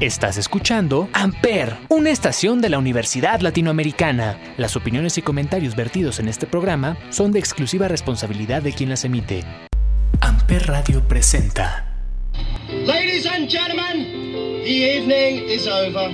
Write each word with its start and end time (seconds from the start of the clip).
Estás 0.00 0.36
escuchando 0.38 1.10
Amper, 1.12 1.76
una 1.90 2.08
estación 2.08 2.62
de 2.62 2.70
la 2.70 2.78
Universidad 2.78 3.42
Latinoamericana. 3.42 4.38
Las 4.56 4.74
opiniones 4.74 5.18
y 5.18 5.22
comentarios 5.22 5.76
vertidos 5.76 6.20
en 6.20 6.28
este 6.28 6.46
programa 6.46 6.96
son 7.10 7.32
de 7.32 7.38
exclusiva 7.38 7.86
responsabilidad 7.86 8.62
de 8.62 8.72
quien 8.72 8.88
las 8.88 9.04
emite. 9.04 9.44
Amper 10.22 10.66
Radio 10.68 11.06
presenta. 11.06 11.86
Ladies 12.86 13.26
and 13.26 13.46
gentlemen, 13.46 14.62
the 14.64 14.70
evening 14.70 15.44
is 15.50 15.66
over. 15.68 16.08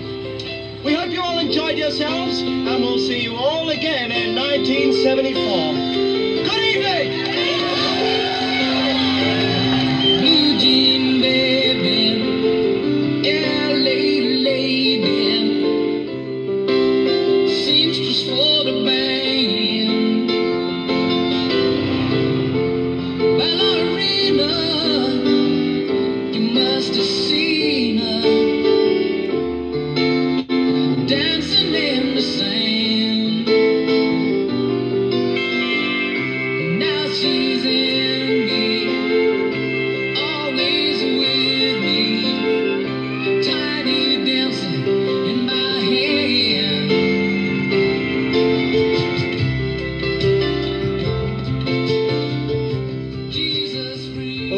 We 0.85 0.95
hope 0.95 1.13
you 1.13 1.23
all 1.23 1.39
enjoyed 1.39 1.79
yourselves, 1.79 2.41
and 2.43 2.81
we'll 2.83 2.99
see 2.99 3.23
you 3.23 3.37
all 3.37 3.69
again 3.71 4.11
in 4.11 4.35
1974. 4.35 6.43
Good 6.43 6.65
evening! 6.75 7.23
Blue 10.23 10.59
jean 10.59 11.21
baby, 11.21 11.56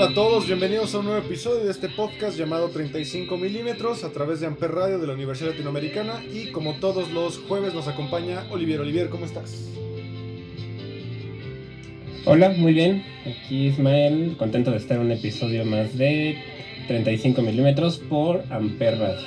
a 0.09 0.15
todos, 0.15 0.47
bienvenidos 0.47 0.95
a 0.95 1.01
un 1.01 1.05
nuevo 1.05 1.21
episodio 1.21 1.67
de 1.67 1.71
este 1.71 1.91
podcast 1.91 2.39
llamado 2.39 2.71
35 2.71 3.37
milímetros 3.37 4.05
a 4.05 4.11
través 4.11 4.41
de 4.41 4.47
Amper 4.47 4.71
Radio 4.71 4.99
de 4.99 5.07
la 5.07 5.13
Universidad 5.13 5.51
Latinoamericana 5.51 6.25
y 6.33 6.51
como 6.51 6.77
todos 6.77 7.11
los 7.11 7.37
jueves 7.41 7.75
nos 7.75 7.89
acompaña 7.89 8.47
Olivier. 8.51 8.81
Olivier, 8.81 9.11
¿cómo 9.11 9.27
estás? 9.27 9.69
Hola, 12.25 12.49
muy 12.57 12.73
bien. 12.73 13.05
Aquí 13.27 13.67
Ismael, 13.67 14.35
contento 14.39 14.71
de 14.71 14.79
estar 14.79 14.97
en 14.97 15.05
un 15.05 15.13
episodio 15.13 15.67
más 15.67 15.99
de 15.99 16.39
35 16.87 17.43
milímetros 17.43 17.99
por 17.99 18.45
Amper 18.49 18.99
Radio. 18.99 19.27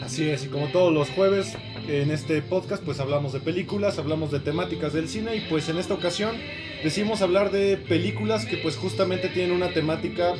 Así 0.00 0.30
es, 0.30 0.44
y 0.44 0.48
como 0.48 0.68
todos 0.68 0.92
los 0.92 1.10
jueves 1.10 1.56
en 1.88 2.10
este 2.10 2.42
podcast 2.42 2.82
pues 2.84 3.00
hablamos 3.00 3.32
de 3.32 3.40
películas, 3.40 3.98
hablamos 3.98 4.30
de 4.30 4.40
temáticas 4.40 4.92
del 4.92 5.08
cine 5.08 5.36
y 5.36 5.40
pues 5.40 5.68
en 5.70 5.78
esta 5.78 5.94
ocasión 5.94 6.36
decidimos 6.84 7.22
hablar 7.22 7.50
de 7.50 7.78
películas 7.78 8.44
que 8.44 8.58
pues 8.58 8.76
justamente 8.76 9.28
tienen 9.28 9.52
una 9.52 9.68
temática 9.68 10.34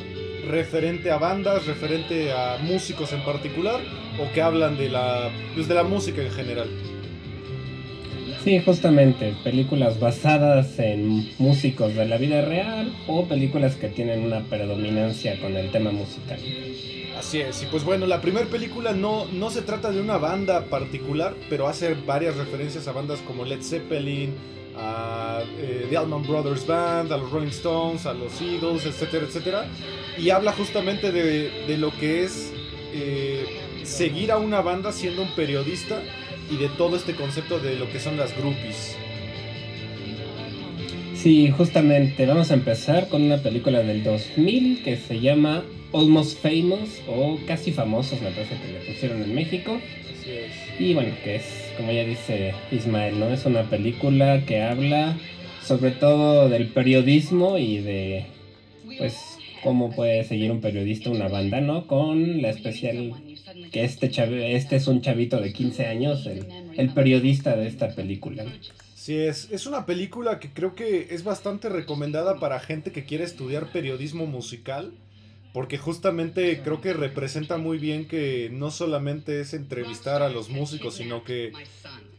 referente 0.46 1.10
a 1.10 1.16
bandas, 1.16 1.66
referente 1.66 2.32
a 2.32 2.58
músicos 2.62 3.12
en 3.12 3.24
particular 3.24 3.80
o 4.20 4.30
que 4.32 4.42
hablan 4.42 4.76
de 4.76 4.90
la, 4.90 5.30
pues, 5.54 5.68
de 5.68 5.74
la 5.74 5.84
música 5.84 6.22
en 6.22 6.30
general. 6.30 6.68
Sí, 8.44 8.60
justamente, 8.60 9.34
películas 9.42 9.98
basadas 9.98 10.78
en 10.78 11.30
músicos 11.38 11.94
de 11.94 12.06
la 12.06 12.18
vida 12.18 12.42
real 12.42 12.92
o 13.06 13.26
películas 13.26 13.74
que 13.74 13.88
tienen 13.88 14.20
una 14.20 14.40
predominancia 14.44 15.40
con 15.40 15.56
el 15.56 15.70
tema 15.70 15.90
musical. 15.92 16.38
Así 17.18 17.40
es, 17.40 17.64
y 17.64 17.66
pues 17.66 17.82
bueno, 17.82 18.06
la 18.06 18.20
primera 18.20 18.46
película 18.46 18.92
no, 18.92 19.26
no 19.32 19.50
se 19.50 19.62
trata 19.62 19.90
de 19.90 20.00
una 20.00 20.18
banda 20.18 20.66
particular, 20.66 21.34
pero 21.50 21.66
hace 21.66 21.94
varias 21.94 22.36
referencias 22.36 22.86
a 22.86 22.92
bandas 22.92 23.18
como 23.26 23.44
Led 23.44 23.60
Zeppelin, 23.60 24.36
a 24.76 25.42
eh, 25.58 25.86
The 25.90 25.96
Allman 25.96 26.22
Brothers 26.22 26.64
Band, 26.64 27.12
a 27.12 27.16
los 27.16 27.30
Rolling 27.32 27.48
Stones, 27.48 28.06
a 28.06 28.14
los 28.14 28.40
Eagles, 28.40 28.86
etcétera, 28.86 29.26
etcétera. 29.26 29.66
Y 30.16 30.30
habla 30.30 30.52
justamente 30.52 31.10
de, 31.10 31.66
de 31.66 31.76
lo 31.76 31.90
que 31.90 32.22
es 32.22 32.52
eh, 32.92 33.44
seguir 33.82 34.30
a 34.30 34.36
una 34.36 34.60
banda 34.60 34.92
siendo 34.92 35.22
un 35.22 35.30
periodista 35.34 36.00
y 36.50 36.56
de 36.56 36.68
todo 36.68 36.96
este 36.96 37.16
concepto 37.16 37.58
de 37.58 37.74
lo 37.74 37.90
que 37.90 37.98
son 37.98 38.16
las 38.16 38.36
groupies. 38.36 38.96
Sí, 41.22 41.50
justamente, 41.50 42.26
vamos 42.26 42.50
a 42.50 42.54
empezar 42.54 43.08
con 43.08 43.22
una 43.22 43.38
película 43.38 43.80
del 43.82 44.04
2000 44.04 44.82
que 44.84 44.96
se 44.96 45.20
llama 45.20 45.64
Almost 45.92 46.40
Famous 46.40 47.02
o 47.08 47.38
Casi 47.46 47.72
Famosos, 47.72 48.20
me 48.22 48.30
parece 48.30 48.54
que 48.54 48.72
le 48.72 48.92
pusieron 48.92 49.22
en 49.22 49.34
México. 49.34 49.80
Así 50.12 50.30
es. 50.30 50.80
Y 50.80 50.94
bueno, 50.94 51.12
que 51.24 51.36
es, 51.36 51.72
como 51.76 51.90
ya 51.90 52.04
dice 52.04 52.54
Ismael, 52.70 53.18
¿no? 53.18 53.30
Es 53.30 53.44
una 53.46 53.62
película 53.68 54.44
que 54.46 54.62
habla 54.62 55.16
sobre 55.64 55.90
todo 55.90 56.48
del 56.48 56.68
periodismo 56.68 57.58
y 57.58 57.78
de, 57.78 58.24
pues, 58.98 59.38
cómo 59.62 59.90
puede 59.90 60.22
seguir 60.24 60.52
un 60.52 60.60
periodista 60.60 61.10
una 61.10 61.28
banda, 61.28 61.60
¿no? 61.60 61.86
Con 61.88 62.40
la 62.42 62.50
especial 62.50 63.12
que 63.72 63.82
este, 63.84 64.08
chave- 64.10 64.54
este 64.54 64.76
es 64.76 64.86
un 64.86 65.00
chavito 65.02 65.40
de 65.40 65.52
15 65.52 65.86
años, 65.86 66.26
el, 66.26 66.46
el 66.76 66.90
periodista 66.90 67.56
de 67.56 67.66
esta 67.66 67.88
película. 67.90 68.44
Sí, 69.08 69.16
es, 69.16 69.48
es 69.50 69.64
una 69.64 69.86
película 69.86 70.38
que 70.38 70.52
creo 70.52 70.74
que 70.74 71.14
es 71.14 71.24
bastante 71.24 71.70
recomendada 71.70 72.38
para 72.38 72.60
gente 72.60 72.92
que 72.92 73.06
quiere 73.06 73.24
estudiar 73.24 73.72
periodismo 73.72 74.26
musical, 74.26 74.92
porque 75.54 75.78
justamente 75.78 76.60
creo 76.62 76.82
que 76.82 76.92
representa 76.92 77.56
muy 77.56 77.78
bien 77.78 78.06
que 78.06 78.50
no 78.52 78.70
solamente 78.70 79.40
es 79.40 79.54
entrevistar 79.54 80.20
a 80.20 80.28
los 80.28 80.50
músicos, 80.50 80.96
sino 80.96 81.24
que 81.24 81.52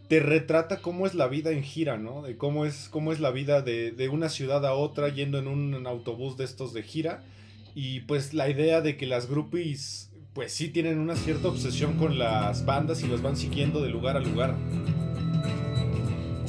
te 0.08 0.20
retrata 0.20 0.82
cómo 0.82 1.06
es 1.06 1.14
la 1.14 1.28
vida 1.28 1.52
en 1.52 1.62
gira, 1.62 2.00
¿no? 2.00 2.24
De 2.24 2.38
cómo 2.38 2.66
es, 2.66 2.90
cómo 2.90 3.14
es 3.14 3.20
la 3.20 3.30
vida 3.30 3.62
de, 3.62 3.92
de 3.92 4.10
una 4.10 4.28
ciudad 4.28 4.66
a 4.66 4.74
otra 4.74 5.10
yendo 5.10 5.38
en 5.38 5.48
un 5.48 5.86
autobús 5.86 6.38
de 6.38 6.46
estos 6.46 6.74
de 6.74 6.82
gira. 6.82 7.24
Y 7.76 8.00
pues 8.00 8.34
la 8.34 8.50
idea 8.50 8.82
de 8.82 8.98
que 8.98 9.06
las 9.06 9.30
groupies, 9.30 10.10
pues 10.34 10.54
sí 10.54 10.70
tienen 10.70 10.98
una 10.98 11.16
cierta 11.16 11.50
obsesión 11.50 12.00
con 12.00 12.18
las 12.18 12.66
bandas 12.66 13.04
y 13.04 13.08
los 13.08 13.22
van 13.22 13.38
siguiendo 13.38 13.80
de 13.80 13.90
lugar 13.90 14.18
a 14.18 14.22
lugar. 14.22 14.56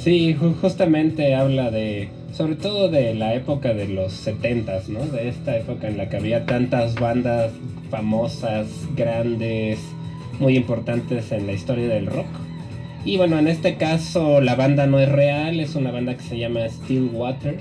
Sí, 0.03 0.35
ju- 0.35 0.55
justamente 0.61 1.35
habla 1.35 1.71
de, 1.71 2.09
sobre 2.33 2.55
todo 2.57 2.89
de 2.89 3.15
la 3.15 3.35
época 3.35 3.75
de 3.75 3.87
los 3.89 4.13
70s, 4.27 4.89
¿no? 4.89 5.05
De 5.07 5.29
esta 5.29 5.57
época 5.57 5.89
en 5.89 5.99
la 5.99 6.09
que 6.09 6.17
había 6.17 6.47
tantas 6.47 6.95
bandas 6.95 7.53
famosas, 7.91 8.67
grandes, 8.97 9.79
muy 10.39 10.57
importantes 10.57 11.33
en 11.33 11.47
la 11.47 11.53
historia 11.53 11.89
del 11.89 12.07
rock. 12.07 12.27
Y 13.05 13.17
bueno, 13.17 13.39
en 13.39 13.49
este 13.49 13.77
caso 13.77 14.41
la 14.41 14.55
banda 14.55 14.87
no 14.87 14.99
es 15.01 15.09
real, 15.11 15.61
es 15.61 15.75
una 15.75 15.91
banda 15.91 16.17
que 16.17 16.23
se 16.23 16.39
llama 16.39 16.69
Stillwater, 16.69 17.59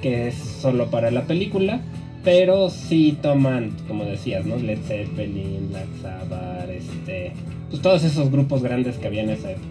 que 0.00 0.28
es 0.28 0.34
solo 0.36 0.86
para 0.90 1.10
la 1.10 1.22
película, 1.22 1.80
pero 2.22 2.70
sí 2.70 3.18
toman, 3.20 3.72
como 3.88 4.04
decías, 4.04 4.46
¿no? 4.46 4.56
Led 4.56 4.78
Zeppelin, 4.86 5.68
Black 5.70 5.86
Sabbath, 6.00 6.70
este, 6.70 7.32
pues 7.68 7.82
todos 7.82 8.04
esos 8.04 8.30
grupos 8.30 8.62
grandes 8.62 8.96
que 8.96 9.06
había 9.06 9.22
en 9.22 9.30
esa 9.30 9.50
época. 9.50 9.68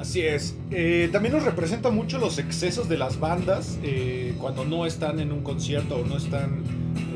Así 0.00 0.22
es. 0.22 0.54
Eh, 0.70 1.10
también 1.12 1.34
nos 1.34 1.44
representa 1.44 1.90
mucho 1.90 2.18
los 2.18 2.38
excesos 2.38 2.88
de 2.88 2.96
las 2.96 3.20
bandas 3.20 3.78
eh, 3.82 4.34
cuando 4.38 4.64
no 4.64 4.86
están 4.86 5.20
en 5.20 5.30
un 5.30 5.42
concierto 5.42 5.96
o 5.96 6.06
no 6.06 6.16
están 6.16 6.62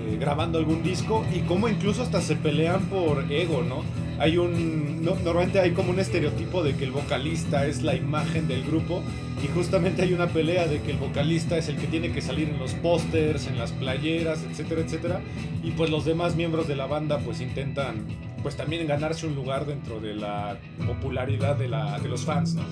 eh, 0.06 0.18
grabando 0.20 0.58
algún 0.58 0.82
disco 0.82 1.24
y 1.34 1.40
cómo 1.40 1.68
incluso 1.68 2.02
hasta 2.02 2.20
se 2.20 2.36
pelean 2.36 2.82
por 2.86 3.24
ego, 3.32 3.62
¿no? 3.62 3.82
Hay 4.18 4.36
un. 4.36 5.02
no- 5.02 5.16
normalmente 5.24 5.60
hay 5.60 5.72
como 5.72 5.90
un 5.90 5.98
estereotipo 5.98 6.62
de 6.62 6.76
que 6.76 6.84
el 6.84 6.90
vocalista 6.92 7.66
es 7.66 7.82
la 7.82 7.94
imagen 7.96 8.46
del 8.48 8.62
grupo 8.64 9.02
y 9.42 9.48
justamente 9.48 10.02
hay 10.02 10.12
una 10.12 10.28
pelea 10.28 10.66
de 10.68 10.80
que 10.82 10.90
el 10.92 10.98
vocalista 10.98 11.56
es 11.56 11.68
el 11.68 11.76
que 11.76 11.86
tiene 11.86 12.12
que 12.12 12.20
salir 12.20 12.48
en 12.50 12.58
los 12.58 12.74
pósters, 12.74 13.46
en 13.48 13.58
las 13.58 13.72
playeras, 13.72 14.44
etcétera, 14.48 14.82
etcétera. 14.82 15.20
Y 15.64 15.70
pues 15.72 15.88
los 15.90 16.04
demás 16.04 16.36
miembros 16.36 16.68
de 16.68 16.76
la 16.76 16.86
banda 16.86 17.18
pues 17.18 17.40
intentan 17.40 18.04
pues 18.44 18.56
también 18.56 18.86
ganarse 18.86 19.26
un 19.26 19.34
lugar 19.34 19.64
dentro 19.64 20.00
de 20.00 20.14
la 20.14 20.58
popularidad 20.86 21.56
de, 21.56 21.66
la, 21.66 21.98
de 21.98 22.08
los 22.10 22.26
fans, 22.26 22.54
¿no? 22.54 22.62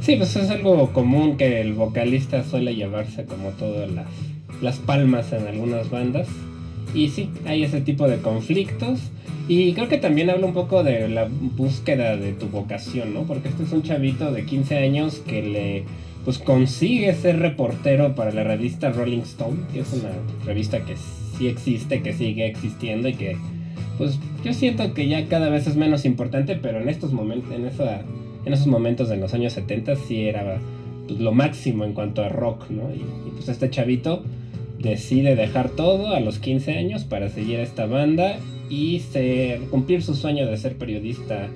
Sí, 0.00 0.14
pues 0.16 0.34
es 0.36 0.48
algo 0.48 0.92
común 0.92 1.36
que 1.36 1.60
el 1.60 1.74
vocalista 1.74 2.44
suele 2.44 2.76
llevarse 2.76 3.26
como 3.26 3.50
todas 3.50 3.90
las, 3.90 4.06
las 4.62 4.78
palmas 4.78 5.32
en 5.32 5.48
algunas 5.48 5.90
bandas. 5.90 6.28
Y 6.94 7.08
sí, 7.08 7.28
hay 7.44 7.64
ese 7.64 7.80
tipo 7.80 8.08
de 8.08 8.18
conflictos. 8.18 9.00
Y 9.48 9.72
creo 9.72 9.88
que 9.88 9.98
también 9.98 10.30
habla 10.30 10.46
un 10.46 10.54
poco 10.54 10.84
de 10.84 11.08
la 11.08 11.28
búsqueda 11.28 12.16
de 12.16 12.32
tu 12.32 12.46
vocación, 12.46 13.12
¿no? 13.12 13.24
Porque 13.24 13.48
este 13.48 13.64
es 13.64 13.72
un 13.72 13.82
chavito 13.82 14.30
de 14.30 14.46
15 14.46 14.78
años 14.78 15.20
que 15.26 15.42
le 15.42 15.84
pues 16.24 16.38
consigue 16.38 17.12
ser 17.14 17.40
reportero 17.40 18.14
para 18.14 18.30
la 18.30 18.44
revista 18.44 18.90
Rolling 18.90 19.22
Stone, 19.22 19.58
que 19.72 19.80
es 19.80 19.92
una 19.92 20.10
revista 20.44 20.84
que 20.84 20.94
sí 21.36 21.48
existe, 21.48 22.00
que 22.02 22.12
sigue 22.12 22.46
existiendo 22.46 23.08
y 23.08 23.14
que 23.14 23.36
pues 24.00 24.18
yo 24.42 24.54
siento 24.54 24.94
que 24.94 25.08
ya 25.08 25.28
cada 25.28 25.50
vez 25.50 25.66
es 25.66 25.76
menos 25.76 26.06
importante, 26.06 26.56
pero 26.56 26.80
en 26.80 26.88
estos 26.88 27.12
momentos, 27.12 27.52
en 27.52 27.66
en 28.46 28.52
esos 28.54 28.66
momentos 28.66 29.10
en 29.10 29.20
los 29.20 29.34
años 29.34 29.52
70 29.52 29.94
sí 29.96 30.22
era 30.22 30.58
pues, 31.06 31.20
lo 31.20 31.32
máximo 31.32 31.84
en 31.84 31.92
cuanto 31.92 32.22
a 32.22 32.30
rock, 32.30 32.70
¿no? 32.70 32.90
Y, 32.94 33.04
pues 33.32 33.50
este 33.50 33.68
chavito 33.68 34.22
decide 34.78 35.36
dejar 35.36 35.68
todo 35.68 36.14
a 36.14 36.20
los 36.20 36.38
15 36.38 36.78
años 36.78 37.04
para 37.04 37.28
seguir 37.28 37.58
a 37.58 37.62
esta 37.62 37.84
banda 37.84 38.38
y 38.70 39.02
cumplir 39.68 40.02
su 40.02 40.14
sueño 40.14 40.46
de 40.46 40.56
ser 40.56 40.76
periodista 40.76 41.50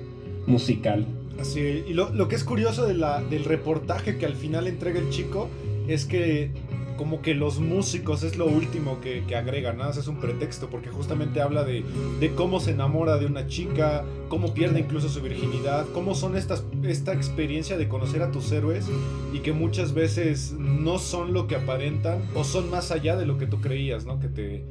musical. 0.45 1.03
Así, 1.39 1.61
y 1.89 1.93
lo, 1.95 2.13
lo 2.13 2.27
que 2.27 2.35
es 2.35 2.43
curioso 2.43 2.85
de 2.85 2.93
del 3.27 3.43
reportaje 3.43 4.19
que 4.19 4.27
al 4.27 4.35
final 4.35 4.67
entrega 4.67 4.99
el 4.99 5.09
chico 5.09 5.49
es 5.87 6.05
que 6.05 6.51
como 6.97 7.21
que 7.21 7.33
los 7.33 7.59
músicos 7.59 8.23
es 8.23 8.37
lo 8.37 8.45
último 8.45 9.01
que, 9.01 9.23
que 9.27 9.35
agregan, 9.35 9.77
nada 9.77 9.89
más 9.89 9.97
es 9.97 10.07
un 10.07 10.19
pretexto, 10.19 10.69
porque 10.69 10.89
justamente 10.89 11.41
habla 11.41 11.63
de, 11.63 11.83
de, 12.19 12.33
cómo 12.35 12.59
se 12.59 12.71
enamora 12.71 13.17
de 13.17 13.25
una 13.25 13.47
chica, 13.47 14.03
cómo 14.29 14.53
pierde 14.53 14.79
incluso 14.79 15.09
su 15.09 15.21
virginidad, 15.21 15.85
cómo 15.93 16.15
son 16.15 16.37
estas, 16.37 16.63
esta 16.83 17.13
experiencia 17.13 17.77
de 17.77 17.87
conocer 17.87 18.21
a 18.21 18.31
tus 18.31 18.51
héroes 18.51 18.85
y 19.33 19.39
que 19.39 19.53
muchas 19.53 19.93
veces 19.93 20.53
no 20.57 20.99
son 20.99 21.33
lo 21.33 21.47
que 21.47 21.55
aparentan 21.55 22.21
o 22.35 22.43
son 22.43 22.69
más 22.69 22.91
allá 22.91 23.15
de 23.15 23.25
lo 23.25 23.37
que 23.37 23.47
tú 23.47 23.61
creías, 23.61 24.05
¿no? 24.05 24.19
Que 24.19 24.27
te, 24.27 24.65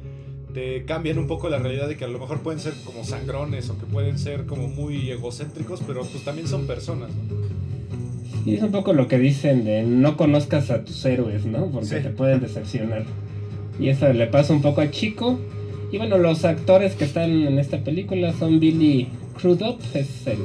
te 0.53 0.85
cambian 0.85 1.17
un 1.17 1.27
poco 1.27 1.49
la 1.49 1.59
realidad 1.59 1.87
de 1.87 1.97
que 1.97 2.05
a 2.05 2.07
lo 2.07 2.17
mejor 2.17 2.39
pueden 2.39 2.59
ser 2.59 2.73
como 2.85 3.03
sangrones 3.03 3.69
o 3.69 3.77
que 3.77 3.85
pueden 3.85 4.17
ser 4.17 4.45
como 4.45 4.67
muy 4.67 5.11
egocéntricos, 5.11 5.81
pero 5.85 6.01
pues 6.05 6.23
también 6.23 6.47
son 6.47 6.65
personas, 6.65 7.11
¿no? 7.13 7.44
Y 8.45 8.55
es 8.55 8.61
un 8.61 8.71
poco 8.71 8.93
lo 8.93 9.07
que 9.07 9.17
dicen 9.17 9.65
de 9.65 9.81
no 9.83 10.17
conozcas 10.17 10.69
a 10.69 10.83
tus 10.83 11.03
héroes, 11.05 11.45
¿no? 11.45 11.65
Porque 11.67 11.87
sí. 11.87 11.95
te 12.03 12.09
pueden 12.09 12.41
decepcionar. 12.41 13.03
Y 13.79 13.89
eso 13.89 14.11
le 14.13 14.27
pasa 14.27 14.53
un 14.53 14.61
poco 14.61 14.81
a 14.81 14.91
Chico. 14.91 15.39
Y 15.91 15.97
bueno, 15.97 16.17
los 16.17 16.45
actores 16.45 16.93
que 16.93 17.05
están 17.05 17.31
en 17.31 17.57
esta 17.57 17.79
película 17.79 18.33
son 18.33 18.59
Billy 18.59 19.07
Crudup, 19.39 19.79
es 19.93 20.27
el, 20.27 20.37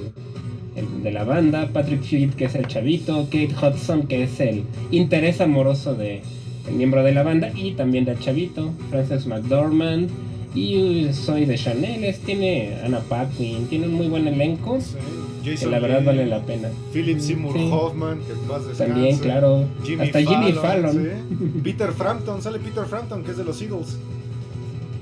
el, 0.77 1.03
de 1.03 1.13
la 1.13 1.25
banda, 1.25 1.69
Patrick 1.73 2.03
Hewitt, 2.11 2.35
que 2.35 2.47
es 2.47 2.55
el 2.55 2.67
chavito, 2.67 3.25
Kate 3.25 3.55
Hudson, 3.55 4.07
que 4.07 4.25
es 4.25 4.41
el 4.41 4.65
interés 4.91 5.41
amoroso 5.41 5.95
de 5.95 6.23
el 6.69 6.75
miembro 6.75 7.03
de 7.03 7.13
la 7.13 7.23
banda, 7.23 7.51
y 7.55 7.73
también 7.73 8.05
del 8.05 8.19
chavito, 8.19 8.73
Frances 8.91 9.27
McDormand, 9.27 10.09
y 10.55 11.09
soy 11.13 11.47
de 11.47 11.57
Chanel, 11.57 12.15
tiene 12.25 12.77
Anna 12.85 13.01
Paquin, 13.01 13.67
tiene 13.67 13.87
un 13.87 13.95
muy 13.95 14.09
buen 14.09 14.27
elenco. 14.27 14.81
Sí. 14.81 14.97
Jason 15.45 15.57
que 15.57 15.67
la 15.67 15.79
verdad 15.81 16.01
Lee, 16.01 16.07
vale 16.07 16.27
la 16.27 16.41
pena. 16.45 16.69
Philip 16.93 17.19
Seymour 17.19 17.57
sí. 17.57 17.71
Hoffman, 17.73 18.21
que 18.21 18.35
más 18.49 18.67
descanse. 18.67 18.93
También, 18.93 19.19
claro. 19.19 19.65
Jimmy 19.85 20.07
Hasta 20.07 20.21
Fallon, 20.23 20.43
Jimmy 20.43 20.53
Fallon. 20.53 20.93
¿sí? 20.93 21.61
Peter 21.63 21.93
Frampton, 21.93 22.43
sale 22.43 22.59
Peter 22.59 22.85
Frampton, 22.85 23.25
que 23.25 23.31
es 23.33 23.37
de 23.37 23.45
los 23.45 23.61
Eagles. 23.63 23.99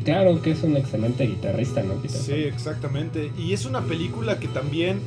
Claro 0.05 0.40
que 0.40 0.52
es 0.52 0.62
un 0.62 0.76
excelente 0.76 1.26
guitarrista, 1.26 1.82
¿no? 1.82 1.94
Peter 1.94 2.11
sí, 2.11 2.32
exactamente. 2.32 3.31
Y 3.37 3.52
es 3.52 3.67
una 3.67 3.82
película 3.82 4.38
que 4.38 4.49
también, 4.49 5.00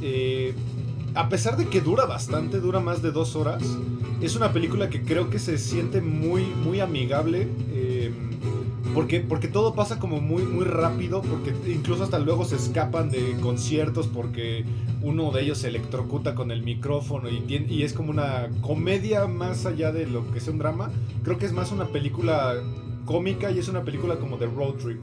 eh, 0.00 0.54
a 1.14 1.28
pesar 1.28 1.56
de 1.56 1.66
que 1.66 1.80
dura 1.80 2.06
bastante, 2.06 2.60
dura 2.60 2.80
más 2.80 3.02
de 3.02 3.10
dos 3.10 3.36
horas, 3.36 3.62
es 4.22 4.36
una 4.36 4.52
película 4.52 4.88
que 4.88 5.02
creo 5.02 5.30
que 5.30 5.38
se 5.38 5.58
siente 5.58 6.00
muy, 6.00 6.44
muy 6.44 6.80
amigable. 6.80 7.48
Eh, 7.72 7.87
porque, 8.94 9.20
porque 9.20 9.48
todo 9.48 9.74
pasa 9.74 9.98
como 9.98 10.20
muy, 10.20 10.42
muy 10.42 10.64
rápido, 10.64 11.22
porque 11.22 11.52
incluso 11.70 12.04
hasta 12.04 12.18
luego 12.18 12.44
se 12.44 12.56
escapan 12.56 13.10
de 13.10 13.34
conciertos 13.40 14.06
porque 14.06 14.64
uno 15.02 15.30
de 15.30 15.42
ellos 15.42 15.58
se 15.58 15.68
electrocuta 15.68 16.34
con 16.34 16.50
el 16.50 16.62
micrófono 16.62 17.28
y, 17.28 17.40
tiene, 17.40 17.72
y 17.72 17.82
es 17.82 17.92
como 17.92 18.10
una 18.10 18.48
comedia 18.60 19.26
más 19.26 19.66
allá 19.66 19.92
de 19.92 20.06
lo 20.06 20.30
que 20.32 20.40
sea 20.40 20.52
un 20.52 20.58
drama. 20.58 20.90
Creo 21.22 21.38
que 21.38 21.46
es 21.46 21.52
más 21.52 21.72
una 21.72 21.86
película 21.86 22.54
cómica 23.04 23.50
y 23.50 23.58
es 23.58 23.68
una 23.68 23.84
película 23.84 24.16
como 24.16 24.36
de 24.36 24.46
road 24.46 24.74
trip. 24.74 25.02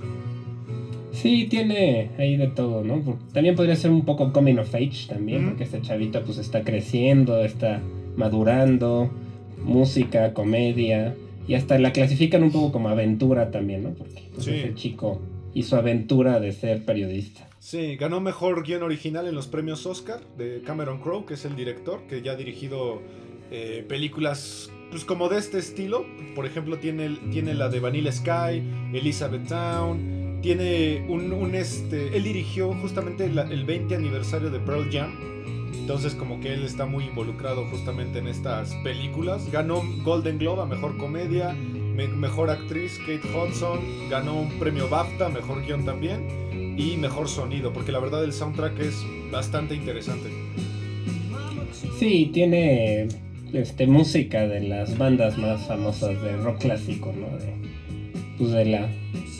Sí, 1.11 1.47
tiene 1.49 2.11
ahí 2.17 2.35
de 2.35 2.47
todo, 2.47 2.83
¿no? 2.83 3.17
También 3.33 3.55
podría 3.55 3.75
ser 3.77 3.91
un 3.91 4.03
poco 4.03 4.33
coming 4.33 4.57
of 4.57 4.73
age 4.75 5.07
también, 5.07 5.41
mm 5.41 5.45
-hmm. 5.45 5.49
porque 5.49 5.63
este 5.63 5.81
chavito 5.81 6.21
pues 6.23 6.37
está 6.37 6.63
creciendo, 6.63 7.41
está 7.41 7.81
madurando, 8.17 9.09
música, 9.63 10.33
comedia. 10.33 11.15
Y 11.47 11.53
hasta 11.55 11.77
la 11.79 11.91
clasifican 11.91 12.43
un 12.43 12.51
poco 12.51 12.71
como 12.71 12.89
aventura 12.89 13.51
también, 13.51 13.83
¿no? 13.83 13.89
Porque 13.91 14.23
pues, 14.33 14.45
Sí. 14.45 14.51
es 14.51 14.65
el 14.65 14.75
chico 14.75 15.21
y 15.53 15.63
su 15.63 15.75
aventura 15.75 16.39
de 16.39 16.51
ser 16.51 16.83
periodista. 16.85 17.47
Sí, 17.59 17.95
ganó 17.97 18.19
mejor 18.19 18.63
guion 18.63 18.83
original 18.83 19.27
en 19.27 19.35
los 19.35 19.47
premios 19.47 19.85
Oscar 19.85 20.19
de 20.37 20.61
Cameron 20.65 20.99
Crowe, 20.99 21.25
que 21.25 21.35
es 21.35 21.45
el 21.45 21.55
director, 21.55 22.01
que 22.07 22.21
ya 22.21 22.33
ha 22.33 22.35
dirigido 22.35 23.01
eh, 23.51 23.85
películas 23.87 24.69
pues, 24.91 25.05
como 25.05 25.29
de 25.29 25.37
este 25.37 25.59
estilo. 25.59 26.05
Por 26.35 26.45
ejemplo, 26.45 26.77
tiene, 26.77 27.09
tiene 27.31 27.53
la 27.53 27.69
de 27.69 27.79
Vanilla 27.79 28.11
Sky, 28.11 28.61
Elizabeth 28.93 29.47
Town. 29.47 30.39
Tiene 30.41 31.05
un, 31.09 31.31
un, 31.31 31.55
este. 31.55 32.15
Él 32.17 32.23
dirigió 32.23 32.73
justamente 32.73 33.29
la- 33.29 33.43
el 33.49 33.65
20 33.65 33.95
aniversario 33.95 34.49
de 34.51 34.59
Pearl 34.59 34.89
Jam. 34.91 35.11
Entonces, 35.85 36.15
como 36.15 36.39
que 36.39 36.51
él 36.51 36.63
está 36.63 36.87
muy 36.87 37.03
involucrado 37.03 37.63
justamente 37.65 38.17
en 38.17 38.27
estas 38.27 38.73
películas. 38.83 39.51
Ganó 39.51 39.83
Golden 40.03 40.39
Globe 40.39 40.63
a 40.63 40.65
mejor 40.65 40.97
comedia, 40.97 41.53
me- 41.53 42.07
mejor 42.07 42.49
actriz 42.49 42.97
Kate 43.05 43.21
Hudson. 43.37 43.79
Ganó 44.09 44.33
un 44.41 44.49
premio 44.57 44.89
BAFTA, 44.89 45.29
mejor 45.29 45.63
guion 45.63 45.85
también. 45.85 46.73
Y 46.75 46.97
mejor 46.97 47.29
sonido, 47.29 47.71
porque 47.71 47.91
la 47.91 47.99
verdad 47.99 48.23
el 48.23 48.33
soundtrack 48.33 48.79
es 48.79 48.95
bastante 49.31 49.75
interesante. 49.75 50.27
Sí, 51.99 52.31
tiene 52.33 53.07
este, 53.53 53.85
música 53.85 54.47
de 54.47 54.61
las 54.61 54.97
bandas 54.97 55.37
más 55.37 55.67
famosas 55.67 56.19
de 56.19 56.35
rock 56.37 56.61
clásico, 56.61 57.13
¿no? 57.15 57.37
De, 57.37 57.53
pues 58.39 58.51
de 58.51 58.65
la, 58.65 58.89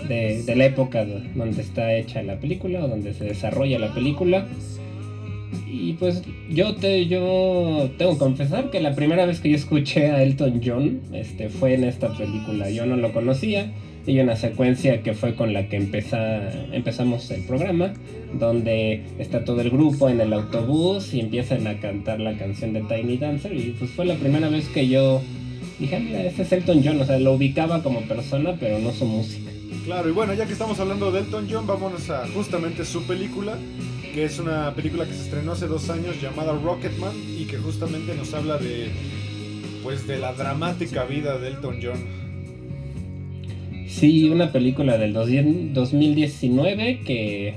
de, 0.08 0.56
la 0.56 0.66
época 0.66 1.04
de- 1.06 1.28
donde 1.34 1.64
está 1.64 1.92
hecha 1.96 2.22
la 2.22 2.40
película 2.40 2.86
o 2.86 2.88
donde 2.88 3.16
se 3.16 3.24
desarrolla 3.24 3.80
la 3.80 3.92
película. 3.96 4.46
Y 5.68 5.94
pues 5.94 6.22
yo 6.50 6.75
te, 6.75 7.06
yo 7.07 7.90
tengo 7.98 8.13
que 8.13 8.18
confesar 8.19 8.69
que 8.72 8.80
la 8.81 8.96
primera 8.96 9.25
vez 9.25 9.40
que 9.40 9.50
yo 9.50 9.56
escuché 9.56 10.12
a 10.12 10.22
Elton 10.24 10.62
John 10.63 11.02
este, 11.13 11.50
fue 11.50 11.74
en 11.74 11.84
esta 11.84 12.10
película. 12.16 12.69
Yo 12.69 12.86
no 12.86 12.96
lo 12.98 13.12
conocía. 13.13 13.72
Y 14.07 14.19
una 14.19 14.36
secuencia 14.36 15.02
que 15.02 15.13
fue 15.16 15.34
con 15.34 15.52
la 15.52 15.68
que 15.68 15.78
empeza- 15.78 16.52
empezamos 16.72 17.31
el 17.31 17.42
programa, 17.42 17.92
donde 18.40 19.02
está 19.18 19.44
todo 19.44 19.62
el 19.62 19.72
grupo 19.72 20.10
en 20.10 20.22
el 20.22 20.31
autobús 20.31 21.12
y 21.13 21.19
empiezan 21.22 21.66
a 21.66 21.80
cantar 21.80 22.19
la 22.19 22.38
canción 22.38 22.74
de 22.74 22.81
Tiny 22.81 23.18
Dancer. 23.18 23.51
Y 23.56 23.75
pues 23.80 23.90
fue 23.92 24.06
la 24.06 24.13
primera 24.13 24.48
vez 24.50 24.68
que 24.69 24.88
yo 24.88 25.22
dije, 25.80 25.96
"Ah, 25.96 26.00
mira, 26.00 26.22
este 26.24 26.44
es 26.44 26.51
Elton 26.51 26.81
John. 26.86 27.01
O 27.01 27.06
sea, 27.06 27.18
lo 27.18 27.34
ubicaba 27.34 27.81
como 27.81 28.01
persona, 28.01 28.56
pero 28.60 28.78
no 28.78 28.92
su 28.92 29.06
música. 29.06 29.50
Claro, 29.86 30.08
y 30.10 30.12
bueno, 30.12 30.36
ya 30.36 30.46
que 30.46 30.54
estamos 30.54 30.80
hablando 30.80 31.12
de 31.12 31.22
Elton 31.22 31.48
John, 31.50 31.66
vámonos 31.66 32.08
a 32.12 32.28
justamente 32.28 32.86
su 32.86 33.04
película, 33.08 33.58
que 34.16 34.24
es 34.24 34.40
una 34.40 34.74
película 34.74 35.04
que 35.06 35.14
se 35.14 35.24
estrenó 35.24 35.52
hace 35.52 35.68
dos 35.68 35.90
años 35.90 36.22
llamada 36.22 36.54
Rocketman 36.54 37.12
y 37.38 37.44
que 37.44 37.58
justamente 37.58 38.16
nos 38.16 38.34
habla 38.34 38.58
de, 38.58 38.88
pues, 39.84 40.08
de 40.08 40.18
la 40.20 40.32
dramática 40.32 41.04
vida 41.04 41.38
de 41.38 41.50
Elton 41.50 41.80
John. 41.84 42.00
Sí, 43.90 44.30
una 44.30 44.54
película 44.54 44.98
del 44.98 45.12
2000 45.12 45.74
2019 45.74 47.02
que 47.02 47.56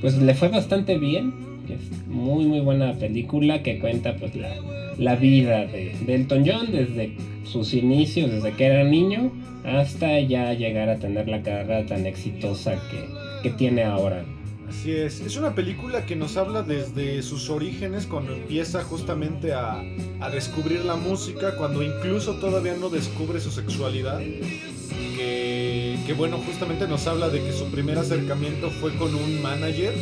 pues 0.00 0.18
le 0.18 0.34
fue 0.34 0.48
bastante 0.48 0.98
bien. 0.98 1.34
Es 1.68 2.08
muy 2.08 2.46
muy 2.46 2.58
buena 2.58 2.94
película 2.94 3.62
que 3.62 3.78
cuenta 3.78 4.16
pues 4.16 4.34
la, 4.34 4.56
la 4.98 5.14
vida 5.14 5.66
de, 5.66 5.94
de 6.04 6.14
Elton 6.16 6.42
John 6.44 6.72
desde 6.72 7.12
sus 7.44 7.74
inicios, 7.74 8.28
desde 8.28 8.50
que 8.54 8.64
era 8.64 8.82
niño, 8.82 9.30
hasta 9.64 10.18
ya 10.18 10.52
llegar 10.52 10.88
a 10.88 10.98
tener 10.98 11.28
la 11.28 11.42
carrera 11.42 11.86
tan 11.86 12.06
exitosa 12.06 12.74
que, 12.90 13.48
que 13.48 13.54
tiene 13.56 13.84
ahora. 13.84 14.24
Así 14.72 14.90
es, 14.90 15.20
es 15.20 15.36
una 15.36 15.54
película 15.54 16.06
que 16.06 16.16
nos 16.16 16.38
habla 16.38 16.62
desde 16.62 17.22
sus 17.22 17.50
orígenes, 17.50 18.06
cuando 18.06 18.32
empieza 18.32 18.82
justamente 18.82 19.52
a, 19.52 19.82
a 20.20 20.30
descubrir 20.30 20.84
la 20.84 20.96
música, 20.96 21.56
cuando 21.56 21.82
incluso 21.82 22.36
todavía 22.36 22.74
no 22.74 22.88
descubre 22.88 23.38
su 23.38 23.50
sexualidad. 23.50 24.18
Que, 24.18 25.98
que 26.06 26.12
bueno, 26.14 26.38
justamente 26.38 26.88
nos 26.88 27.06
habla 27.06 27.28
de 27.28 27.40
que 27.42 27.52
su 27.52 27.70
primer 27.70 27.98
acercamiento 27.98 28.70
fue 28.70 28.94
con 28.96 29.14
un 29.14 29.42
manager 29.42 29.92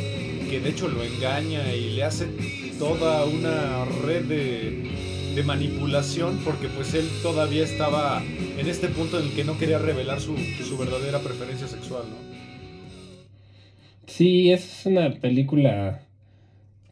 que 0.49 0.61
de 0.61 0.71
hecho 0.71 0.89
lo 0.89 1.03
engaña 1.03 1.75
y 1.75 1.91
le 1.91 2.05
hace 2.05 2.27
toda 2.79 3.25
una 3.25 3.85
red 4.07 4.25
de, 4.25 5.33
de 5.35 5.43
manipulación 5.43 6.39
porque 6.45 6.69
pues 6.69 6.95
él 6.95 7.09
todavía 7.23 7.65
estaba 7.65 8.23
en 8.23 8.67
este 8.67 8.89
punto 8.89 9.19
en 9.19 9.27
el 9.27 9.33
que 9.33 9.45
no 9.45 9.59
quería 9.59 9.79
revelar 9.79 10.21
su, 10.21 10.37
su 10.37 10.79
verdadera 10.79 11.19
preferencia 11.19 11.67
sexual, 11.69 12.05
¿no? 12.09 12.30
Sí, 14.11 14.51
es 14.51 14.87
una 14.87 15.15
película 15.15 16.03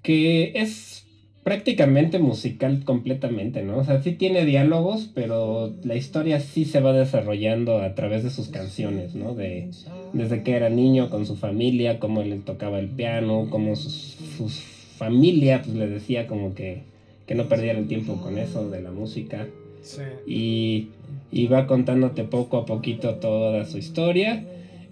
que 0.02 0.52
es 0.54 1.04
prácticamente 1.42 2.18
musical 2.18 2.84
completamente, 2.84 3.62
¿no? 3.62 3.78
O 3.78 3.84
sea, 3.84 4.00
sí 4.02 4.12
tiene 4.12 4.44
diálogos, 4.44 5.10
pero 5.14 5.75
la 5.82 5.96
historia 5.96 6.40
sí 6.40 6.64
se 6.64 6.80
va 6.80 6.92
desarrollando 6.92 7.78
a 7.78 7.94
través 7.94 8.22
de 8.22 8.30
sus 8.30 8.48
canciones, 8.48 9.14
¿no? 9.14 9.34
De, 9.34 9.68
desde 10.12 10.42
que 10.42 10.52
era 10.52 10.70
niño 10.70 11.10
con 11.10 11.26
su 11.26 11.37
familia, 11.37 11.98
cómo 11.98 12.20
él 12.20 12.40
tocaba 12.44 12.78
el 12.78 12.88
piano, 12.88 13.48
cómo 13.50 13.75
sus, 13.76 14.16
sus 14.37 14.60
familia 14.96 15.62
pues, 15.64 15.76
le 15.76 15.88
decía 15.88 16.26
como 16.26 16.54
que, 16.54 16.82
que 17.26 17.34
no 17.34 17.48
perdiera 17.48 17.78
el 17.78 17.88
tiempo 17.88 18.20
con 18.20 18.38
eso 18.38 18.70
de 18.70 18.80
la 18.80 18.92
música. 18.92 19.46
Sí. 19.82 20.02
y, 20.26 20.88
y 21.32 21.46
va 21.46 21.66
contándote 21.66 22.25
poco 22.25 22.58
a 22.58 22.66
poquito 22.66 23.14
toda 23.16 23.64
su 23.64 23.78
historia. 23.78 24.44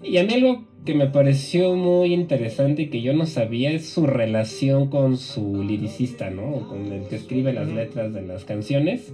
Y 0.02 0.16
a 0.18 0.24
mí 0.24 0.34
algo 0.34 0.64
que 0.86 0.94
me 0.94 1.06
pareció 1.08 1.76
muy 1.76 2.14
interesante 2.14 2.82
y 2.82 2.86
que 2.86 3.02
yo 3.02 3.12
no 3.12 3.26
sabía 3.26 3.70
es 3.72 3.86
su 3.86 4.06
relación 4.06 4.88
con 4.88 5.18
su 5.18 5.62
liricista, 5.62 6.30
¿no? 6.30 6.66
Con 6.68 6.90
el 6.90 7.02
que 7.08 7.16
escribe 7.16 7.52
las 7.52 7.68
letras 7.68 8.14
de 8.14 8.22
las 8.22 8.44
canciones. 8.46 9.12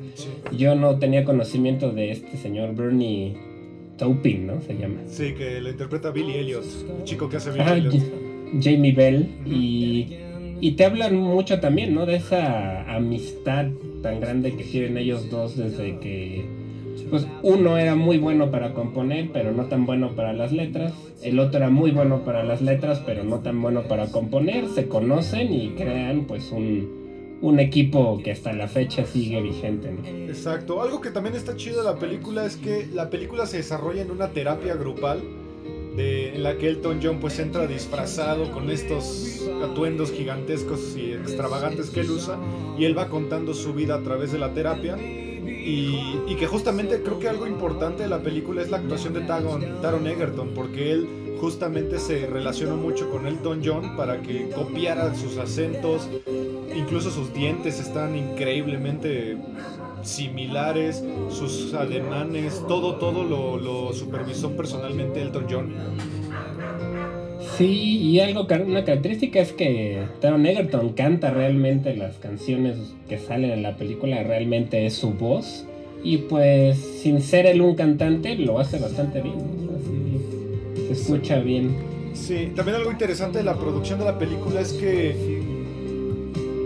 Yo 0.57 0.77
no 0.77 1.01
tenía 1.01 1.25
conocimiento 1.25 1.91
de 1.91 2.13
este 2.13 2.37
señor 2.37 2.77
Bernie 2.77 3.35
Taupin, 3.97 4.47
¿no? 4.47 4.61
Se 4.61 4.77
llama. 4.77 5.01
Sí, 5.07 5.33
que 5.33 5.61
lo 5.61 5.71
interpreta 5.71 6.11
Billy 6.13 6.35
Elliot, 6.35 6.65
el 6.99 7.05
chico 7.05 7.29
que 7.29 7.39
hace 7.39 7.51
Billy 7.51 7.63
Ajá, 7.63 7.77
Elliot. 7.77 7.95
Ja- 7.95 8.61
Jamie 8.63 8.93
Bell 8.93 9.29
y, 9.47 10.09
y 10.61 10.73
te 10.73 10.85
hablan 10.85 11.17
mucho 11.17 11.59
también, 11.61 11.95
¿no? 11.95 12.05
De 12.07 12.17
esa 12.17 12.83
amistad 12.95 13.67
tan 14.03 14.21
grande 14.21 14.55
que 14.55 14.65
tienen 14.65 14.99
ellos 14.99 15.31
dos 15.31 15.57
desde 15.57 15.99
que, 16.01 16.45
pues 17.13 17.27
uno 17.43 17.77
era 17.77 17.95
muy 17.95 18.17
bueno 18.17 18.51
para 18.51 18.73
componer, 18.73 19.29
pero 19.35 19.53
no 19.53 19.67
tan 19.67 19.85
bueno 19.85 20.17
para 20.17 20.33
las 20.33 20.51
letras. 20.51 20.95
El 21.21 21.39
otro 21.41 21.59
era 21.59 21.69
muy 21.69 21.91
bueno 21.91 22.25
para 22.25 22.43
las 22.43 22.63
letras, 22.63 23.03
pero 23.05 23.23
no 23.23 23.41
tan 23.41 23.61
bueno 23.61 23.83
para 23.83 24.07
componer. 24.07 24.67
Se 24.69 24.89
conocen 24.89 25.53
y 25.53 25.73
crean 25.73 26.25
pues 26.25 26.51
un, 26.53 27.39
un 27.43 27.61
equipo 27.61 28.19
que 28.25 28.31
hasta 28.31 28.55
la 28.55 28.67
fecha 28.67 29.05
sigue 29.05 29.43
vigente. 29.43 29.91
Exacto. 30.27 30.81
Algo 30.81 31.03
que 31.03 31.11
también 31.11 31.37
está 31.37 31.55
chido 31.55 31.81
de 31.81 31.85
la 31.85 31.99
película 31.99 32.47
es 32.47 32.57
que 32.57 32.89
la 32.91 33.11
película 33.11 33.45
se 33.45 33.59
desarrolla 33.59 34.01
en 34.01 34.11
una 34.11 34.29
terapia 34.29 34.75
grupal 34.75 35.21
de, 35.95 36.35
en 36.35 36.43
la 36.43 36.57
que 36.57 36.69
Elton 36.69 37.01
John 37.03 37.19
pues 37.21 37.39
entra 37.39 37.67
disfrazado 37.67 38.51
con 38.53 38.71
estos 38.71 39.47
atuendos 39.63 40.13
gigantescos 40.13 40.97
y 40.97 41.13
extravagantes 41.13 41.91
que 41.91 42.01
él 42.01 42.11
usa 42.11 42.39
y 42.79 42.87
él 42.87 42.97
va 42.97 43.11
contando 43.11 43.53
su 43.53 43.75
vida 43.75 43.97
a 43.97 44.03
través 44.03 44.33
de 44.33 44.39
la 44.39 44.55
terapia 44.55 44.97
y, 45.65 46.35
que 46.37 46.47
justamente 46.47 47.03
creo 47.03 47.19
que 47.21 47.29
algo 47.29 47.47
importante 47.47 48.03
de 48.03 48.09
la 48.09 48.21
película 48.21 48.63
es 48.63 48.71
la 48.71 48.79
actuación 48.79 49.15
de 49.15 49.21
Taron, 49.21 49.81
Taron 49.81 50.07
Egerton 50.07 50.51
porque 50.55 50.91
él 50.91 51.37
justamente 51.41 51.99
se 51.99 52.27
relacionó 52.27 52.77
mucho 52.77 53.11
con 53.11 53.27
Elton 53.27 53.63
John 53.65 53.97
para 53.97 54.23
que 54.23 54.49
copiara 54.51 55.15
sus 55.15 55.39
acentos 55.39 56.09
incluso 56.75 57.11
sus 57.11 57.33
dientes 57.33 57.81
están 57.81 58.17
increíblemente 58.17 59.39
similares, 60.03 61.03
sus 61.31 61.75
ademanes, 61.75 62.63
todo, 62.67 62.97
todo 62.97 63.23
lo, 63.25 63.57
lo 63.57 63.93
supervisó 63.93 64.57
personalmente 64.57 65.23
Elton 65.23 65.47
John. 65.49 65.73
Sí, 67.57 67.99
y 67.99 68.21
algo, 68.21 68.47
una 68.67 68.85
característica 68.85 69.41
es 69.41 69.53
que 69.53 70.03
Taron 70.21 70.47
Egerton 70.47 70.95
canta 70.95 71.31
realmente 71.31 71.95
las 71.97 72.17
canciones 72.17 72.77
que 73.09 73.19
salen 73.19 73.51
en 73.51 73.63
la 73.63 73.77
película, 73.77 74.23
realmente 74.23 74.87
es 74.87 74.95
su 74.95 75.11
voz. 75.13 75.67
Y 76.03 76.19
pues, 76.19 76.79
sin 76.79 77.21
ser 77.21 77.47
él 77.47 77.61
un 77.61 77.75
cantante, 77.75 78.37
lo 78.37 78.59
hace 78.59 78.79
bastante 78.79 79.21
bien. 79.21 79.37
¿no? 79.37 79.73
Así, 79.77 80.87
se 80.87 80.93
escucha 80.93 81.41
bien. 81.41 81.77
Sí, 82.15 82.53
también 82.57 82.77
algo 82.77 82.91
interesante 82.91 83.39
de 83.39 83.45
la 83.45 83.55
producción 83.55 83.99
de 83.99 84.05
la 84.07 84.19
película 84.19 84.61
es 84.61 84.73
que 84.73 85.43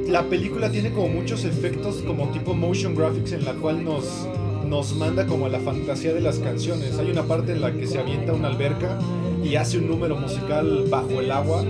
la 0.09 0.23
película 0.25 0.71
tiene 0.71 0.91
como 0.91 1.09
muchos 1.09 1.45
efectos 1.45 1.97
como 2.07 2.29
tipo 2.31 2.55
motion 2.55 2.95
graphics 2.95 3.33
en 3.33 3.45
la 3.45 3.53
cual 3.55 3.85
nos, 3.85 4.27
nos 4.69 4.95
manda 4.97 5.27
como 5.27 5.47
a 5.47 5.49
la 5.49 5.61
fantasía 5.61 6.13
de 6.13 6.21
las 6.21 6.39
canciones. 6.39 6.99
Hay 6.99 7.11
una 7.11 7.23
parte 7.25 7.53
en 7.53 7.61
la 7.61 7.73
que 7.73 7.87
se 7.87 7.99
avienta 7.99 8.33
una 8.33 8.49
alberca 8.49 8.99
y 9.45 9.55
hace 9.57 9.79
un 9.79 9.89
número 9.89 10.17
musical 10.17 10.85
bajo 10.91 11.21
el 11.21 11.31
agua 11.31 11.65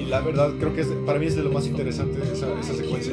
y 0.00 0.04
la 0.08 0.20
verdad 0.20 0.50
creo 0.58 0.74
que 0.74 0.82
es- 0.82 0.88
para 1.06 1.18
mí 1.18 1.26
es 1.26 1.36
de 1.36 1.42
lo 1.42 1.50
más 1.50 1.66
interesante 1.66 2.20
esa, 2.32 2.46
esa 2.60 2.74
secuencia. 2.74 3.12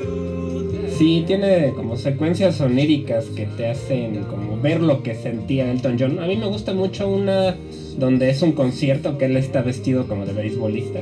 Sí, 0.97 1.23
tiene 1.27 1.73
como 1.75 1.95
secuencias 1.97 2.59
oníricas 2.61 3.25
que 3.35 3.45
te 3.45 3.67
hacen 3.67 4.23
como 4.23 4.59
ver 4.59 4.81
lo 4.81 5.03
que 5.03 5.15
sentía 5.15 5.69
Elton 5.71 5.97
John. 5.99 6.19
A 6.19 6.25
mí 6.27 6.37
me 6.37 6.47
gusta 6.47 6.73
mucho 6.73 7.07
una 7.07 7.55
donde 7.97 8.29
es 8.29 8.41
un 8.41 8.51
concierto 8.53 9.17
que 9.17 9.25
él 9.25 9.37
está 9.37 9.61
vestido 9.61 10.07
como 10.07 10.25
de 10.25 10.33
beisbolista 10.33 10.99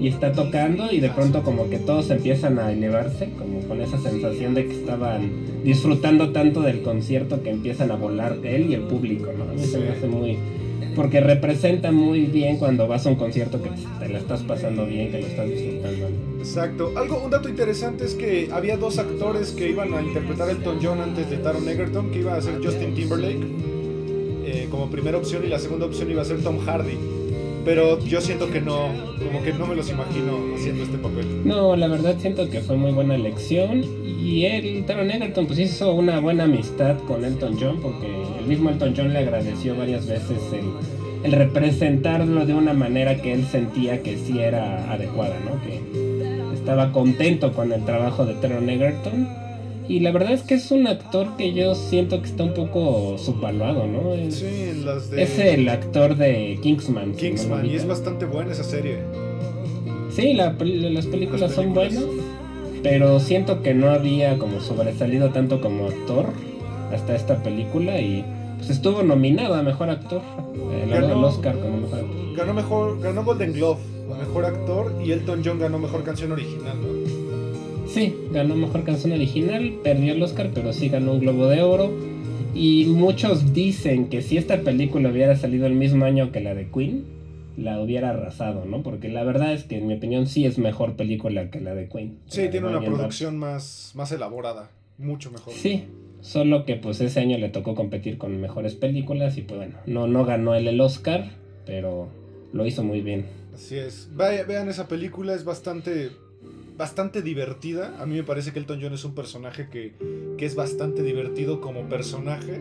y 0.00 0.08
está 0.08 0.32
tocando 0.32 0.90
y 0.90 0.98
de 0.98 1.10
pronto 1.10 1.42
como 1.42 1.68
que 1.68 1.78
todos 1.78 2.10
empiezan 2.10 2.58
a 2.58 2.72
elevarse, 2.72 3.28
como 3.38 3.60
con 3.60 3.82
esa 3.82 3.98
sensación 3.98 4.54
de 4.54 4.66
que 4.66 4.72
estaban 4.72 5.30
disfrutando 5.62 6.30
tanto 6.30 6.62
del 6.62 6.80
concierto 6.80 7.42
que 7.42 7.50
empiezan 7.50 7.90
a 7.90 7.96
volar 7.96 8.38
él 8.42 8.70
y 8.70 8.74
el 8.74 8.82
público, 8.82 9.30
¿no? 9.36 9.44
A 9.44 9.52
mí 9.52 9.62
se 9.62 9.78
me 9.78 9.90
hace 9.90 10.06
muy... 10.06 10.38
Porque 10.96 11.20
representa 11.20 11.92
muy 11.92 12.22
bien 12.22 12.56
cuando 12.56 12.88
vas 12.88 13.06
a 13.06 13.10
un 13.10 13.14
concierto 13.14 13.62
que 13.62 13.70
te 14.00 14.08
la 14.08 14.18
estás 14.18 14.42
pasando 14.42 14.86
bien, 14.86 15.12
que 15.12 15.20
lo 15.20 15.26
estás 15.26 15.48
disfrutando. 15.48 16.08
Exacto. 16.38 16.92
Algo, 16.96 17.22
un 17.22 17.30
dato 17.30 17.48
interesante 17.48 18.04
es 18.04 18.14
que 18.14 18.48
había 18.50 18.76
dos 18.76 18.98
actores 18.98 19.52
que 19.52 19.68
iban 19.68 19.94
a 19.94 20.02
interpretar 20.02 20.48
a 20.48 20.52
Elton 20.52 20.78
John 20.82 21.00
antes 21.00 21.30
de 21.30 21.36
Taron 21.36 21.68
Egerton, 21.68 22.10
que 22.10 22.20
iba 22.20 22.34
a 22.34 22.40
ser 22.40 22.60
Justin 22.64 22.94
Timberlake 22.94 23.46
eh, 24.46 24.66
como 24.70 24.90
primera 24.90 25.18
opción 25.18 25.44
y 25.44 25.48
la 25.48 25.58
segunda 25.58 25.86
opción 25.86 26.10
iba 26.10 26.22
a 26.22 26.24
ser 26.24 26.42
Tom 26.42 26.58
Hardy. 26.58 27.19
Pero 27.64 28.02
yo 28.04 28.20
siento 28.20 28.50
que 28.50 28.60
no, 28.60 28.88
como 29.18 29.42
que 29.42 29.52
no 29.52 29.66
me 29.66 29.74
los 29.74 29.90
imagino 29.90 30.54
haciendo 30.56 30.84
este 30.84 30.96
papel. 30.98 31.26
No, 31.44 31.76
la 31.76 31.88
verdad 31.88 32.16
siento 32.18 32.48
que 32.48 32.60
fue 32.60 32.76
muy 32.76 32.92
buena 32.92 33.14
elección 33.14 33.84
y 34.04 34.46
él, 34.46 34.84
Taron 34.86 35.10
Egerton, 35.10 35.46
pues 35.46 35.58
hizo 35.58 35.92
una 35.92 36.20
buena 36.20 36.44
amistad 36.44 36.96
con 37.06 37.24
Elton 37.24 37.58
John 37.60 37.80
porque 37.80 38.06
el 38.38 38.46
mismo 38.46 38.70
Elton 38.70 38.94
John 38.96 39.12
le 39.12 39.18
agradeció 39.18 39.76
varias 39.76 40.06
veces 40.06 40.38
el, 40.52 40.70
el 41.24 41.32
representarlo 41.32 42.46
de 42.46 42.54
una 42.54 42.72
manera 42.72 43.16
que 43.20 43.32
él 43.32 43.46
sentía 43.46 44.02
que 44.02 44.16
sí 44.16 44.38
era 44.38 44.90
adecuada, 44.90 45.36
¿no? 45.44 45.60
Que 45.62 46.54
estaba 46.54 46.92
contento 46.92 47.52
con 47.52 47.72
el 47.72 47.84
trabajo 47.84 48.24
de 48.24 48.34
Taron 48.34 48.70
Egerton 48.70 49.28
y 49.90 49.98
la 49.98 50.12
verdad 50.12 50.30
es 50.30 50.42
que 50.42 50.54
es 50.54 50.70
un 50.70 50.86
actor 50.86 51.36
que 51.36 51.52
yo 51.52 51.74
siento 51.74 52.22
que 52.22 52.28
está 52.28 52.44
un 52.44 52.54
poco 52.54 53.18
subvaluado, 53.18 53.88
¿no? 53.88 54.14
Es, 54.14 54.36
Sí, 54.36 54.46
en 54.46 54.86
las 54.86 55.10
de 55.10 55.24
es 55.24 55.36
el 55.40 55.68
actor 55.68 56.16
de 56.16 56.60
Kingsman. 56.62 57.16
si 57.16 57.26
Kingsman 57.26 57.66
y 57.66 57.74
es 57.74 57.88
bastante 57.88 58.24
buena 58.24 58.52
esa 58.52 58.62
serie. 58.62 58.98
Sí, 60.14 60.34
la 60.34 60.52
las 60.52 61.06
películas 61.06 61.40
Las 61.40 61.54
son 61.54 61.74
buenas, 61.74 62.04
pero 62.84 63.18
siento 63.18 63.62
que 63.62 63.74
no 63.74 63.90
había 63.90 64.38
como 64.38 64.60
sobresalido 64.60 65.30
tanto 65.30 65.60
como 65.60 65.88
actor 65.88 66.26
hasta 66.94 67.16
esta 67.16 67.42
película 67.42 68.00
y 68.00 68.24
pues 68.58 68.70
estuvo 68.70 69.02
nominado 69.02 69.54
a 69.54 69.62
mejor 69.64 69.90
actor, 69.90 70.22
eh, 70.72 70.86
ganó 70.88 71.18
el 71.18 71.24
Oscar 71.24 71.58
como 71.58 71.78
mejor 71.78 71.98
actor. 71.98 72.36
Ganó 72.36 72.54
mejor, 72.54 73.00
ganó 73.00 73.24
Golden 73.24 73.52
Globe, 73.54 73.80
mejor 74.16 74.44
actor 74.44 74.94
y 75.04 75.10
Elton 75.10 75.42
John 75.44 75.58
ganó 75.58 75.80
mejor 75.80 76.04
canción 76.04 76.30
original, 76.30 76.76
¿no? 76.80 76.99
Sí, 77.92 78.14
ganó 78.32 78.54
mejor 78.54 78.84
canción 78.84 79.12
original, 79.12 79.74
perdió 79.82 80.12
el 80.12 80.22
Oscar, 80.22 80.50
pero 80.54 80.72
sí 80.72 80.88
ganó 80.88 81.14
un 81.14 81.20
Globo 81.20 81.48
de 81.48 81.62
Oro. 81.62 81.90
Y 82.54 82.86
muchos 82.86 83.52
dicen 83.52 84.08
que 84.08 84.22
si 84.22 84.36
esta 84.36 84.60
película 84.60 85.08
hubiera 85.10 85.36
salido 85.36 85.66
el 85.66 85.74
mismo 85.74 86.04
año 86.04 86.30
que 86.30 86.40
la 86.40 86.54
de 86.54 86.68
Queen, 86.68 87.04
la 87.56 87.80
hubiera 87.80 88.10
arrasado, 88.10 88.64
¿no? 88.64 88.84
Porque 88.84 89.08
la 89.08 89.24
verdad 89.24 89.52
es 89.52 89.64
que 89.64 89.78
en 89.78 89.88
mi 89.88 89.94
opinión 89.94 90.28
sí 90.28 90.46
es 90.46 90.56
mejor 90.58 90.94
película 90.94 91.50
que 91.50 91.60
la 91.60 91.74
de 91.74 91.88
Queen. 91.88 92.18
Sí, 92.26 92.48
tiene 92.48 92.68
una 92.68 92.80
producción 92.80 93.36
más, 93.38 93.90
más 93.96 94.12
elaborada, 94.12 94.70
mucho 94.96 95.32
mejor. 95.32 95.52
Sí, 95.52 95.84
solo 96.20 96.64
que 96.64 96.76
pues 96.76 97.00
ese 97.00 97.18
año 97.18 97.38
le 97.38 97.48
tocó 97.48 97.74
competir 97.74 98.18
con 98.18 98.40
mejores 98.40 98.76
películas 98.76 99.36
y 99.36 99.42
pues 99.42 99.58
bueno, 99.58 99.78
no, 99.86 100.06
no 100.06 100.24
ganó 100.24 100.54
él 100.54 100.68
el 100.68 100.80
Oscar, 100.80 101.30
pero 101.66 102.08
lo 102.52 102.66
hizo 102.66 102.84
muy 102.84 103.00
bien. 103.00 103.26
Así 103.52 103.76
es. 103.76 104.08
Vean 104.14 104.68
esa 104.68 104.86
película, 104.86 105.34
es 105.34 105.44
bastante, 105.44 106.10
bastante 106.80 107.20
divertida. 107.20 107.94
A 108.00 108.06
mí 108.06 108.16
me 108.16 108.24
parece 108.24 108.52
que 108.52 108.58
Elton 108.58 108.80
John 108.82 108.94
es 108.94 109.04
un 109.04 109.14
personaje 109.14 109.68
que, 109.68 109.92
que 110.38 110.46
es 110.46 110.54
bastante 110.54 111.02
divertido 111.02 111.60
como 111.60 111.88
personaje. 111.88 112.60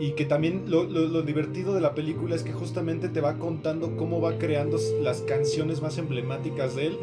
Y 0.00 0.12
que 0.12 0.24
también 0.24 0.64
lo, 0.68 0.84
lo- 0.84 1.22
divertido 1.22 1.74
de 1.74 1.80
la 1.80 1.92
película 1.94 2.34
es 2.34 2.44
que 2.44 2.52
justamente 2.52 3.08
te 3.08 3.20
va 3.20 3.36
contando 3.38 3.96
cómo 3.96 4.20
va 4.20 4.38
creando 4.38 4.78
las 5.02 5.20
canciones 5.22 5.82
más 5.82 5.98
emblemáticas 5.98 6.74
de 6.76 6.86
él. 6.86 6.96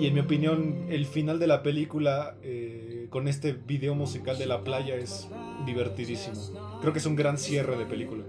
Y 0.00 0.06
en 0.06 0.14
mi 0.14 0.20
opinión, 0.20 0.74
el 0.88 1.04
final 1.06 1.38
de 1.38 1.46
la 1.46 1.62
película 1.62 2.36
eh, 2.42 3.06
con 3.10 3.28
este 3.28 3.52
video 3.52 3.94
musical 3.94 4.38
de 4.38 4.46
la 4.46 4.64
playa 4.64 4.96
es 4.96 5.28
divertidísimo. 5.66 6.78
Creo 6.80 6.92
que 6.92 6.98
es 7.00 7.06
un 7.06 7.16
gran 7.16 7.38
cierre 7.38 7.76
de 7.76 7.84
película. 7.84 8.24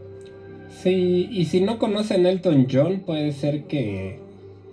Sí, 0.69 1.27
y 1.31 1.45
si 1.45 1.61
no 1.61 1.79
conocen 1.79 2.25
Elton 2.25 2.67
John, 2.71 2.99
puede 3.05 3.31
ser 3.31 3.65
que 3.65 4.19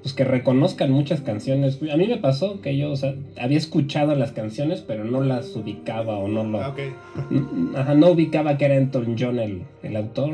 pues 0.06 0.14
que 0.14 0.22
reconozcan 0.22 0.92
muchas 0.92 1.20
canciones. 1.20 1.80
A 1.92 1.96
mí 1.96 2.06
me 2.06 2.16
pasó 2.18 2.60
que 2.60 2.76
yo 2.76 2.92
o 2.92 2.96
sea, 2.96 3.16
había 3.40 3.58
escuchado 3.58 4.14
las 4.14 4.30
canciones, 4.30 4.80
pero 4.86 5.02
no 5.04 5.20
las 5.20 5.56
ubicaba 5.56 6.16
o 6.16 6.28
no 6.28 6.44
lo 6.44 6.60
Ah, 6.62 6.68
ok. 6.68 6.78
Ajá, 7.76 7.94
no 7.96 8.10
ubicaba 8.12 8.56
que 8.56 8.66
era 8.66 8.76
Elton 8.76 9.16
John 9.18 9.40
el, 9.40 9.62
el 9.82 9.96
autor. 9.96 10.30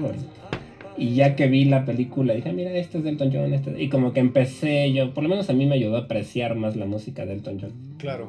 Y 0.98 1.14
ya 1.14 1.36
que 1.36 1.46
vi 1.48 1.64
la 1.64 1.86
película, 1.86 2.34
dije, 2.34 2.50
"Ah, 2.50 2.52
mira, 2.52 2.70
este 2.74 2.98
es 2.98 3.04
de 3.04 3.08
Elton 3.10 3.30
John. 3.32 3.54
Este... 3.54 3.82
Y 3.82 3.88
como 3.88 4.12
que 4.12 4.20
empecé 4.20 4.92
yo, 4.92 5.14
por 5.14 5.22
lo 5.22 5.30
menos 5.30 5.48
a 5.48 5.54
mí 5.54 5.64
me 5.64 5.76
ayudó 5.76 5.96
a 5.96 6.00
apreciar 6.00 6.54
más 6.54 6.76
la 6.76 6.84
música 6.84 7.24
de 7.24 7.32
Elton 7.32 7.58
John. 7.58 7.72
Claro. 7.96 8.28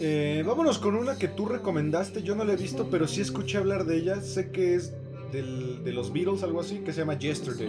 Eh, 0.00 0.42
vámonos 0.44 0.78
con 0.80 0.96
una 0.96 1.16
que 1.18 1.28
tú 1.28 1.46
recomendaste. 1.46 2.24
Yo 2.24 2.34
no 2.34 2.42
la 2.42 2.54
he 2.54 2.56
visto, 2.56 2.88
pero 2.90 3.06
sí 3.06 3.20
escuché 3.20 3.58
hablar 3.58 3.84
de 3.84 3.96
ella. 3.98 4.20
Sé 4.22 4.50
que 4.50 4.74
es 4.74 4.92
del- 5.30 5.84
de 5.84 5.92
los 5.92 6.12
Beatles, 6.12 6.42
algo 6.42 6.58
así, 6.58 6.78
que 6.84 6.92
se 6.92 6.98
llama 7.02 7.16
Yesterday. 7.16 7.68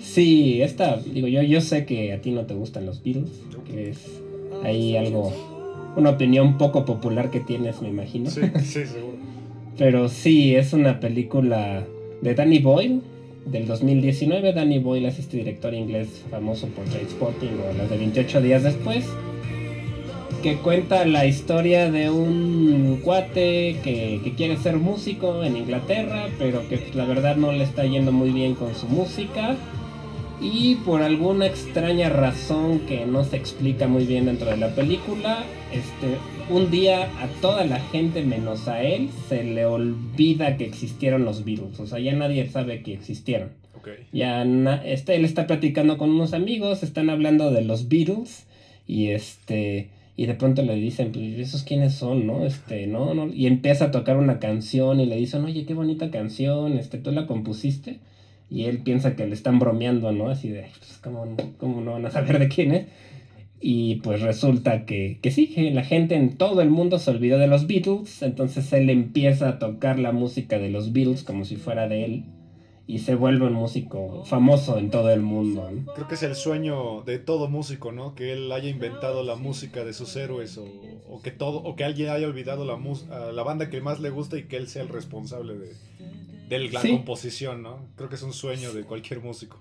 Sí, 0.00 0.62
esta, 0.62 0.96
digo, 0.96 1.28
yo, 1.28 1.42
yo 1.42 1.60
sé 1.60 1.84
que 1.84 2.12
a 2.12 2.20
ti 2.20 2.30
no 2.30 2.46
te 2.46 2.54
gustan 2.54 2.86
los 2.86 3.02
Beatles, 3.02 3.30
que 3.66 3.90
es 3.90 3.98
ahí 4.64 4.96
algo, 4.96 5.32
una 5.96 6.10
opinión 6.10 6.58
poco 6.58 6.84
popular 6.84 7.30
que 7.30 7.40
tienes, 7.40 7.82
me 7.82 7.88
imagino. 7.88 8.30
Sí, 8.30 8.42
sí, 8.64 8.86
seguro. 8.86 9.18
Pero 9.76 10.08
sí, 10.08 10.54
es 10.54 10.72
una 10.72 11.00
película 11.00 11.84
de 12.20 12.34
Danny 12.34 12.58
Boyle 12.58 13.00
del 13.46 13.66
2019. 13.66 14.52
Danny 14.52 14.78
Boyle 14.78 15.06
es 15.06 15.18
este 15.18 15.38
director 15.38 15.72
inglés 15.72 16.24
famoso 16.30 16.66
por 16.68 16.84
Trainspotting 16.86 17.50
o 17.60 17.78
las 17.78 17.88
de 17.88 17.96
28 17.96 18.40
días 18.40 18.62
después. 18.62 19.06
que 20.42 20.56
cuenta 20.56 21.04
la 21.04 21.26
historia 21.26 21.90
de 21.90 22.10
un 22.10 23.00
cuate 23.04 23.76
que, 23.82 24.20
que, 24.22 24.34
quiere 24.36 24.56
ser 24.56 24.76
músico 24.76 25.42
en 25.42 25.56
Inglaterra, 25.56 26.26
pero 26.38 26.68
que 26.68 26.80
la 26.94 27.04
verdad 27.04 27.36
no 27.36 27.50
le 27.50 27.64
está 27.64 27.84
yendo 27.84 28.12
muy 28.12 28.30
bien 28.30 28.54
con 28.54 28.74
su 28.74 28.86
música. 28.86 29.56
Y 30.40 30.76
por 30.76 31.02
alguna 31.02 31.46
extraña 31.46 32.08
razón 32.08 32.80
que 32.80 33.04
no 33.06 33.24
se 33.24 33.36
explica 33.36 33.88
muy 33.88 34.06
bien 34.06 34.26
dentro 34.26 34.48
de 34.48 34.56
la 34.56 34.68
película, 34.68 35.44
este, 35.72 36.16
un 36.48 36.70
día 36.70 37.04
a 37.20 37.26
toda 37.40 37.64
la 37.64 37.80
gente 37.80 38.22
menos 38.24 38.68
a 38.68 38.82
él 38.82 39.10
se 39.28 39.42
le 39.42 39.66
olvida 39.66 40.56
que 40.56 40.64
existieron 40.64 41.24
los 41.24 41.44
Beatles. 41.44 41.80
O 41.80 41.86
sea, 41.86 41.98
ya 41.98 42.12
nadie 42.14 42.48
sabe 42.48 42.82
que 42.82 42.94
existieron. 42.94 43.50
Ya 44.12 44.42
este, 44.84 45.16
él 45.16 45.24
está 45.24 45.46
platicando 45.46 45.98
con 45.98 46.10
unos 46.10 46.34
amigos, 46.34 46.82
están 46.82 47.10
hablando 47.10 47.50
de 47.50 47.62
los 47.62 47.88
Beatles 47.88 48.46
y 48.86 49.08
este 49.08 49.90
y 50.16 50.26
de 50.26 50.34
pronto 50.34 50.62
le 50.62 50.74
dicen, 50.74 51.12
pues, 51.12 51.38
¿esos 51.38 51.62
quiénes 51.62 51.94
son, 51.94 52.26
no? 52.26 52.44
Este, 52.44 52.88
no, 52.88 53.14
no, 53.14 53.32
y 53.32 53.46
empieza 53.46 53.86
a 53.86 53.90
tocar 53.92 54.16
una 54.16 54.40
canción 54.40 54.98
y 54.98 55.06
le 55.06 55.14
dicen, 55.14 55.44
oye, 55.44 55.64
qué 55.64 55.74
bonita 55.74 56.10
canción, 56.10 56.76
este, 56.76 56.98
¿tú 56.98 57.12
la 57.12 57.28
compusiste? 57.28 58.00
Y 58.50 58.64
él 58.64 58.82
piensa 58.82 59.14
que 59.14 59.26
le 59.26 59.34
están 59.34 59.58
bromeando, 59.58 60.10
¿no? 60.12 60.30
Así 60.30 60.48
de, 60.48 60.66
pues, 60.78 60.98
¿cómo, 61.02 61.36
cómo 61.58 61.80
no 61.80 61.92
van 61.92 62.06
a 62.06 62.10
saber 62.10 62.38
de 62.38 62.48
quién 62.48 62.72
es? 62.72 62.86
Y 63.60 63.96
pues 63.96 64.20
resulta 64.20 64.86
que, 64.86 65.18
que 65.20 65.30
sí, 65.32 65.70
la 65.72 65.82
gente 65.82 66.14
en 66.14 66.36
todo 66.36 66.62
el 66.62 66.70
mundo 66.70 66.98
se 66.98 67.10
olvidó 67.10 67.38
de 67.38 67.48
los 67.48 67.66
Beatles, 67.66 68.22
entonces 68.22 68.72
él 68.72 68.88
empieza 68.88 69.48
a 69.48 69.58
tocar 69.58 69.98
la 69.98 70.12
música 70.12 70.58
de 70.58 70.70
los 70.70 70.92
Beatles 70.92 71.24
como 71.24 71.44
si 71.44 71.56
fuera 71.56 71.88
de 71.88 72.04
él 72.04 72.24
y 72.86 73.00
se 73.00 73.16
vuelve 73.16 73.46
un 73.46 73.52
músico 73.52 74.24
famoso 74.24 74.78
en 74.78 74.90
todo 74.90 75.10
el 75.10 75.20
mundo. 75.20 75.68
Creo 75.94 76.08
que 76.08 76.14
es 76.14 76.22
el 76.22 76.34
sueño 76.36 77.02
de 77.02 77.18
todo 77.18 77.48
músico, 77.48 77.92
¿no? 77.92 78.14
Que 78.14 78.32
él 78.32 78.50
haya 78.50 78.70
inventado 78.70 79.22
la 79.22 79.34
música 79.34 79.84
de 79.84 79.92
sus 79.92 80.16
héroes 80.16 80.56
o, 80.56 80.64
o 81.10 81.20
que 81.20 81.30
todo 81.30 81.58
o 81.58 81.76
que 81.76 81.84
alguien 81.84 82.08
haya 82.08 82.26
olvidado 82.26 82.64
la 82.64 82.78
la 83.32 83.42
banda 83.42 83.68
que 83.68 83.82
más 83.82 84.00
le 84.00 84.08
gusta 84.08 84.38
y 84.38 84.44
que 84.44 84.56
él 84.56 84.68
sea 84.68 84.82
el 84.82 84.88
responsable 84.88 85.58
de, 85.58 85.72
de 86.48 86.68
la 86.70 86.80
composición, 86.80 87.62
¿no? 87.62 87.86
Creo 87.96 88.08
que 88.08 88.14
es 88.14 88.22
un 88.22 88.32
sueño 88.32 88.72
de 88.72 88.84
cualquier 88.84 89.20
músico. 89.20 89.58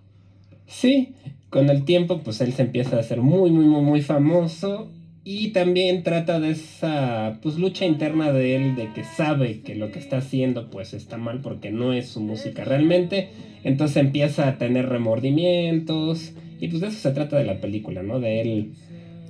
Sí, 0.65 1.13
con 1.49 1.69
el 1.69 1.85
tiempo 1.85 2.21
pues 2.23 2.41
él 2.41 2.53
se 2.53 2.63
empieza 2.63 2.97
a 2.97 2.99
hacer 2.99 3.21
muy 3.21 3.51
muy 3.51 3.65
muy 3.65 3.81
muy 3.81 4.01
famoso 4.01 4.91
y 5.23 5.49
también 5.49 6.03
trata 6.03 6.39
de 6.39 6.51
esa 6.51 7.39
pues 7.41 7.57
lucha 7.57 7.85
interna 7.85 8.31
de 8.31 8.55
él 8.55 8.75
de 8.75 8.91
que 8.93 9.03
sabe 9.03 9.61
que 9.61 9.75
lo 9.75 9.91
que 9.91 9.99
está 9.99 10.17
haciendo 10.17 10.69
pues 10.69 10.93
está 10.93 11.17
mal 11.17 11.41
porque 11.41 11.71
no 11.71 11.93
es 11.93 12.09
su 12.09 12.21
música 12.21 12.63
realmente. 12.63 13.29
Entonces 13.63 13.97
empieza 13.97 14.47
a 14.47 14.57
tener 14.57 14.87
remordimientos 14.87 16.33
y 16.59 16.67
pues 16.67 16.81
de 16.81 16.87
eso 16.87 16.99
se 16.99 17.11
trata 17.11 17.37
de 17.37 17.45
la 17.45 17.59
película, 17.59 18.03
¿no? 18.03 18.19
De 18.19 18.41
él 18.41 18.73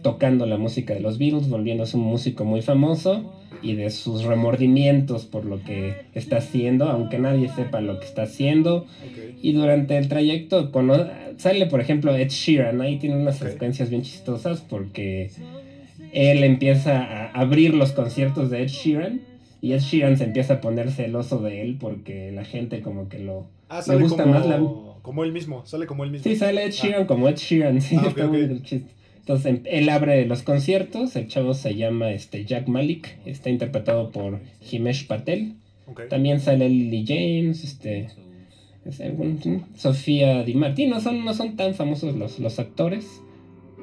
tocando 0.02 0.46
la 0.46 0.58
música 0.58 0.94
de 0.94 1.02
los 1.02 1.18
Beatles, 1.18 1.50
volviéndose 1.50 1.98
un 1.98 2.04
músico 2.04 2.46
muy 2.46 2.62
famoso 2.62 3.34
y 3.62 3.76
de 3.76 3.90
sus 3.90 4.24
remordimientos 4.24 5.26
por 5.26 5.46
lo 5.46 5.64
que 5.64 6.06
está 6.14 6.38
haciendo, 6.38 6.90
aunque 6.90 7.20
nadie 7.20 7.50
sepa 7.50 7.82
lo 7.82 8.00
que 8.00 8.06
está 8.06 8.24
haciendo. 8.24 8.86
Y 9.42 9.54
durante 9.54 9.98
el 9.98 10.08
trayecto 10.08 10.72
sale, 11.38 11.66
por 11.68 11.82
ejemplo, 11.82 12.16
Ed 12.16 12.30
Sheeran, 12.30 12.82
ahí 12.82 12.98
tiene 12.98 13.18
unas 13.18 13.38
secuencias 13.38 13.90
bien 13.90 14.02
chistosas 14.02 14.62
porque 14.62 15.32
él 16.14 16.44
empieza 16.44 17.04
a 17.04 17.28
abrir 17.32 17.74
los 17.74 17.92
conciertos 17.92 18.50
de 18.50 18.64
Ed 18.64 18.68
Sheeran 18.68 19.22
y 19.62 19.74
Ed 19.74 19.80
Sheeran 19.80 20.18
se 20.18 20.26
empieza 20.26 20.56
a 20.56 20.62
poner 20.62 20.92
celoso 20.92 21.40
de 21.40 21.62
él 21.62 21.78
porque 21.80 22.32
la 22.32 22.46
gente 22.46 22.82
como 22.82 23.10
que 23.10 23.20
lo 23.20 23.48
ah, 23.70 23.82
le 23.88 23.98
gusta 23.98 24.24
como, 24.24 24.36
más 24.36 24.48
la... 24.48 24.62
como 25.02 25.24
él 25.24 25.32
mismo, 25.32 25.66
sale 25.66 25.86
como 25.86 26.04
él 26.04 26.12
mismo. 26.12 26.24
Sí, 26.24 26.36
sale 26.36 26.66
Ed 26.66 26.72
Sheeran 26.72 27.04
ah. 27.04 27.08
como 27.08 27.28
Ed 27.28 27.38
Sheeran, 27.38 27.82
sí, 27.82 27.96
ah, 28.00 28.06
está 28.08 28.28
muy 28.28 28.62
chiste. 28.64 28.97
Entonces 29.28 29.46
em, 29.48 29.62
él 29.66 29.90
abre 29.90 30.26
los 30.26 30.42
conciertos, 30.42 31.18
el 31.18 31.28
chavo 31.28 31.54
se 31.54 31.76
llama 31.76 32.12
este, 32.12 32.46
Jack 32.46 32.70
Malik, 32.70 33.18
está 33.26 33.50
interpretado 33.50 34.10
por 34.10 34.40
Himesh 34.72 35.06
Patel. 35.06 35.56
También 36.10 36.40
sale 36.40 36.70
Lily 36.70 37.06
James, 37.06 37.64
este, 37.66 38.08
Sofía 39.76 40.44
Di 40.44 40.54
Martino, 40.54 40.96
no 40.96 41.02
son, 41.02 41.26
no 41.26 41.34
son 41.34 41.58
tan 41.58 41.76
famosos 41.76 42.16
los, 42.16 42.40
los 42.40 42.58
actores, 42.58 43.22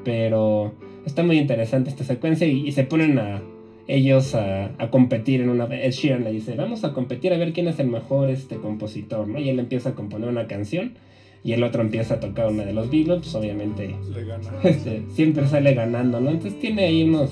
pero 0.02 0.74
está 1.04 1.22
muy 1.22 1.38
interesante 1.38 1.90
esta 1.90 2.04
secuencia 2.04 2.46
y, 2.46 2.72
se 2.72 2.84
ponen 2.84 3.18
a 3.18 3.42
ellos 3.86 4.34
a, 4.34 4.70
competir 4.90 5.42
en 5.42 5.50
una... 5.50 5.64
Ed 5.64 5.92
Sheeran 5.92 6.24
le 6.24 6.32
dice, 6.32 6.54
vamos 6.54 6.84
a 6.84 6.94
competir 6.94 7.34
a 7.34 7.38
ver 7.38 7.52
quién 7.52 7.68
es 7.68 7.78
el 7.78 7.88
mejor 7.88 8.30
este 8.30 8.56
compositor, 8.56 9.28
¿no? 9.28 9.38
Y 9.38 9.50
él 9.50 9.58
empieza 9.58 9.90
a 9.90 9.94
componer 9.94 10.30
una 10.30 10.46
canción 10.46 10.94
y 11.44 11.52
el 11.52 11.62
otro 11.62 11.82
empieza 11.82 12.14
a 12.14 12.20
tocar 12.20 12.48
una 12.48 12.64
de 12.64 12.72
los 12.72 12.90
Beatles, 12.90 13.20
pues 13.20 13.34
obviamente 13.34 13.94
este, 14.64 15.02
siempre 15.12 15.46
sale 15.46 15.74
ganando, 15.74 16.20
¿no? 16.20 16.30
Entonces 16.30 16.58
tiene 16.58 16.86
ahí 16.86 17.04
unos... 17.04 17.30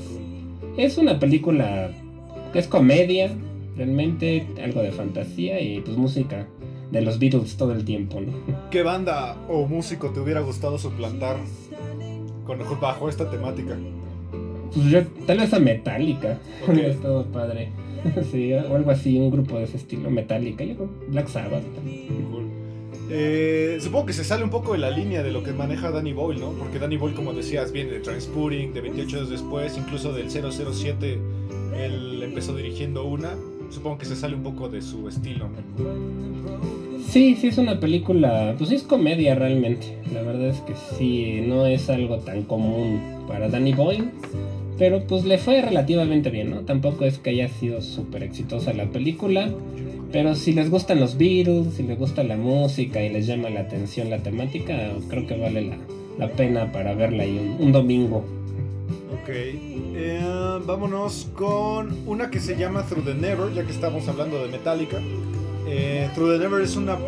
Es 0.76 0.98
una 0.98 1.18
película 1.18 1.90
que 2.52 2.58
es 2.58 2.68
comedia, 2.68 3.30
realmente 3.76 4.46
algo 4.62 4.82
de 4.82 4.92
fantasía 4.92 5.60
y 5.60 5.80
pues 5.80 5.96
música 5.96 6.46
de 6.90 7.00
los 7.00 7.18
Beatles 7.18 7.56
todo 7.56 7.72
el 7.72 7.84
tiempo, 7.84 8.20
¿no? 8.20 8.32
¿Qué 8.70 8.82
banda 8.82 9.36
o 9.48 9.66
músico 9.66 10.10
te 10.10 10.20
hubiera 10.20 10.40
gustado 10.40 10.78
suplantar 10.78 11.36
con, 12.44 12.58
bajo 12.80 13.08
esta 13.08 13.30
temática? 13.30 13.78
Pues 14.74 14.86
yo, 14.86 15.06
tal 15.26 15.38
vez 15.38 15.52
a 15.54 15.58
Metallica. 15.58 16.38
Okay. 16.68 16.86
estado 16.86 17.24
padre. 17.26 17.70
sí, 18.30 18.52
o 18.52 18.74
algo 18.74 18.90
así, 18.90 19.18
un 19.18 19.30
grupo 19.30 19.56
de 19.56 19.64
ese 19.64 19.78
estilo, 19.78 20.10
Metallica. 20.10 20.64
Yo 20.64 20.74
Black 21.08 21.28
Sabbath. 21.28 21.64
Eh, 23.10 23.78
supongo 23.80 24.06
que 24.06 24.12
se 24.12 24.24
sale 24.24 24.44
un 24.44 24.50
poco 24.50 24.72
de 24.72 24.78
la 24.78 24.90
línea 24.90 25.22
de 25.22 25.32
lo 25.32 25.42
que 25.42 25.52
maneja 25.52 25.90
Danny 25.90 26.12
Boyle, 26.12 26.40
¿no? 26.40 26.50
Porque 26.52 26.78
Danny 26.78 26.96
Boyle, 26.96 27.14
como 27.14 27.32
decías, 27.32 27.72
viene 27.72 27.90
de 27.90 28.00
Transporting, 28.00 28.72
de 28.72 28.80
28 28.80 29.16
años 29.16 29.30
después, 29.30 29.76
incluso 29.76 30.12
del 30.12 30.30
007, 30.30 31.18
él 31.76 32.22
empezó 32.22 32.56
dirigiendo 32.56 33.04
una. 33.04 33.34
Supongo 33.70 33.98
que 33.98 34.06
se 34.06 34.16
sale 34.16 34.34
un 34.34 34.42
poco 34.42 34.68
de 34.68 34.82
su 34.82 35.08
estilo, 35.08 35.48
¿no? 35.48 36.32
Sí, 37.08 37.36
sí 37.38 37.48
es 37.48 37.58
una 37.58 37.78
película, 37.80 38.54
pues 38.56 38.70
es 38.70 38.82
comedia 38.84 39.34
realmente. 39.34 39.98
La 40.14 40.22
verdad 40.22 40.48
es 40.48 40.60
que 40.60 40.74
sí, 40.96 41.42
no 41.46 41.66
es 41.66 41.90
algo 41.90 42.18
tan 42.18 42.42
común 42.42 43.00
para 43.28 43.48
Danny 43.48 43.74
Boyle, 43.74 44.10
pero 44.78 45.06
pues 45.06 45.24
le 45.24 45.38
fue 45.38 45.60
relativamente 45.60 46.30
bien, 46.30 46.50
¿no? 46.50 46.60
Tampoco 46.60 47.04
es 47.04 47.18
que 47.18 47.30
haya 47.30 47.48
sido 47.48 47.82
súper 47.82 48.22
exitosa 48.22 48.72
la 48.72 48.86
película, 48.86 49.50
pero 50.12 50.34
si 50.34 50.52
les 50.52 50.70
gustan 50.70 51.00
los 51.00 51.16
Beatles, 51.16 51.74
si 51.74 51.82
les 51.82 51.98
gusta 51.98 52.22
la 52.22 52.36
música 52.36 53.02
y 53.02 53.08
les 53.08 53.26
llama 53.26 53.48
la 53.48 53.60
atención 53.60 54.10
la 54.10 54.18
temática, 54.18 54.74
creo 55.08 55.26
que 55.26 55.36
vale 55.38 55.78
la, 56.18 56.28
pena 56.28 56.70
para 56.70 56.94
verla 56.94 57.22
ahí 57.22 57.56
un, 57.58 57.72
domingo. 57.72 58.18
Ok, 59.22 59.28
eh, 59.28 60.20
vámonos 60.66 61.28
con 61.34 61.96
una 62.06 62.30
que 62.30 62.40
se 62.40 62.56
llama 62.56 62.82
Through 62.82 63.06
the 63.06 63.14
Never, 63.14 63.54
ya 63.54 63.64
que 63.64 63.72
estamos 63.72 64.06
hablando 64.06 64.42
de 64.42 64.50
Metallica. 64.50 64.98
Eh, 65.66 66.10
Through 66.14 66.32
the 66.32 66.38
Never 66.38 66.62
es 66.62 66.76
una 66.76 66.98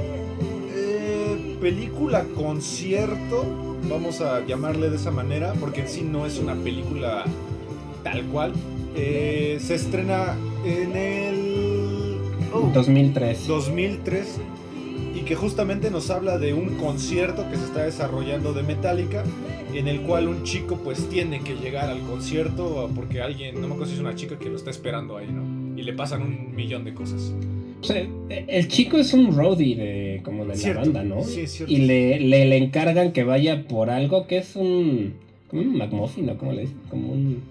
eh, 0.75 1.57
película 1.61 2.25
concierto, 2.35 3.45
vamos 3.89 4.23
a 4.23 4.45
llamarle 4.47 4.89
de 4.89 4.97
esa 4.97 5.11
manera, 5.11 5.53
porque 5.61 5.83
en 5.83 5.89
sí 5.89 6.03
no 6.03 6.25
es 6.25 6.39
una 6.39 6.55
película 6.55 7.25
tal 8.03 8.25
cual. 8.25 8.55
Se 8.95 9.75
estrena 9.75 10.37
en 10.65 10.97
el 10.97 11.44
2003. 12.73 13.47
2003 13.47 14.41
y 15.15 15.21
que 15.21 15.35
justamente 15.37 15.91
nos 15.91 16.11
habla 16.11 16.39
de 16.39 16.55
un 16.55 16.77
concierto 16.77 17.49
que 17.51 17.57
se 17.57 17.65
está 17.65 17.85
desarrollando 17.85 18.53
de 18.53 18.63
Metallica 18.63 19.25
en 19.73 19.89
el 19.89 20.01
cual 20.03 20.29
un 20.29 20.43
chico 20.43 20.77
pues 20.83 21.09
tiene 21.09 21.41
que 21.41 21.55
llegar 21.55 21.89
al 21.89 22.01
concierto 22.01 22.91
porque 22.95 23.21
alguien, 23.21 23.61
no 23.61 23.69
me 23.69 23.75
acuerdo 23.75 23.87
si 23.87 23.95
es 23.95 24.01
una 24.01 24.15
chica 24.15 24.39
que 24.39 24.49
lo 24.49 24.57
está 24.57 24.71
esperando 24.71 25.17
ahí, 25.17 25.29
¿no? 25.31 25.79
Y 25.79 25.83
le 25.83 25.93
pasan 25.93 26.23
un 26.23 26.55
millón 26.55 26.85
de 26.85 26.95
cosas 26.95 27.33
el 28.29 28.69
chico 28.69 28.97
es 28.97 29.13
un 29.13 29.35
roadie 29.35 29.77
de, 29.77 30.23
como 30.23 30.45
de 30.47 30.57
la 30.57 30.81
banda, 30.81 31.05
¿no? 31.05 31.23
Sí, 31.23 31.45
Y 31.67 31.79
le, 31.79 32.21
le, 32.21 32.57
encargan 32.57 33.13
que 33.13 33.25
vaya 33.25 33.67
por 33.67 33.91
algo 33.91 34.27
que 34.27 34.39
es 34.39 34.57
un. 34.57 35.15
Como 35.49 35.63
un 35.63 35.77
McMuffin, 35.77 36.27
¿no? 36.27 36.39
¿Cómo 36.39 36.53
le 36.53 36.63
dicen? 36.63 36.79
Como 36.89 37.13
un. 37.13 37.43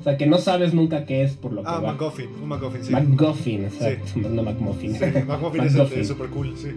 O 0.00 0.02
sea, 0.02 0.16
que 0.16 0.26
no 0.26 0.38
sabes 0.38 0.72
nunca 0.72 1.04
qué 1.04 1.22
es 1.22 1.34
por 1.34 1.52
lo 1.52 1.62
que 1.62 1.68
ah, 1.68 1.78
va. 1.78 1.90
Ah, 1.90 1.92
McGuffin, 1.92 2.28
un 2.42 2.48
McGuffin, 2.48 2.84
sí. 2.84 2.92
McGuffin, 2.92 3.64
exacto, 3.64 4.28
no 4.28 4.42
McMuffin. 4.42 4.94
Sí, 4.94 5.04
McMuffin 5.26 5.64
es 5.64 5.74
el 5.74 6.06
super 6.06 6.28
cool, 6.28 6.54
sí. 6.56 6.68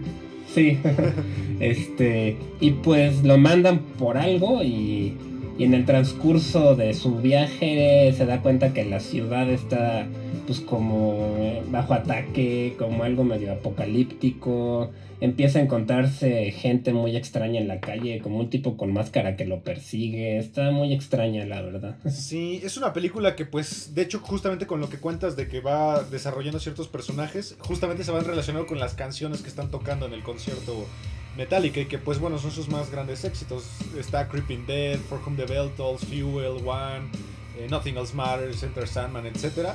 Sí, 0.52 0.78
este, 1.60 2.36
y 2.60 2.70
pues 2.72 3.24
lo 3.24 3.38
mandan 3.38 3.78
por 3.98 4.18
algo 4.18 4.62
y, 4.62 5.16
y 5.58 5.64
en 5.64 5.72
el 5.72 5.86
transcurso 5.86 6.76
de 6.76 6.92
su 6.92 7.16
viaje 7.16 8.12
se 8.16 8.26
da 8.26 8.42
cuenta 8.42 8.74
que 8.74 8.84
la 8.84 9.00
ciudad 9.00 9.48
está 9.48 10.06
pues 10.46 10.60
como 10.60 11.62
bajo 11.68 11.94
ataque, 11.94 12.74
como 12.78 13.04
algo 13.04 13.24
medio 13.24 13.52
apocalíptico. 13.52 14.90
Empieza 15.20 15.58
a 15.58 15.62
encontrarse 15.62 16.50
gente 16.50 16.92
muy 16.92 17.16
extraña 17.16 17.60
en 17.60 17.68
la 17.68 17.80
calle, 17.80 18.20
como 18.20 18.38
un 18.38 18.50
tipo 18.50 18.76
con 18.76 18.92
máscara 18.92 19.36
que 19.36 19.46
lo 19.46 19.60
persigue. 19.60 20.38
Está 20.38 20.70
muy 20.70 20.92
extraña, 20.92 21.46
la 21.46 21.62
verdad. 21.62 21.96
Sí, 22.10 22.60
es 22.62 22.76
una 22.76 22.92
película 22.92 23.36
que 23.36 23.46
pues, 23.46 23.94
de 23.94 24.02
hecho, 24.02 24.18
justamente 24.18 24.66
con 24.66 24.80
lo 24.80 24.88
que 24.88 24.98
cuentas 24.98 25.36
de 25.36 25.48
que 25.48 25.60
va 25.60 26.02
desarrollando 26.02 26.58
ciertos 26.58 26.88
personajes, 26.88 27.56
justamente 27.60 28.04
se 28.04 28.10
van 28.10 28.24
relacionando 28.24 28.66
con 28.66 28.78
las 28.78 28.94
canciones 28.94 29.40
que 29.40 29.48
están 29.48 29.70
tocando 29.70 30.06
en 30.06 30.12
el 30.12 30.22
concierto 30.22 30.86
Metallica 31.36 31.80
y 31.80 31.86
que 31.86 31.98
pues 31.98 32.20
bueno, 32.20 32.38
son 32.38 32.50
sus 32.50 32.68
más 32.68 32.90
grandes 32.90 33.24
éxitos. 33.24 33.64
Está 33.98 34.28
Creeping 34.28 34.66
Dead, 34.66 34.98
For 34.98 35.20
Whom 35.24 35.36
the 35.36 35.46
Bell 35.46 35.70
Tolls, 35.76 36.04
Fuel, 36.04 36.62
One 36.64 37.08
eh, 37.58 37.68
Nothing 37.70 37.96
Else 37.96 38.14
Matters, 38.14 38.62
Enter 38.62 38.86
Sandman, 38.86 39.26
etc. 39.26 39.74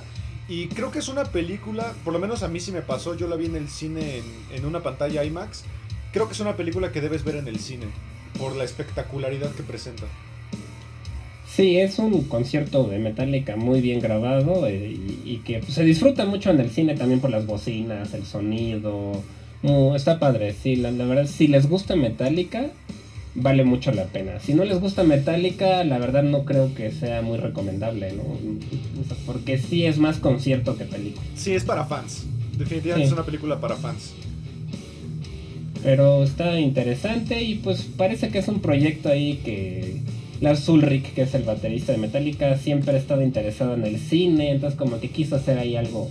Y 0.50 0.66
creo 0.68 0.90
que 0.90 0.98
es 0.98 1.08
una 1.08 1.26
película, 1.26 1.94
por 2.04 2.12
lo 2.12 2.18
menos 2.20 2.42
a 2.42 2.48
mí 2.48 2.60
sí 2.60 2.72
me 2.72 2.82
pasó, 2.82 3.16
yo 3.16 3.28
la 3.28 3.36
vi 3.36 3.46
en 3.46 3.56
el 3.56 3.70
cine 3.70 4.24
en, 4.52 4.66
una 4.66 4.82
pantalla 4.82 5.24
IMAX. 5.24 5.64
Creo 6.12 6.26
que 6.26 6.34
es 6.34 6.40
una 6.40 6.58
película 6.58 6.92
que 6.92 7.02
debes 7.02 7.24
ver 7.24 7.36
en 7.36 7.48
el 7.48 7.60
cine, 7.60 7.86
por 8.40 8.56
la 8.56 8.64
espectacularidad 8.64 9.52
que 9.52 9.62
presenta. 9.62 10.06
Sí, 11.48 11.78
es 11.78 12.00
un 12.00 12.24
concierto 12.24 12.86
de 12.86 12.98
Metallica 12.98 13.58
muy 13.58 13.80
bien 13.82 14.00
grabado 14.00 14.66
eh, 14.66 14.98
y, 15.24 15.38
que 15.46 15.60
pues, 15.60 15.74
se 15.74 15.84
disfruta 15.84 16.26
mucho 16.26 16.50
en 16.50 16.60
el 16.60 16.72
cine 16.72 16.96
también 16.96 17.20
por 17.20 17.30
las 17.30 17.46
bocinas, 17.46 18.16
el 18.16 18.26
sonido. 18.26 19.22
Está 19.96 20.18
padre, 20.18 20.56
sí, 20.60 20.78
la 20.78 20.90
verdad, 20.90 21.28
si 21.28 21.48
les 21.48 21.70
gusta 21.70 21.96
Metallica, 21.96 22.72
vale 23.36 23.64
mucho 23.64 23.92
la 23.92 24.06
pena. 24.06 24.40
Si 24.40 24.54
no 24.54 24.64
les 24.66 24.80
gusta 24.80 25.04
Metallica, 25.04 25.84
la 25.84 25.98
verdad 25.98 26.24
no 26.24 26.46
creo 26.46 26.74
que 26.76 26.92
sea 26.92 27.22
muy 27.22 27.38
recomendable, 27.38 28.12
¿no? 28.14 28.24
Porque 29.26 29.58
sí 29.58 29.86
es 29.86 29.98
más 29.98 30.18
concierto 30.18 30.78
que 30.78 30.86
película. 30.86 31.24
Sí, 31.36 31.54
es 31.54 31.64
para 31.64 31.86
fans. 31.86 32.26
Definitivamente 32.58 33.08
Sí. 33.08 33.08
es 33.08 33.14
una 33.14 33.26
película 33.26 33.60
para 33.62 33.76
fans. 33.76 34.14
Pero 35.84 36.24
está 36.24 36.60
interesante 36.60 37.42
y 37.42 37.56
pues 37.56 37.84
parece 37.84 38.30
que 38.30 38.40
es 38.40 38.48
un 38.50 38.60
proyecto 38.60 39.08
ahí 39.10 39.40
que 39.46 40.02
Lars 40.42 40.68
Ulrich, 40.68 41.14
que 41.14 41.22
es 41.22 41.34
el 41.36 41.44
baterista 41.44 41.94
de 41.94 41.98
Metallica, 42.00 42.58
siempre 42.58 42.94
ha 42.94 42.98
estado 42.98 43.22
interesado 43.22 43.76
en 43.76 43.86
el 43.86 43.98
cine, 43.98 44.52
entonces 44.52 44.78
como 44.78 45.00
que 45.00 45.10
quiso 45.10 45.38
hacer 45.38 45.58
ahí 45.58 45.76
algo 45.78 46.10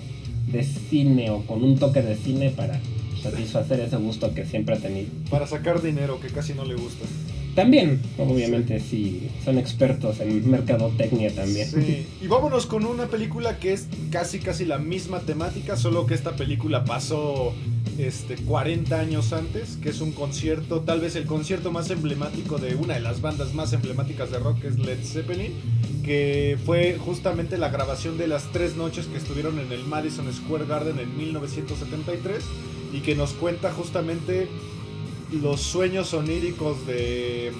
de 0.50 0.62
cine 0.62 1.28
o 1.30 1.42
con 1.44 1.62
un 1.62 1.76
toque 1.78 2.00
de 2.00 2.16
cine 2.16 2.48
para 2.50 2.80
satisfacer 3.22 3.80
ese 3.80 3.96
gusto 3.96 4.34
que 4.34 4.44
siempre 4.44 4.76
ha 4.76 4.78
tenido. 4.78 5.08
Para 5.30 5.46
sacar 5.46 5.82
dinero, 5.82 6.20
que 6.20 6.28
casi 6.28 6.54
no 6.54 6.64
le 6.64 6.74
gusta. 6.74 7.04
También, 7.58 8.00
obviamente, 8.18 8.78
sí, 8.78 9.28
son 9.44 9.58
expertos 9.58 10.20
en 10.20 10.48
mercadotecnia 10.48 11.34
también. 11.34 11.68
Sí. 11.68 12.06
Y 12.22 12.26
vámonos 12.28 12.66
con 12.66 12.84
una 12.84 13.06
película 13.06 13.58
que 13.58 13.72
es 13.72 13.88
casi 14.12 14.38
casi 14.38 14.64
la 14.64 14.78
misma 14.78 15.20
temática, 15.20 15.76
solo 15.76 16.06
que 16.06 16.14
esta 16.14 16.36
película 16.36 16.84
pasó 16.84 17.52
este 17.98 18.36
40 18.36 19.00
años 19.00 19.32
antes, 19.32 19.76
que 19.82 19.88
es 19.88 20.00
un 20.00 20.12
concierto, 20.12 20.82
tal 20.82 21.00
vez 21.00 21.16
el 21.16 21.26
concierto 21.26 21.72
más 21.72 21.90
emblemático 21.90 22.58
de 22.58 22.76
una 22.76 22.94
de 22.94 23.00
las 23.00 23.20
bandas 23.20 23.54
más 23.54 23.72
emblemáticas 23.72 24.30
de 24.30 24.38
rock, 24.38 24.60
que 24.60 24.68
es 24.68 24.78
Led 24.78 25.02
Zeppelin, 25.02 25.52
que 26.04 26.56
fue 26.64 26.96
justamente 26.96 27.58
la 27.58 27.70
grabación 27.70 28.18
de 28.18 28.28
las 28.28 28.52
tres 28.52 28.76
noches 28.76 29.06
que 29.06 29.18
estuvieron 29.18 29.58
en 29.58 29.72
el 29.72 29.82
Madison 29.84 30.32
Square 30.32 30.66
Garden 30.66 31.00
en 31.00 31.16
1973 31.18 32.44
y 32.92 33.00
que 33.00 33.14
nos 33.14 33.32
cuenta 33.32 33.72
justamente 33.72 34.48
los 35.42 35.60
sueños 35.60 36.14
oníricos 36.14 36.86
de, 36.86 37.52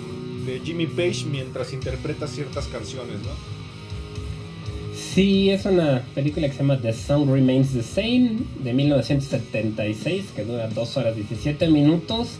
de 0.46 0.60
Jimmy 0.64 0.86
Page 0.86 1.26
mientras 1.30 1.72
interpreta 1.72 2.26
ciertas 2.26 2.66
canciones, 2.66 3.16
¿no? 3.20 3.58
Sí, 4.94 5.50
es 5.50 5.64
una 5.64 6.04
película 6.14 6.48
que 6.48 6.52
se 6.52 6.58
llama 6.60 6.78
The 6.80 6.92
Song 6.92 7.30
Remains 7.30 7.72
the 7.72 7.82
Same 7.82 8.38
de 8.62 8.72
1976 8.72 10.26
que 10.34 10.44
dura 10.44 10.68
2 10.68 10.96
horas 10.96 11.16
17 11.16 11.68
minutos 11.68 12.38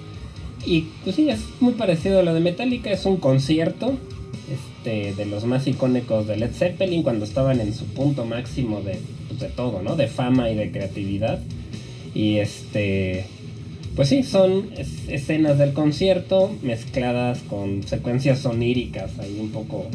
y 0.66 0.88
pues 1.05 1.16
sí, 1.16 1.29
es 1.29 1.40
muy 1.61 1.74
parecido 1.74 2.20
a 2.20 2.22
lo 2.22 2.35
de 2.35 2.40
Metallica, 2.40 2.90
es 2.90 3.07
un 3.07 3.16
concierto 3.16 3.96
este, 4.51 5.14
de 5.14 5.27
los 5.27 5.44
más 5.44 5.66
icónicos 5.66 6.27
de 6.27 6.37
Led 6.37 6.53
Zeppelin 6.53 7.03
cuando 7.03 7.24
estaban 7.24 7.61
en 7.61 7.74
su 7.74 7.85
punto 7.87 8.24
máximo 8.24 8.81
de, 8.81 8.98
pues, 9.29 9.40
de 9.40 9.48
todo, 9.48 9.83
¿no? 9.83 9.96
De 9.96 10.09
fama 10.09 10.51
y 10.51 10.55
de 10.55 10.70
creatividad 10.70 11.40
y 12.14 12.37
este... 12.38 13.25
Pues 13.97 14.09
sí, 14.11 14.23
son 14.23 14.71
es- 14.77 15.09
escenas 15.09 15.59
del 15.59 15.73
concierto 15.73 16.55
mezcladas 16.62 17.40
con 17.49 17.83
secuencias 17.83 18.44
oníricas, 18.47 19.18
ahí 19.18 19.38
un 19.40 19.51
poco 19.51 19.87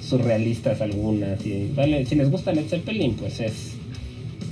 surrealistas 0.00 0.80
algunas. 0.80 1.44
Y 1.44 1.70
vale, 1.74 2.06
si 2.06 2.14
les 2.14 2.30
gusta 2.30 2.52
Led 2.52 2.68
Zeppelin, 2.68 3.14
pues 3.14 3.40
es, 3.40 3.72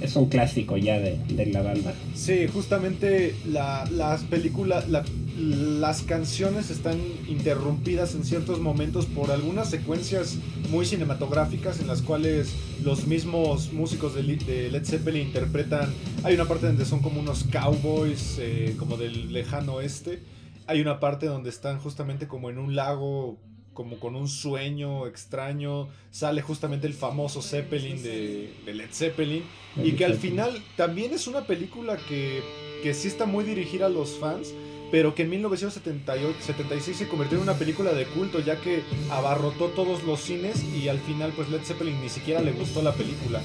es 0.01 0.17
un 0.17 0.27
clásico 0.29 0.77
ya 0.77 0.99
de, 0.99 1.19
de 1.29 1.47
la 1.47 1.63
banda. 1.63 1.95
Sí, 2.15 2.47
justamente 2.47 3.35
la- 3.47 3.89
las 3.91 4.23
películas, 4.25 4.89
la- 4.89 5.05
las 5.39 6.03
canciones 6.03 6.71
están 6.71 6.99
interrumpidas 7.29 8.15
en 8.15 8.25
ciertos 8.25 8.59
momentos 8.59 9.05
por 9.07 9.31
algunas 9.31 9.69
secuencias 9.69 10.37
muy 10.71 10.87
cinematográficas 10.87 11.79
en 11.81 11.87
las 11.89 12.01
cuales 12.03 12.55
los 12.83 13.07
mismos 13.07 13.73
músicos 13.73 14.15
de, 14.15 14.23
de 14.23 14.71
Led 14.71 14.85
Zeppelin 14.85 15.27
interpretan. 15.27 15.93
Hay 16.25 16.35
una 16.35 16.47
parte 16.47 16.67
donde 16.67 16.85
son 16.87 17.01
como 17.01 17.21
unos 17.21 17.45
cowboys, 17.45 18.37
eh, 18.39 18.75
como 18.79 18.97
del 18.97 19.33
lejano 19.33 19.75
oeste. 19.75 20.23
Hay 20.67 20.81
una 20.81 20.99
parte 21.01 21.27
donde 21.27 21.51
están 21.51 21.79
justamente 21.79 22.27
como 22.27 22.49
en 22.51 22.59
un 22.59 22.75
lago, 22.75 23.39
como 23.77 24.01
con 24.01 24.17
un 24.17 24.27
sueño 24.27 25.07
extraño. 25.07 25.89
Sale 26.11 26.43
justamente 26.43 26.89
el 26.89 26.95
famoso 26.95 27.43
Zeppelin 27.43 28.03
de, 28.03 28.53
de 28.65 28.75
Led 28.75 28.91
Zeppelin. 28.91 29.45
Y 29.77 29.93
que 29.93 30.05
al 30.05 30.15
final 30.15 30.61
también 30.77 31.13
es 31.13 31.29
una 31.29 31.43
película 31.43 31.97
que, 32.09 32.43
que 32.83 32.95
sí 32.95 33.07
está 33.07 33.27
muy 33.27 33.45
dirigida 33.45 33.87
a 33.87 33.91
los 33.91 34.19
fans, 34.19 34.55
pero 34.91 35.15
que 35.15 35.23
en 35.23 35.31
1976 35.31 36.97
se 36.97 37.09
convirtió 37.09 37.37
en 37.37 37.43
una 37.43 37.55
película 37.55 37.93
de 37.93 38.07
culto, 38.07 38.41
ya 38.41 38.61
que 38.61 38.83
abarrotó 39.11 39.67
todos 39.67 40.03
los 40.05 40.21
cines 40.21 40.65
y 40.75 40.89
al 40.89 40.99
final 40.99 41.33
pues 41.37 41.51
Led 41.51 41.63
Zeppelin 41.63 42.01
ni 42.01 42.09
siquiera 42.09 42.41
le 42.41 42.53
gustó 42.53 42.83
la 42.83 42.95
película. 42.95 43.43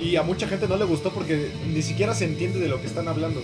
Y 0.00 0.16
a 0.16 0.22
mucha 0.22 0.46
gente 0.46 0.68
no 0.68 0.76
le 0.76 0.84
gustó 0.84 1.10
porque 1.10 1.50
ni 1.72 1.80
siquiera 1.80 2.14
se 2.14 2.26
entiende 2.26 2.60
de 2.60 2.68
lo 2.68 2.80
que 2.80 2.86
están 2.86 3.08
hablando. 3.08 3.40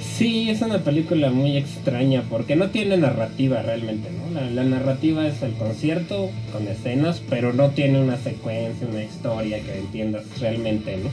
Sí, 0.00 0.50
es 0.50 0.62
una 0.62 0.78
película 0.78 1.30
muy 1.30 1.56
extraña 1.56 2.22
porque 2.28 2.56
no 2.56 2.70
tiene 2.70 2.96
narrativa 2.96 3.62
realmente, 3.62 4.08
¿no? 4.10 4.40
La, 4.50 4.64
narrativa 4.64 5.26
es 5.26 5.42
el 5.42 5.52
concierto 5.54 6.30
con 6.52 6.66
escenas, 6.68 7.22
pero 7.28 7.52
no 7.52 7.70
tiene 7.70 8.00
una 8.00 8.16
secuencia, 8.16 8.86
una 8.88 9.02
historia 9.02 9.60
que 9.60 9.78
entiendas 9.78 10.24
realmente, 10.40 10.96
¿no? 10.96 11.10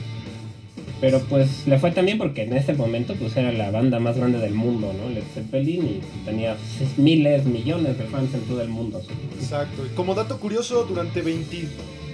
Pero 1.00 1.20
pues 1.20 1.66
le 1.66 1.78
fue 1.78 1.92
también 1.92 2.18
porque 2.18 2.42
en 2.42 2.54
ese 2.54 2.72
momento 2.72 3.14
pues 3.14 3.36
era 3.36 3.52
la 3.52 3.70
banda 3.70 4.00
más 4.00 4.16
grande 4.16 4.38
del 4.38 4.54
mundo, 4.54 4.92
¿no? 4.92 5.08
Led 5.08 5.22
Zeppelin 5.32 5.84
y 5.84 6.00
tenía 6.24 6.56
miles, 6.96 7.44
millones 7.44 7.98
de 7.98 8.04
fans 8.04 8.34
en 8.34 8.40
todo 8.42 8.62
el 8.62 8.68
mundo. 8.68 9.00
Exacto. 9.38 9.86
Y 9.86 9.94
como 9.94 10.14
dato 10.14 10.38
curioso, 10.40 10.84
durante 10.84 11.22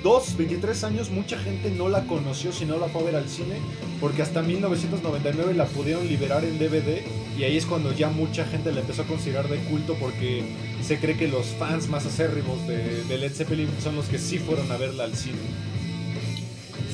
22, 0.04 0.36
23 0.36 0.84
años 0.84 1.10
mucha 1.10 1.38
gente 1.38 1.70
no 1.70 1.88
la 1.88 2.02
conoció 2.04 2.52
si 2.52 2.66
no 2.66 2.76
la 2.78 2.88
fue 2.88 3.00
a 3.00 3.04
ver 3.06 3.16
al 3.16 3.26
cine, 3.26 3.54
porque 4.02 4.20
hasta 4.20 4.42
1999 4.42 5.54
la 5.54 5.64
pudieron 5.64 6.06
liberar 6.06 6.44
en 6.44 6.58
DVD 6.58 7.00
y 7.38 7.44
ahí 7.44 7.56
es 7.56 7.64
cuando 7.64 7.90
ya 7.94 8.10
mucha 8.10 8.44
gente 8.44 8.70
la 8.70 8.80
empezó 8.80 9.00
a 9.02 9.06
considerar 9.06 9.48
de 9.48 9.56
culto 9.60 9.94
porque 9.98 10.42
se 10.86 10.98
cree 10.98 11.16
que 11.16 11.26
los 11.26 11.46
fans 11.46 11.88
más 11.88 12.04
acérrimos 12.04 12.68
de, 12.68 13.02
de 13.04 13.16
Led 13.18 13.32
Zeppelin 13.32 13.68
son 13.82 13.96
los 13.96 14.04
que 14.06 14.18
sí 14.18 14.36
fueron 14.38 14.70
a 14.70 14.76
verla 14.76 15.04
al 15.04 15.14
cine. 15.16 15.38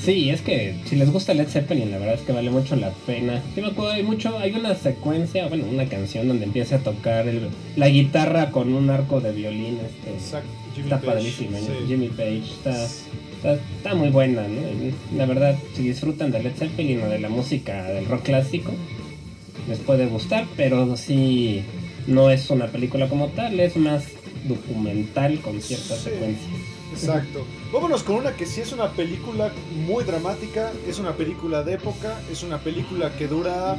Sí, 0.05 0.31
es 0.31 0.41
que 0.41 0.77
si 0.87 0.95
les 0.95 1.11
gusta 1.11 1.35
Led 1.35 1.49
Zeppelin, 1.49 1.91
la 1.91 1.99
verdad 1.99 2.15
es 2.15 2.21
que 2.23 2.33
vale 2.33 2.49
mucho 2.51 2.77
la 2.77 2.91
pena. 3.07 3.43
Yo 3.57 3.63
me 3.63 3.69
acuerdo, 3.69 3.91
hay 3.93 4.03
mucho, 4.05 4.39
hay 4.39 4.53
una 4.53 4.75
secuencia, 4.77 5.49
bueno, 5.49 5.65
una 5.69 5.87
canción 5.89 6.29
donde 6.29 6.45
empieza 6.47 6.77
a 6.77 6.79
tocar 6.79 7.27
el- 7.27 7.49
la 7.77 7.89
guitarra 7.89 8.51
con 8.53 8.73
un 8.73 8.89
arco 8.89 9.21
de 9.21 9.33
violín. 9.33 9.79
Este, 9.85 10.11
Exacto. 10.15 10.49
Jimmy 10.83 10.93
está 10.93 11.21
sí. 11.21 11.49
Jimmy 11.87 12.09
Page, 12.09 12.43
está, 12.45 12.85
está, 12.85 13.53
está 13.77 13.95
muy 13.95 14.11
buena, 14.11 14.43
¿no? 14.43 14.61
La 15.17 15.27
verdad, 15.27 15.57
si 15.75 15.83
disfrutan 15.83 16.31
de 16.31 16.43
Led 16.43 16.55
Zeppelin 16.57 17.03
o 17.03 17.09
de 17.09 17.19
la 17.19 17.29
música 17.29 17.85
del 17.85 18.07
rock 18.07 18.23
clásico, 18.25 18.73
les 19.69 19.79
puede 19.79 20.07
gustar, 20.07 20.47
pero 20.57 20.97
sí, 20.97 21.63
no 22.07 22.31
es 22.31 22.51
una 22.51 22.67
película 22.69 23.09
como 23.09 23.29
tal, 23.29 23.61
es 23.61 23.77
más 23.77 24.05
documental 24.49 25.41
con 25.41 25.61
ciertas 25.61 25.99
Sí. 25.99 26.11
secuencias. 26.11 26.49
Exacto. 26.93 27.47
Vámonos 27.73 28.03
con 28.03 28.17
una 28.17 28.33
que 28.35 28.47
sí 28.47 28.61
es 28.63 28.73
una 28.73 28.91
película 28.93 29.53
muy 29.87 30.03
dramática, 30.03 30.73
es 30.89 30.99
una 30.99 31.13
película 31.17 31.63
de 31.63 31.75
época, 31.75 32.21
es 32.33 32.43
una 32.43 32.59
película 32.59 33.13
que 33.17 33.29
dura 33.29 33.77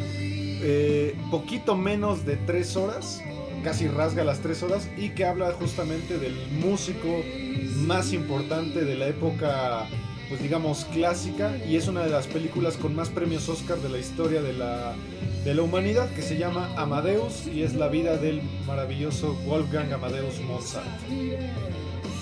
eh, 0.63 1.15
poquito 1.29 1.75
menos 1.75 2.25
de 2.25 2.37
tres 2.37 2.75
horas, 2.77 3.21
casi 3.63 3.88
rasga 3.88 4.24
las 4.24 4.39
tres 4.39 4.63
horas, 4.63 4.89
y 4.97 5.10
que 5.10 5.26
habla 5.26 5.52
justamente 5.52 6.17
del 6.17 6.36
músico 6.62 7.24
más 7.86 8.13
importante 8.13 8.84
de 8.84 8.95
la 8.95 9.08
época, 9.08 9.88
pues 10.30 10.41
digamos, 10.41 10.86
clásica, 10.86 11.56
y 11.67 11.76
es 11.76 11.88
una 11.88 12.04
de 12.04 12.10
las 12.10 12.28
películas 12.28 12.78
con 12.78 12.95
más 12.95 13.10
premios 13.10 13.47
Oscar 13.50 13.78
de 13.80 13.89
la 13.89 13.97
historia 13.97 14.41
de 14.41 14.54
la, 14.54 14.93
de 15.45 15.56
la 15.56 15.62
humanidad, 15.62 16.10
que 16.12 16.21
se 16.21 16.38
llama 16.38 16.69
Amadeus, 16.78 17.47
y 17.47 17.63
es 17.63 17.76
la 17.76 17.88
vida 17.88 18.17
del 18.17 18.41
maravilloso 18.65 19.36
Wolfgang 19.45 19.91
Amadeus 19.93 20.39
Mozart. 20.41 20.88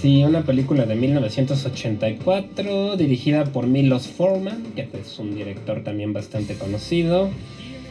Sí, 0.01 0.23
una 0.23 0.43
película 0.43 0.85
de 0.85 0.95
1984 0.95 2.95
dirigida 2.95 3.43
por 3.43 3.67
Milos 3.67 4.07
Forman, 4.07 4.63
que 4.73 4.87
es 4.93 5.19
un 5.19 5.35
director 5.35 5.83
también 5.83 6.13
bastante 6.13 6.55
conocido, 6.55 7.29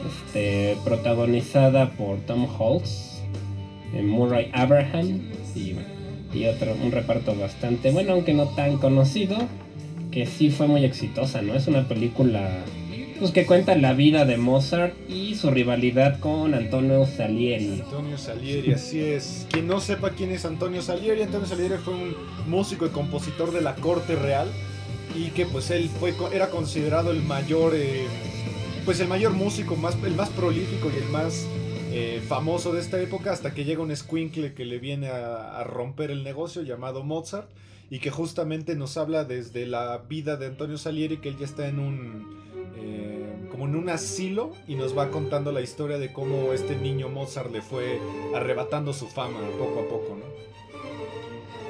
este, 0.06 0.76
protagonizada 0.84 1.90
por 1.90 2.18
Tom 2.20 2.44
eh, 2.44 2.48
Murray 3.92 4.50
Abraham 4.52 5.20
y, 6.34 6.44
otro, 6.44 6.74
un 6.84 6.92
reparto 6.92 7.34
bastante 7.34 7.90
bueno, 7.90 8.12
aunque 8.12 8.34
no 8.34 8.46
tan 8.48 8.76
conocido, 8.76 9.36
que 10.10 10.26
sí 10.26 10.50
fue 10.50 10.66
muy 10.66 10.84
exitosa, 10.84 11.42
¿no? 11.42 11.54
Es 11.54 11.66
una 11.66 11.88
película 11.88 12.64
pues 13.18 13.32
que 13.32 13.46
cuenta 13.46 13.76
la 13.76 13.94
vida 13.94 14.24
de 14.24 14.36
Mozart 14.36 14.94
y 15.10 15.34
su 15.34 15.50
rivalidad 15.50 16.20
con 16.20 16.54
Antonio 16.54 17.04
Salieri. 17.04 17.80
Antonio 17.80 18.16
Salieri, 18.16 18.72
así 18.72 19.00
es. 19.00 19.46
Quien 19.50 19.66
no 19.66 19.80
sepa 19.80 20.10
quién 20.10 20.30
es 20.30 20.44
Antonio 20.44 20.82
Salieri, 20.82 21.22
Antonio 21.22 21.46
Salieri 21.46 21.74
fue 21.84 21.94
un 21.94 22.14
músico 22.46 22.86
y 22.86 22.90
compositor 22.90 23.52
de 23.52 23.60
la 23.60 23.74
corte 23.74 24.14
real 24.14 24.48
y 25.16 25.30
que 25.30 25.46
pues 25.46 25.70
él 25.70 25.88
fue 25.98 26.14
era 26.32 26.50
considerado 26.50 27.10
el 27.10 27.22
mayor 27.22 27.72
eh, 27.74 28.06
pues 28.84 29.00
el 29.00 29.08
mayor 29.08 29.32
músico 29.32 29.74
más 29.74 29.96
el 30.04 30.14
más 30.14 30.28
prolífico 30.30 30.90
y 30.94 31.02
el 31.02 31.08
más 31.10 31.46
eh, 31.90 32.22
famoso 32.26 32.72
de 32.72 32.80
esta 32.80 33.00
época 33.00 33.32
hasta 33.32 33.54
que 33.54 33.64
llega 33.64 33.82
un 33.82 33.94
squinkle 33.94 34.54
que 34.54 34.64
le 34.64 34.78
viene 34.78 35.08
a, 35.08 35.58
a 35.58 35.64
romper 35.64 36.10
el 36.10 36.24
negocio 36.24 36.62
llamado 36.62 37.02
Mozart 37.02 37.48
y 37.90 38.00
que 38.00 38.10
justamente 38.10 38.76
nos 38.76 38.96
habla 38.96 39.24
desde 39.24 39.66
la 39.66 39.98
vida 40.08 40.36
de 40.36 40.46
Antonio 40.46 40.78
Salieri 40.78 41.18
que 41.18 41.30
él 41.30 41.36
ya 41.38 41.46
está 41.46 41.68
en 41.68 41.78
un 41.78 42.38
eh, 42.80 43.48
como 43.50 43.66
en 43.66 43.76
un 43.76 43.88
asilo 43.88 44.52
y 44.68 44.74
nos 44.74 44.96
va 44.96 45.10
contando 45.10 45.52
la 45.52 45.60
historia 45.60 45.98
de 45.98 46.12
cómo 46.12 46.52
este 46.52 46.76
niño 46.76 47.08
Mozart 47.08 47.50
le 47.50 47.62
fue 47.62 47.98
arrebatando 48.34 48.92
su 48.92 49.06
fama 49.06 49.40
poco 49.58 49.80
a 49.80 49.88
poco, 49.88 50.16
¿no? 50.16 50.28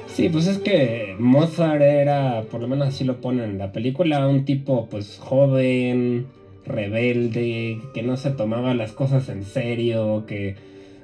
Sí, 0.07 0.27
pues 0.29 0.47
es 0.47 0.57
que 0.57 1.15
Mozart 1.17 1.81
era, 1.81 2.43
por 2.51 2.59
lo 2.59 2.67
menos 2.67 2.89
así 2.89 3.05
lo 3.05 3.21
ponen 3.21 3.51
en 3.51 3.57
la 3.57 3.71
película, 3.71 4.27
un 4.27 4.43
tipo 4.43 4.87
pues 4.89 5.17
joven, 5.19 6.27
rebelde, 6.69 7.81
que 7.93 8.03
no 8.03 8.15
se 8.15 8.31
tomaba 8.31 8.73
las 8.73 8.93
cosas 8.93 9.27
en 9.29 9.43
serio, 9.43 10.25
que... 10.25 10.55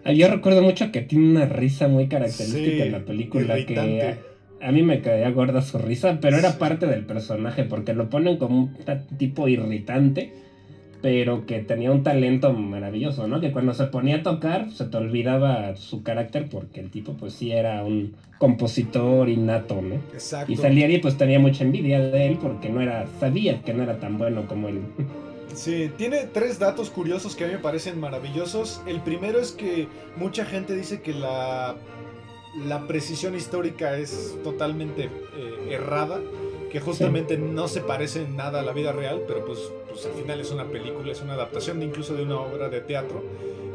Ah, 0.05 0.13
yo 0.13 0.27
recuerdo 0.27 0.61
mucho 0.61 0.91
que 0.91 1.01
tiene 1.01 1.31
una 1.31 1.45
risa 1.47 1.87
muy 1.87 2.07
característica 2.07 2.85
en 2.85 2.91
la 2.91 2.99
película 2.99 3.55
que 3.65 4.15
a 4.61 4.71
mí 4.71 4.83
me 4.83 5.01
caía 5.01 5.29
gorda 5.31 5.61
su 5.61 5.77
risa, 5.77 6.19
pero 6.21 6.37
era 6.37 6.57
parte 6.57 6.87
del 6.87 7.05
personaje 7.05 7.63
porque 7.63 7.93
lo 7.93 8.09
ponen 8.09 8.37
como 8.37 8.57
un 8.57 8.77
tipo 9.17 9.47
irritante, 9.47 10.31
pero 11.01 11.45
que 11.45 11.59
tenía 11.59 11.91
un 11.91 12.03
talento 12.03 12.51
maravilloso, 12.53 13.27
¿no? 13.27 13.41
Que 13.41 13.51
cuando 13.51 13.73
se 13.73 13.85
ponía 13.85 14.17
a 14.17 14.23
tocar 14.23 14.71
se 14.71 14.85
te 14.85 14.97
olvidaba 14.97 15.75
su 15.75 16.03
carácter 16.03 16.47
porque 16.49 16.79
el 16.79 16.89
tipo 16.89 17.13
pues 17.13 17.33
sí 17.33 17.51
era 17.51 17.83
un 17.83 18.13
compositor 18.39 19.29
innato, 19.29 19.81
¿no? 19.81 19.95
Exacto. 20.13 20.51
Y 20.51 20.57
Salieri 20.57 20.97
pues 20.99 21.17
tenía 21.17 21.39
mucha 21.39 21.63
envidia 21.63 21.99
de 21.99 22.27
él 22.27 22.37
porque 22.41 22.69
no 22.69 22.81
era 22.81 23.05
sabía 23.19 23.61
que 23.61 23.73
no 23.73 23.83
era 23.83 23.99
tan 23.99 24.17
bueno 24.17 24.47
como 24.47 24.67
él. 24.67 24.79
Sí, 25.55 25.91
tiene 25.97 26.25
tres 26.25 26.59
datos 26.59 26.89
curiosos 26.89 27.35
que 27.35 27.45
a 27.45 27.47
mí 27.47 27.53
me 27.53 27.59
parecen 27.59 27.99
maravillosos. 27.99 28.81
El 28.85 29.01
primero 29.01 29.39
es 29.39 29.51
que 29.51 29.87
mucha 30.17 30.45
gente 30.45 30.75
dice 30.75 31.01
que 31.01 31.13
la, 31.13 31.75
la 32.65 32.87
precisión 32.87 33.35
histórica 33.35 33.97
es 33.97 34.35
totalmente 34.43 35.05
eh, 35.05 35.69
errada, 35.71 36.19
que 36.71 36.79
justamente 36.81 37.37
no 37.37 37.67
se 37.69 37.81
parece 37.81 38.23
en 38.23 38.35
nada 38.35 38.59
a 38.59 38.63
la 38.63 38.73
vida 38.73 38.91
real, 38.91 39.21
pero 39.27 39.45
pues, 39.45 39.59
pues 39.89 40.05
al 40.05 40.11
final 40.11 40.41
es 40.41 40.51
una 40.51 40.65
película, 40.65 41.11
es 41.11 41.21
una 41.21 41.33
adaptación 41.33 41.79
de 41.79 41.85
incluso 41.85 42.13
de 42.15 42.23
una 42.23 42.37
obra 42.39 42.67
de 42.69 42.81
teatro. 42.81 43.23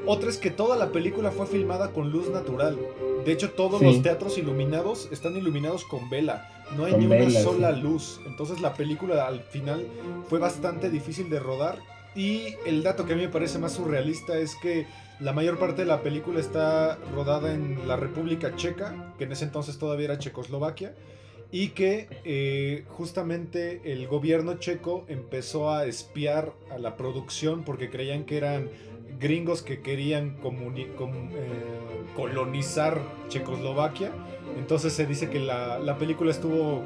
Otra 0.07 0.29
es 0.31 0.38
que 0.38 0.51
toda 0.51 0.77
la 0.77 0.93
película 0.93 1.31
fue 1.31 1.47
filmada 1.47 1.93
con 1.93 2.11
luz 2.11 2.29
natural. 2.31 2.79
De 3.25 3.33
hecho, 3.33 3.51
todos 3.51 3.81
Sí. 3.81 3.85
los 3.87 4.03
teatros 4.03 4.38
iluminados 4.38 5.09
están 5.12 5.37
iluminados 5.37 5.85
con 5.85 6.09
vela. 6.11 6.49
No 6.76 6.85
hay 6.85 6.94
ni 6.94 7.06
una 7.06 7.30
sola 7.30 7.74
sí. 7.74 7.80
luz. 7.80 8.20
Entonces 8.26 8.61
la 8.61 8.74
película 8.74 9.26
al 9.26 9.40
final 9.40 9.87
fue 10.28 10.38
bastante 10.38 10.90
difícil 10.90 11.28
de 11.30 11.40
rodar. 11.40 11.78
Y 12.14 12.54
el 12.66 12.83
dato 12.83 13.06
que 13.06 13.12
a 13.12 13.16
mí 13.16 13.22
me 13.22 13.28
parece 13.28 13.59
más 13.59 13.72
surrealista 13.72 14.37
es 14.38 14.56
que 14.56 14.87
la 15.20 15.33
mayor 15.33 15.59
parte 15.59 15.83
de 15.83 15.87
la 15.88 16.02
película 16.02 16.40
está 16.40 16.96
rodada 17.14 17.52
en 17.54 17.87
la 17.87 17.96
República 17.96 18.56
Checa, 18.56 19.14
que 19.18 19.24
en 19.24 19.33
ese 19.33 19.44
entonces 19.44 19.78
todavía 19.78 20.06
era 20.06 20.18
Checoslovaquia, 20.18 20.94
y 21.52 21.68
que 21.68 22.09
eh, 22.24 22.85
justamente 22.88 23.80
el 23.92 24.06
gobierno 24.09 24.54
checo 24.59 25.04
empezó 25.09 25.70
a 25.70 25.85
espiar 25.85 26.52
a 26.72 26.78
la 26.78 26.96
producción 26.96 27.64
porque 27.64 27.90
creían 27.90 28.24
que 28.24 28.37
eran 28.37 28.68
gringos 29.18 29.62
que 29.62 29.80
querían 29.80 30.37
com- 30.37 30.56
eh, 31.35 31.35
colonizar 32.16 33.00
Checoslovaquia. 33.28 34.11
Entonces 34.59 34.93
se 34.93 35.07
dice 35.07 35.29
que 35.31 35.41
la, 35.41 35.79
la 35.79 35.97
película 35.99 36.31
estuvo 36.31 36.85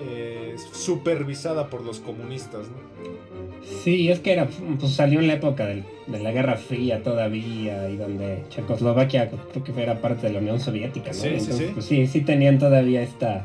eh, 0.00 0.54
supervisada 0.72 1.68
por 1.70 1.82
los 1.84 2.00
comunistas. 2.00 2.66
¿no? 2.68 3.66
Sí, 3.82 4.10
es 4.10 4.20
que 4.20 4.32
era, 4.32 4.46
pues 4.78 4.92
salió 4.92 5.20
en 5.20 5.26
la 5.26 5.34
época 5.34 5.66
del- 5.66 5.84
de 6.06 6.20
la 6.20 6.30
Guerra 6.32 6.56
Fría 6.56 7.02
todavía 7.02 7.88
y 7.88 7.96
donde 7.96 8.42
Checoslovaquia 8.50 9.28
creo 9.30 9.64
que 9.64 9.82
era 9.82 10.00
parte 10.00 10.26
de 10.28 10.34
la 10.34 10.38
Unión 10.38 10.60
Soviética, 10.60 11.08
¿no? 11.08 11.14
Sí, 11.14 11.40
sí, 11.40 11.52
sí. 11.52 11.70
Pues 11.74 11.84
sí, 11.86 12.06
sí 12.06 12.20
tenían 12.20 12.58
todavía 12.58 13.02
esta, 13.02 13.44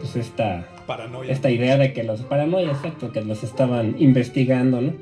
pues 0.00 0.16
esta, 0.16 0.66
Paranoia. 0.86 1.30
esta 1.30 1.50
idea 1.50 1.76
de 1.76 1.92
que 1.92 2.04
los 2.04 2.22
paranoia, 2.22 2.70
exacto, 2.70 3.12
que 3.12 3.20
los 3.22 3.42
estaban 3.44 3.96
investigando, 3.98 4.80
¿no? 4.80 4.92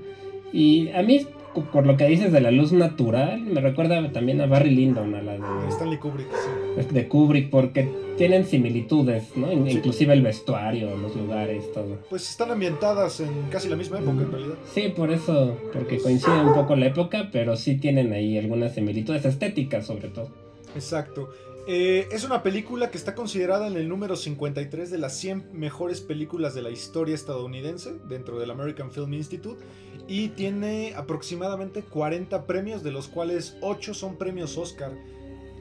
Y 0.52 0.88
a 0.90 1.02
mí, 1.02 1.26
por 1.64 1.86
lo 1.86 1.96
que 1.96 2.06
dices 2.06 2.32
de 2.32 2.40
la 2.40 2.50
luz 2.50 2.72
natural, 2.72 3.40
me 3.40 3.60
recuerda 3.60 4.12
también 4.12 4.40
a 4.40 4.46
Barry 4.46 4.70
Lyndon, 4.70 5.14
a 5.14 5.22
la 5.22 5.32
de, 5.32 5.68
Stanley 5.68 5.98
Kubrick, 5.98 6.28
sí. 6.30 6.94
de 6.94 7.08
Kubrick, 7.08 7.50
porque 7.50 7.88
tienen 8.16 8.46
similitudes, 8.46 9.36
¿no? 9.36 9.48
Sí. 9.48 9.70
Inclusive 9.70 10.12
el 10.12 10.22
vestuario, 10.22 10.96
los 10.96 11.16
lugares, 11.16 11.72
todo. 11.72 11.98
Pues 12.08 12.28
están 12.30 12.50
ambientadas 12.50 13.20
en 13.20 13.30
casi 13.50 13.68
la 13.68 13.76
misma 13.76 13.98
época 13.98 14.22
en 14.22 14.32
realidad. 14.32 14.54
Sí, 14.72 14.92
por 14.94 15.10
eso, 15.10 15.56
porque 15.72 15.98
coincide 15.98 16.40
un 16.40 16.54
poco 16.54 16.76
la 16.76 16.86
época, 16.86 17.30
pero 17.32 17.56
sí 17.56 17.76
tienen 17.76 18.12
ahí 18.12 18.38
algunas 18.38 18.74
similitudes 18.74 19.24
estéticas 19.24 19.86
sobre 19.86 20.08
todo. 20.08 20.28
Exacto. 20.74 21.30
Eh, 21.68 22.06
es 22.12 22.22
una 22.22 22.44
película 22.44 22.90
que 22.92 22.96
está 22.96 23.16
considerada 23.16 23.66
en 23.66 23.76
el 23.76 23.88
número 23.88 24.14
53 24.14 24.88
de 24.88 24.98
las 24.98 25.16
100 25.16 25.50
mejores 25.52 26.00
películas 26.00 26.54
de 26.54 26.62
la 26.62 26.70
historia 26.70 27.14
estadounidense 27.16 27.94
dentro 28.08 28.38
del 28.38 28.52
American 28.52 28.92
Film 28.92 29.14
Institute 29.14 29.60
y 30.06 30.28
tiene 30.28 30.94
aproximadamente 30.94 31.82
40 31.82 32.46
premios, 32.46 32.84
de 32.84 32.92
los 32.92 33.08
cuales 33.08 33.56
8 33.62 33.94
son 33.94 34.16
premios 34.16 34.56
Oscar. 34.56 34.92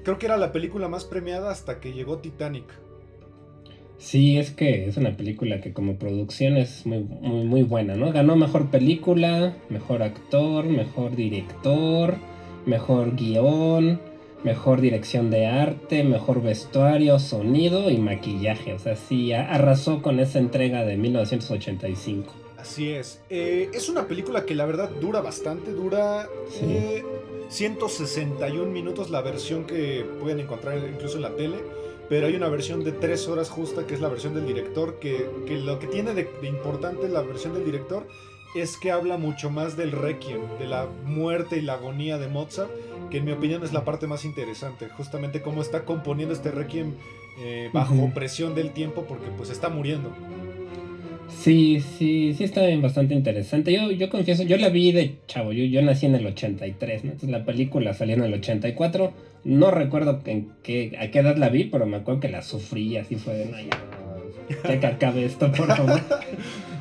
Creo 0.04 0.20
que 0.20 0.28
era 0.28 0.38
la 0.38 0.52
película 0.52 0.88
más 0.88 1.06
premiada 1.06 1.50
hasta 1.50 1.80
que 1.80 1.91
llegó 1.91 2.20
Titanic. 2.20 2.65
Sí, 3.98 4.38
es 4.38 4.52
que 4.52 4.88
es 4.88 4.98
una 4.98 5.18
película 5.18 5.62
que 5.62 5.74
como 5.74 5.98
producción 5.98 6.58
es 6.58 6.86
muy, 6.86 7.00
muy, 7.00 7.46
muy 7.46 7.63
buena, 7.63 7.96
¿no? 7.96 8.12
Ganó 8.12 8.36
mejor 8.36 8.70
película, 8.70 9.58
mejor 9.70 10.04
actor, 10.04 10.65
mejor 10.65 11.15
director, 11.15 12.15
mejor 12.68 13.15
guion, 13.15 14.00
mejor 14.43 14.82
dirección 14.82 15.32
de 15.32 15.48
arte, 15.48 16.04
mejor 16.04 16.41
vestuario, 16.41 17.17
sonido 17.19 17.89
y 17.89 17.98
maquillaje. 17.98 18.74
O 18.74 18.80
sea, 18.80 18.95
sí, 18.95 19.34
arrasó 19.34 20.02
con 20.02 20.19
esa 20.19 20.39
entrega 20.39 20.84
de 20.86 20.98
1985. 20.98 22.34
Así 22.58 22.89
es. 22.91 23.21
Eh, 23.30 23.69
es 23.74 23.89
una 23.89 24.08
película 24.08 24.45
que 24.45 24.56
la 24.56 24.65
verdad 24.65 24.89
dura 25.02 25.21
bastante, 25.21 25.71
dura 25.71 26.28
Sí. 26.50 26.65
eh, 26.67 27.04
161 27.50 28.71
minutos 28.71 29.10
la 29.12 29.21
versión 29.21 29.65
que 29.65 30.04
pueden 30.19 30.39
encontrar 30.39 30.78
incluso 30.78 31.17
en 31.17 31.21
la 31.24 31.30
tele, 31.36 31.58
pero 32.10 32.28
hay 32.28 32.36
una 32.36 32.50
versión 32.50 32.84
de 32.84 32.91
3 32.91 33.28
horas 33.28 33.50
justa 33.50 33.86
que 33.86 33.93
es 33.93 34.02
la 34.02 34.10
versión 34.10 34.34
del 34.34 34.45
director, 34.48 35.00
que, 35.00 35.28
que 35.48 35.58
lo 35.58 35.78
que 35.80 35.88
tiene 35.88 36.13
de, 36.13 36.28
de 36.41 36.48
importante 36.48 37.08
la 37.08 37.21
versión 37.21 37.54
del 37.54 37.65
director 37.65 38.08
es 38.56 38.78
que 38.78 38.91
habla 38.91 39.18
mucho 39.18 39.50
más 39.50 39.76
del 39.76 39.91
requiem, 39.91 40.39
de 40.60 40.68
la 40.68 40.88
muerte 41.06 41.58
y 41.58 41.62
la 41.62 41.74
agonía 41.74 42.18
de 42.18 42.28
Mozart, 42.28 42.70
que 43.10 43.18
en 43.18 43.26
mi 43.26 43.32
opinión 43.32 43.63
es 43.63 43.74
la 43.74 43.84
parte 43.84 44.08
más 44.08 44.26
interesante, 44.26 44.88
justamente 44.89 45.41
cómo 45.41 45.62
está 45.62 45.84
componiendo 45.84 46.34
este 46.34 46.52
requiem 46.52 46.94
eh, 47.39 47.70
bajo 47.74 48.10
presión 48.13 48.56
del 48.56 48.72
tiempo 48.72 49.06
porque 49.08 49.28
pues 49.38 49.50
está 49.50 49.70
muriendo. 49.70 50.12
Sí, 51.28 51.82
sí, 51.98 52.34
sí 52.38 52.44
está 52.44 52.65
bien 52.65 52.82
bastante 52.82 53.13
interesante. 53.13 53.74
Yo, 53.74 53.91
yo 53.91 54.10
confieso, 54.10 54.44
yo 54.44 54.58
la 54.58 54.70
vi 54.70 54.91
de 54.91 55.18
chavo, 55.28 55.52
yo, 55.52 55.65
yo 55.65 55.82
nací 55.82 56.06
en 56.06 56.15
el 56.15 56.26
83, 56.26 57.04
¿no? 57.04 57.12
Entonces 57.12 57.30
la 57.30 57.46
película 57.46 57.94
salió 57.94 58.15
en 58.15 58.24
el 58.24 58.34
84. 58.36 59.13
No 59.44 59.70
recuerdo 59.70 60.22
en 60.26 60.54
qué, 60.63 60.98
a 61.00 61.12
qué 61.12 61.20
edad 61.20 61.36
la 61.38 61.50
vi, 61.50 61.65
pero 61.65 61.86
me 61.86 61.98
acuerdo 61.98 62.22
que 62.22 62.30
la 62.30 62.41
sufrí, 62.41 62.98
así 62.98 63.15
fue 63.15 63.36
de, 63.36 63.46
no, 63.46 63.60
ya, 63.60 63.80
ya 64.63 64.79
que 64.79 64.88
acabe 64.88 65.25
esto, 65.25 65.51
por 65.51 65.67
favor. 65.75 66.01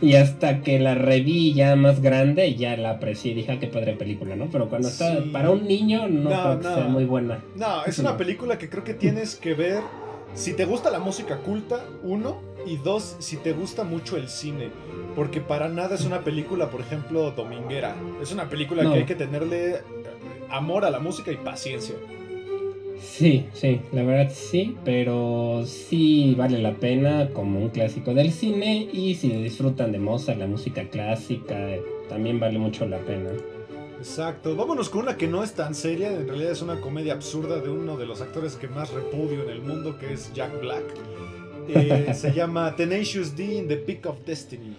Y 0.00 0.16
hasta 0.16 0.60
que 0.60 0.78
la 0.78 0.94
reví 0.94 1.54
ya 1.54 1.76
más 1.76 2.02
grande, 2.02 2.54
ya 2.56 2.76
la 2.76 2.90
aprecié 2.90 3.32
y 3.32 3.34
dije, 3.34 3.52
ah, 3.52 3.58
qué 3.60 3.68
padre 3.68 3.94
película, 3.94 4.36
¿no? 4.36 4.48
Pero 4.52 4.68
cuando 4.68 4.88
está 4.88 5.22
para 5.32 5.50
un 5.50 5.66
niño, 5.66 6.08
no, 6.08 6.30
No, 6.30 6.42
creo 6.42 6.58
que 6.60 6.64
no. 6.68 6.74
sea 6.74 6.84
muy 6.88 7.04
buena. 7.04 7.42
No, 7.54 7.84
es 7.84 7.98
una 7.98 8.16
película 8.16 8.58
que 8.58 8.68
creo 8.68 8.84
que 8.84 8.94
tienes 8.94 9.34
que 9.36 9.54
ver 9.54 9.80
si 10.34 10.52
te 10.52 10.64
gusta 10.64 10.90
la 10.90 10.98
música 10.98 11.38
culta, 11.38 11.84
uno, 12.02 12.42
y 12.66 12.76
dos, 12.76 13.16
si 13.20 13.36
te 13.36 13.52
gusta 13.52 13.84
mucho 13.84 14.16
el 14.16 14.28
cine. 14.28 14.70
Porque 15.14 15.40
para 15.40 15.68
nada 15.68 15.94
es 15.94 16.04
una 16.04 16.20
película, 16.20 16.70
por 16.70 16.80
ejemplo, 16.80 17.30
dominguera. 17.30 17.94
Es 18.20 18.32
una 18.32 18.48
película 18.48 18.82
que 18.82 18.98
hay 18.98 19.04
que 19.04 19.14
tenerle 19.14 19.76
eh, 19.76 19.80
amor 20.50 20.84
a 20.84 20.90
la 20.90 20.98
música 20.98 21.30
y 21.30 21.36
paciencia. 21.36 21.94
Sí, 23.00 23.46
sí, 23.52 23.80
la 23.92 24.02
verdad 24.02 24.32
sí, 24.34 24.76
pero 24.84 25.64
sí 25.66 26.34
vale 26.36 26.58
la 26.58 26.74
pena 26.74 27.30
como 27.32 27.60
un 27.60 27.68
clásico 27.68 28.14
del 28.14 28.32
cine 28.32 28.88
y 28.92 29.14
si 29.14 29.28
disfrutan 29.30 29.92
de 29.92 29.98
Mozart, 29.98 30.38
la 30.38 30.46
música 30.46 30.88
clásica, 30.88 31.56
también 32.08 32.40
vale 32.40 32.58
mucho 32.58 32.86
la 32.86 32.98
pena. 32.98 33.30
Exacto. 33.98 34.54
Vámonos 34.54 34.90
con 34.90 35.02
una 35.02 35.16
que 35.16 35.26
no 35.26 35.42
es 35.42 35.54
tan 35.54 35.74
seria. 35.74 36.12
En 36.12 36.28
realidad 36.28 36.52
es 36.52 36.60
una 36.60 36.80
comedia 36.80 37.14
absurda 37.14 37.60
de 37.60 37.70
uno 37.70 37.96
de 37.96 38.04
los 38.04 38.20
actores 38.20 38.56
que 38.56 38.68
más 38.68 38.92
repudio 38.92 39.42
en 39.44 39.50
el 39.50 39.62
mundo, 39.62 39.98
que 39.98 40.12
es 40.12 40.32
Jack 40.34 40.60
Black. 40.60 40.84
Eh, 41.68 42.12
se 42.14 42.32
llama 42.32 42.76
Tenacious 42.76 43.34
D 43.34 43.54
in 43.54 43.68
the 43.68 43.76
Peak 43.76 44.04
of 44.04 44.18
Destiny. 44.26 44.76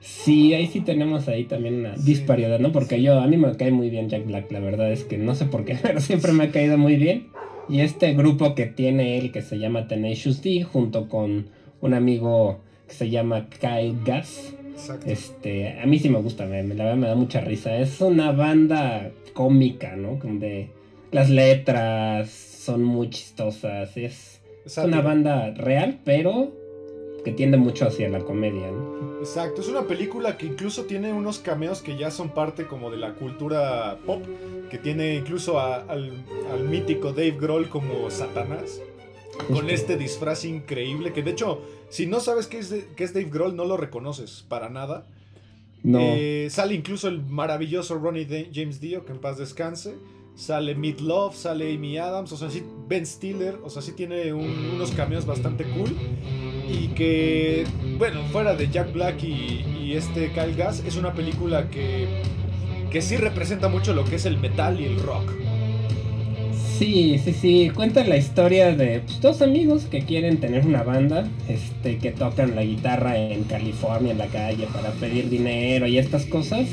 Sí, 0.00 0.54
ahí 0.54 0.66
sí 0.68 0.80
tenemos 0.80 1.28
ahí 1.28 1.44
también 1.44 1.80
una 1.80 1.94
disparidad, 1.94 2.58
¿no? 2.60 2.72
Porque 2.72 3.02
yo, 3.02 3.18
a 3.18 3.26
mí 3.26 3.36
me 3.36 3.56
cae 3.56 3.72
muy 3.72 3.90
bien 3.90 4.08
Jack 4.08 4.26
Black, 4.26 4.52
la 4.52 4.60
verdad 4.60 4.92
es 4.92 5.04
que 5.04 5.18
no 5.18 5.34
sé 5.34 5.46
por 5.46 5.64
qué, 5.64 5.76
pero 5.82 6.00
siempre 6.00 6.32
me 6.32 6.44
ha 6.44 6.50
caído 6.50 6.78
muy 6.78 6.96
bien. 6.96 7.28
Y 7.68 7.80
este 7.80 8.14
grupo 8.14 8.54
que 8.54 8.66
tiene 8.66 9.18
él, 9.18 9.32
que 9.32 9.42
se 9.42 9.58
llama 9.58 9.88
Tenacious 9.88 10.42
D, 10.42 10.62
junto 10.62 11.08
con 11.08 11.48
un 11.80 11.94
amigo 11.94 12.60
que 12.86 12.94
se 12.94 13.10
llama 13.10 13.48
Kyle 13.48 13.96
Gas, 14.04 14.54
este, 15.06 15.80
a 15.80 15.86
mí 15.86 15.98
sí 15.98 16.08
me 16.08 16.20
gusta, 16.20 16.46
me, 16.46 16.62
la 16.62 16.84
verdad 16.84 16.96
me 16.96 17.08
da 17.08 17.14
mucha 17.14 17.40
risa. 17.40 17.76
Es 17.76 18.00
una 18.00 18.32
banda 18.32 19.10
cómica, 19.32 19.96
¿no? 19.96 20.18
De 20.22 20.68
las 21.10 21.30
letras 21.30 22.30
son 22.30 22.84
muy 22.84 23.10
chistosas, 23.10 23.96
es, 23.96 24.40
es 24.64 24.78
una 24.78 25.00
banda 25.00 25.50
real, 25.52 25.98
pero 26.04 26.52
que 27.24 27.32
tiende 27.32 27.56
mucho 27.56 27.86
hacia 27.86 28.08
la 28.08 28.20
comedia, 28.20 28.70
¿no? 28.70 29.05
Exacto, 29.26 29.60
es 29.60 29.66
una 29.66 29.88
película 29.88 30.38
que 30.38 30.46
incluso 30.46 30.84
tiene 30.84 31.12
unos 31.12 31.40
cameos 31.40 31.82
que 31.82 31.96
ya 31.96 32.12
son 32.12 32.30
parte 32.30 32.68
como 32.68 32.92
de 32.92 32.96
la 32.96 33.14
cultura 33.14 33.98
pop, 34.06 34.22
que 34.70 34.78
tiene 34.78 35.16
incluso 35.16 35.58
al, 35.58 36.22
mítico 36.70 37.10
Dave 37.10 37.32
Grohl 37.32 37.68
como 37.68 38.08
Satanás, 38.08 38.80
con 39.52 39.68
este 39.68 39.96
disfraz 39.96 40.44
increíble, 40.44 41.12
que 41.12 41.24
de 41.24 41.32
hecho, 41.32 41.60
si 41.88 42.06
no 42.06 42.20
sabes 42.20 42.46
qué 42.46 42.58
es, 42.58 42.70
es 42.70 43.14
Dave 43.14 43.28
Grohl, 43.28 43.56
no 43.56 43.64
lo 43.64 43.76
reconoces 43.76 44.44
para 44.48 44.68
nada. 44.68 45.08
No. 45.82 45.98
Eh, 46.00 46.46
sale 46.48 46.74
incluso 46.74 47.08
el 47.08 47.20
maravilloso 47.20 47.98
Ronnie 47.98 48.48
James 48.54 48.80
Dio, 48.80 49.04
que 49.04 49.10
en 49.10 49.18
paz 49.18 49.38
descanse 49.38 49.96
sale 50.36 50.74
Meat 50.74 51.00
Love, 51.00 51.34
sale 51.34 51.74
Amy 51.74 51.98
Adams, 51.98 52.30
o 52.30 52.36
sea, 52.36 52.50
sí, 52.50 52.62
Ben 52.86 53.06
Stiller, 53.06 53.58
o 53.64 53.70
sea, 53.70 53.82
sí 53.82 53.92
tiene 53.92 54.32
unos 54.32 54.92
cameos 54.92 55.26
bastante 55.26 55.64
cool. 55.64 55.96
Y 56.68 56.88
que, 56.88 57.64
bueno, 57.98 58.22
fuera 58.32 58.54
de 58.54 58.68
Jack 58.68 58.92
Black 58.92 59.22
y, 59.22 59.92
este 59.92 60.32
Kyle 60.32 60.54
Gass, 60.56 60.82
es 60.84 60.96
una 60.96 61.14
película 61.14 61.70
que, 61.70 62.06
que 62.90 63.00
sí 63.00 63.16
representa 63.16 63.68
mucho 63.68 63.94
lo 63.94 64.04
que 64.04 64.16
es 64.16 64.26
el 64.26 64.36
metal 64.36 64.80
y 64.80 64.84
el 64.84 65.00
rock. 65.00 65.32
Sí, 66.78 67.18
sí, 67.24 67.32
sí, 67.32 67.70
cuenta 67.74 68.04
la 68.04 68.18
historia 68.18 68.76
de 68.76 69.00
pues, 69.00 69.20
dos 69.20 69.40
amigos 69.40 69.84
que 69.84 70.00
quieren 70.00 70.38
tener 70.40 70.66
una 70.66 70.82
banda, 70.82 71.26
este, 71.48 71.96
que 71.96 72.10
tocan 72.10 72.54
la 72.54 72.64
guitarra 72.64 73.16
en 73.16 73.44
California, 73.44 74.12
en 74.12 74.18
la 74.18 74.26
calle, 74.26 74.66
para 74.74 74.90
pedir 74.90 75.30
dinero 75.30 75.86
y 75.86 75.96
estas 75.96 76.26
cosas 76.26 76.66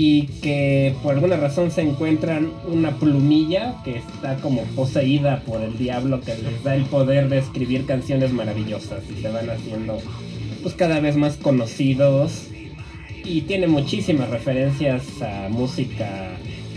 y 0.00 0.28
que 0.42 0.94
por 1.02 1.14
alguna 1.14 1.36
razón 1.36 1.72
se 1.72 1.82
encuentran 1.82 2.52
una 2.68 3.00
plumilla 3.00 3.74
que 3.82 3.96
está 3.96 4.36
como 4.36 4.62
poseída 4.76 5.40
por 5.40 5.60
el 5.60 5.76
diablo 5.76 6.20
que 6.20 6.36
les 6.36 6.62
da 6.62 6.76
el 6.76 6.84
poder 6.84 7.28
de 7.28 7.38
escribir 7.38 7.84
canciones 7.84 8.32
maravillosas 8.32 9.02
y 9.10 9.20
se 9.20 9.28
van 9.28 9.50
haciendo 9.50 9.98
pues 10.62 10.76
cada 10.76 11.00
vez 11.00 11.16
más 11.16 11.36
conocidos 11.36 12.46
y 13.24 13.40
tiene 13.40 13.66
muchísimas 13.66 14.30
referencias 14.30 15.02
a 15.20 15.48
música 15.48 16.30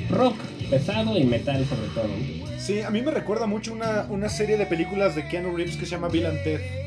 rock 0.10 0.36
pesado 0.72 1.16
y 1.16 1.24
metal 1.24 1.64
sobre 1.68 1.90
todo. 1.94 2.10
Sí, 2.58 2.82
a 2.82 2.90
mí 2.90 3.04
me 3.04 3.12
recuerda 3.12 3.46
mucho 3.46 3.72
una, 3.72 4.08
una 4.10 4.30
serie 4.30 4.58
de 4.58 4.66
películas 4.66 5.16
de 5.16 5.28
Keanu 5.28 5.56
Reeves 5.56 5.78
que 5.78 5.86
se 5.86 5.92
llama 5.92 6.08
Bill 6.08 6.26
and 6.26 6.40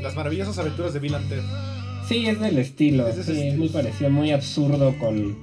las 0.02 0.16
maravillosas 0.16 0.58
aventuras 0.58 0.92
de 0.94 0.98
Bill 0.98 1.14
and. 1.14 1.83
Sí, 2.08 2.26
es 2.26 2.40
del 2.40 2.58
estilo. 2.58 3.08
Es, 3.08 3.24
sí, 3.24 3.48
es 3.48 3.56
muy 3.56 3.68
parecido, 3.68 4.10
muy 4.10 4.30
absurdo 4.30 4.94
con 4.98 5.36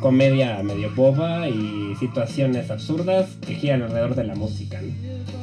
comedia 0.00 0.62
medio 0.62 0.90
boba 0.94 1.48
y 1.48 1.94
situaciones 1.98 2.70
absurdas 2.70 3.36
que 3.46 3.54
giran 3.54 3.82
alrededor 3.82 4.14
de 4.14 4.24
la 4.24 4.34
música. 4.34 4.80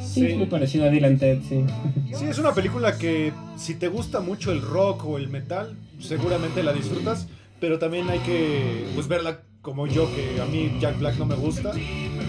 Sí, 0.02 0.34
muy 0.34 0.46
parecido 0.46 0.86
a 0.86 0.90
Dylan 0.90 1.18
Ted, 1.18 1.40
sí. 1.48 1.64
Sí, 2.16 2.26
es 2.26 2.38
una 2.38 2.54
película 2.54 2.96
que 2.98 3.32
si 3.56 3.74
te 3.74 3.88
gusta 3.88 4.20
mucho 4.20 4.52
el 4.52 4.62
rock 4.62 5.04
o 5.06 5.18
el 5.18 5.28
metal, 5.28 5.76
seguramente 5.98 6.62
la 6.62 6.72
disfrutas, 6.72 7.28
pero 7.60 7.78
también 7.78 8.08
hay 8.10 8.20
que 8.20 8.84
pues 8.94 9.08
verla 9.08 9.40
como 9.60 9.86
yo, 9.86 10.08
que 10.14 10.40
a 10.42 10.44
mí 10.44 10.76
Jack 10.78 10.98
Black 10.98 11.16
no 11.16 11.24
me 11.24 11.34
gusta 11.34 11.72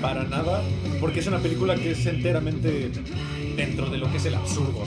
para 0.02 0.24
nada, 0.24 0.64
porque 1.02 1.20
es 1.20 1.28
una 1.28 1.40
película 1.40 1.76
que 1.76 1.92
es 1.92 2.06
enteramente 2.06 2.90
dentro 3.58 3.90
de 3.90 3.98
lo 3.98 4.10
que 4.10 4.18
es 4.18 4.26
el 4.26 4.36
absurdo. 4.36 4.84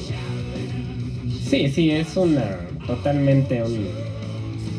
Sí, 1.48 1.70
sí, 1.70 1.90
es 1.90 2.14
una 2.16 2.58
totalmente 2.86 3.62
un... 3.62 3.88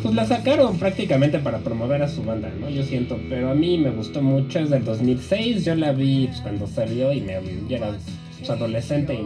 Pues 0.03 0.13
la 0.13 0.25
sacaron 0.25 0.77
prácticamente 0.77 1.39
para 1.39 1.57
promover 1.59 2.03
a 2.03 2.07
su 2.07 2.23
banda, 2.23 2.51
¿no? 2.59 2.69
Yo 2.69 2.83
siento, 2.83 3.19
pero 3.27 3.49
a 3.49 3.55
mí 3.55 3.79
me 3.79 3.89
gustó 3.89 4.21
mucho, 4.21 4.59
es 4.59 4.69
del 4.69 4.85
2006, 4.85 5.65
yo 5.65 5.73
la 5.73 5.93
vi 5.93 6.27
pues, 6.27 6.41
cuando 6.41 6.67
salió 6.67 7.11
y 7.11 7.21
me, 7.21 7.39
era 7.69 7.97
pues, 8.37 8.49
adolescente 8.51 9.15
y 9.15 9.25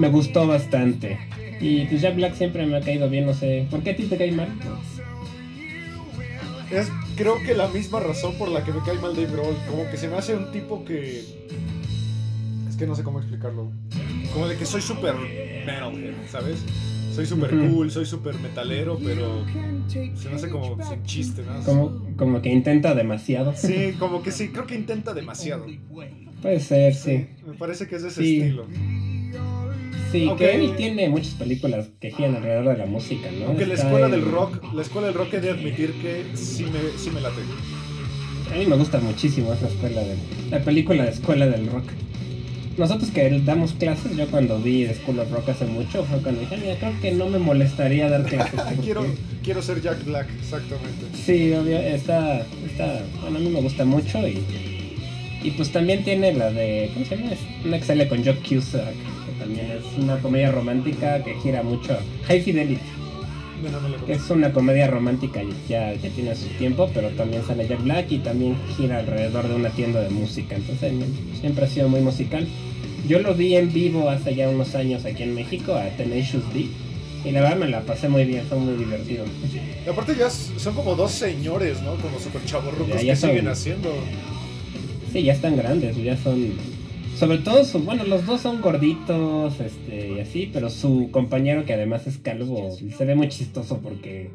me, 0.00 0.08
gustó 0.08 0.46
bastante. 0.46 1.18
Y 1.60 1.84
pues 1.86 2.00
Jack 2.00 2.14
Black 2.14 2.34
siempre 2.36 2.64
me 2.64 2.76
ha 2.76 2.80
caído 2.80 3.10
bien, 3.10 3.26
no 3.26 3.34
sé, 3.34 3.66
¿por 3.68 3.82
qué 3.82 3.90
a 3.90 3.96
ti 3.96 4.04
te 4.04 4.16
cae 4.16 4.30
mal? 4.30 4.48
Es 6.70 6.88
creo 7.16 7.42
que 7.42 7.54
la 7.54 7.66
misma 7.68 7.98
razón 7.98 8.34
por 8.38 8.48
la 8.48 8.62
que 8.62 8.72
me 8.72 8.80
cae 8.84 8.94
mal 9.00 9.16
Dave 9.16 9.32
Grohl, 9.32 9.56
como 9.68 9.90
que 9.90 9.96
se 9.96 10.06
me 10.06 10.16
hace 10.16 10.36
un 10.36 10.52
tipo 10.52 10.84
que... 10.84 11.24
Es 12.68 12.76
que 12.76 12.86
no 12.86 12.94
sé 12.94 13.02
cómo 13.02 13.18
explicarlo. 13.18 13.72
Como 14.32 14.46
de 14.46 14.56
que 14.56 14.64
soy 14.64 14.80
súper 14.80 15.14
metalhead, 15.64 16.14
¿sabes? 16.30 16.64
soy 17.12 17.26
súper 17.26 17.50
cool, 17.50 17.90
soy 17.90 18.06
súper 18.06 18.38
metalero, 18.38 18.98
pero 19.02 19.44
se 19.86 20.28
me 20.28 20.36
hace 20.36 20.48
como 20.48 20.82
sin 20.82 21.02
chiste, 21.04 21.42
¿no? 21.42 21.62
Como, 21.64 22.16
como 22.16 22.42
que 22.42 22.48
intenta 22.48 22.94
demasiado. 22.94 23.52
Sí, 23.54 23.94
como 23.98 24.22
que 24.22 24.30
sí, 24.32 24.48
creo 24.48 24.66
que 24.66 24.74
intenta 24.74 25.12
demasiado. 25.12 25.66
Puede 26.40 26.60
ser, 26.60 26.94
sí. 26.94 27.26
Me 27.46 27.54
parece 27.54 27.86
que 27.86 27.96
es 27.96 28.02
de 28.02 28.08
ese 28.08 28.22
estilo. 28.22 28.66
Sí, 30.10 30.28
que 30.36 30.54
él 30.54 30.76
tiene 30.76 31.08
muchas 31.08 31.34
películas 31.34 31.88
que 31.98 32.10
giran 32.10 32.36
alrededor 32.36 32.68
de 32.68 32.78
la 32.78 32.86
música, 32.86 33.30
¿no? 33.30 33.46
Aunque 33.46 33.66
la 33.66 33.74
escuela 33.74 34.08
del 34.08 34.24
rock, 34.24 34.72
la 34.74 34.82
escuela 34.82 35.06
del 35.06 35.16
rock 35.16 35.34
he 35.34 35.40
de 35.40 35.50
admitir 35.50 35.92
que 36.02 36.24
sí 36.34 36.64
me, 36.64 36.98
sí 36.98 37.10
me 37.10 37.20
late. 37.20 37.40
A 38.52 38.56
mí 38.58 38.66
me 38.66 38.76
gusta 38.76 39.00
muchísimo 39.00 39.52
esa 39.54 39.68
escuela 39.68 40.02
de 40.02 40.16
la 40.50 40.62
película 40.62 41.04
de 41.04 41.10
escuela 41.10 41.46
del 41.46 41.66
rock 41.68 41.84
nosotros 42.76 43.10
que 43.10 43.40
damos 43.44 43.72
clases, 43.72 44.16
yo 44.16 44.26
cuando 44.28 44.58
vi 44.58 44.86
School 44.86 45.18
of 45.20 45.30
Rock 45.30 45.50
hace 45.50 45.66
mucho, 45.66 46.04
fue 46.04 46.20
cuando 46.20 46.40
dije, 46.40 46.56
mira, 46.56 46.76
creo 46.76 47.00
que 47.00 47.12
no 47.12 47.26
me 47.26 47.38
molestaría 47.38 48.08
dar 48.08 48.24
clases. 48.24 48.60
quiero, 48.82 49.04
quiero 49.42 49.62
ser 49.62 49.80
Jack 49.80 50.04
Black, 50.04 50.28
exactamente. 50.40 51.06
Sí, 51.24 51.52
obvio, 51.52 51.78
está, 51.78 52.46
está, 52.66 53.02
bueno, 53.20 53.38
a 53.38 53.40
mí 53.40 53.48
me 53.48 53.60
gusta 53.60 53.84
mucho 53.84 54.26
y, 54.26 54.42
y 55.42 55.50
pues 55.52 55.70
también 55.70 56.04
tiene 56.04 56.32
la 56.32 56.50
de, 56.50 56.90
¿cómo 56.94 57.04
se 57.06 57.16
llama? 57.16 57.32
Una 57.64 57.78
que 57.78 57.84
sale 57.84 58.08
con 58.08 58.24
Jock 58.24 58.46
Cusack, 58.48 58.94
que 58.94 59.32
también 59.38 59.66
es 59.72 59.98
una 59.98 60.16
comedia 60.18 60.50
romántica 60.50 61.22
que 61.22 61.34
gira 61.40 61.62
mucho, 61.62 61.98
High 62.26 62.42
Fidelity. 62.42 62.80
Es 64.08 64.30
una 64.30 64.52
comedia 64.52 64.86
romántica 64.86 65.42
ya, 65.68 65.94
ya 65.94 66.10
tiene 66.10 66.34
su 66.34 66.48
tiempo, 66.58 66.90
pero 66.92 67.10
también 67.10 67.44
sale 67.46 67.66
Jack 67.66 67.82
Black 67.82 68.10
y 68.10 68.18
también 68.18 68.56
gira 68.76 68.98
alrededor 68.98 69.48
de 69.48 69.54
una 69.54 69.70
tienda 69.70 70.00
de 70.00 70.10
música. 70.10 70.56
Entonces 70.56 70.92
siempre 71.40 71.64
ha 71.64 71.68
sido 71.68 71.88
muy 71.88 72.00
musical. 72.00 72.46
Yo 73.06 73.18
lo 73.20 73.34
vi 73.34 73.56
en 73.56 73.72
vivo 73.72 74.08
hace 74.08 74.34
ya 74.34 74.48
unos 74.48 74.74
años 74.74 75.04
aquí 75.04 75.22
en 75.24 75.34
México, 75.34 75.74
a 75.74 75.88
Tenacious 75.96 76.44
D. 76.52 76.66
Y 77.24 77.30
la 77.30 77.40
verdad 77.40 77.56
me 77.56 77.68
la 77.68 77.82
pasé 77.82 78.08
muy 78.08 78.24
bien, 78.24 78.44
fue 78.48 78.58
muy 78.58 78.74
divertido. 78.74 79.24
Y 79.84 79.88
aparte 79.88 80.16
ya 80.18 80.28
son 80.28 80.74
como 80.74 80.94
dos 80.94 81.12
señores, 81.12 81.80
¿no? 81.82 81.94
Como 81.96 82.18
super 82.18 82.44
chavorrucos 82.44 83.00
que 83.00 83.16
siguen 83.16 83.48
haciendo. 83.48 83.92
Sí, 85.12 85.22
ya 85.22 85.32
están 85.32 85.56
grandes, 85.56 85.96
ya 85.96 86.16
son... 86.16 86.52
Sobre 87.22 87.38
todo, 87.38 87.64
su... 87.64 87.78
bueno, 87.78 88.02
los 88.02 88.26
dos 88.26 88.40
son 88.40 88.60
gorditos, 88.60 89.60
este, 89.60 90.14
y 90.16 90.18
así, 90.18 90.50
pero 90.52 90.68
su 90.70 91.08
compañero 91.12 91.64
que 91.64 91.72
además 91.72 92.04
es 92.08 92.18
calvo, 92.18 92.76
se 92.76 93.04
ve 93.04 93.14
muy 93.14 93.28
chistoso 93.28 93.78
porque 93.78 94.30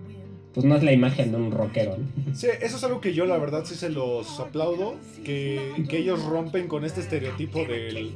pues 0.53 0.65
no 0.65 0.77
es 0.77 0.83
la 0.83 0.93
imagen 0.93 1.31
de 1.31 1.37
un 1.37 1.51
rockero. 1.51 1.97
Sí, 2.33 2.47
eso 2.61 2.77
es 2.77 2.83
algo 2.85 3.01
que 3.01 3.13
yo 3.13 3.25
la 3.25 3.37
verdad 3.37 3.65
sí 3.65 3.75
se 3.75 3.89
los 3.89 4.39
aplaudo, 4.39 4.95
que, 5.25 5.59
que 5.89 5.97
ellos 5.97 6.23
rompen 6.23 6.69
con 6.69 6.85
este 6.85 7.01
estereotipo 7.01 7.65
del 7.65 8.13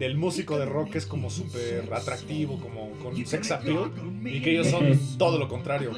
del 0.00 0.16
músico 0.16 0.58
de 0.58 0.64
rock 0.64 0.96
es 0.96 1.06
como 1.06 1.30
súper 1.30 1.88
atractivo, 1.92 2.58
como 2.58 2.90
con 3.02 3.24
sex 3.24 3.52
appeal, 3.52 3.92
y 4.24 4.40
que 4.40 4.50
ellos 4.52 4.66
son 4.66 4.98
todo 5.16 5.38
lo 5.38 5.48
contrario. 5.48 5.92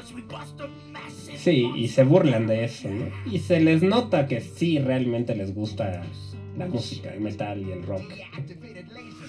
Sí, 1.37 1.71
y 1.75 1.87
se 1.87 2.03
burlan 2.03 2.45
de 2.45 2.65
eso, 2.65 2.87
¿no? 2.87 3.05
Y 3.31 3.39
se 3.39 3.59
les 3.59 3.81
nota 3.81 4.27
que 4.27 4.41
sí 4.41 4.77
realmente 4.77 5.35
les 5.35 5.55
gusta 5.55 6.03
la 6.61 6.67
música, 6.67 7.13
el 7.13 7.21
metal 7.21 7.61
y 7.61 7.71
el 7.71 7.83
rock. 7.83 8.03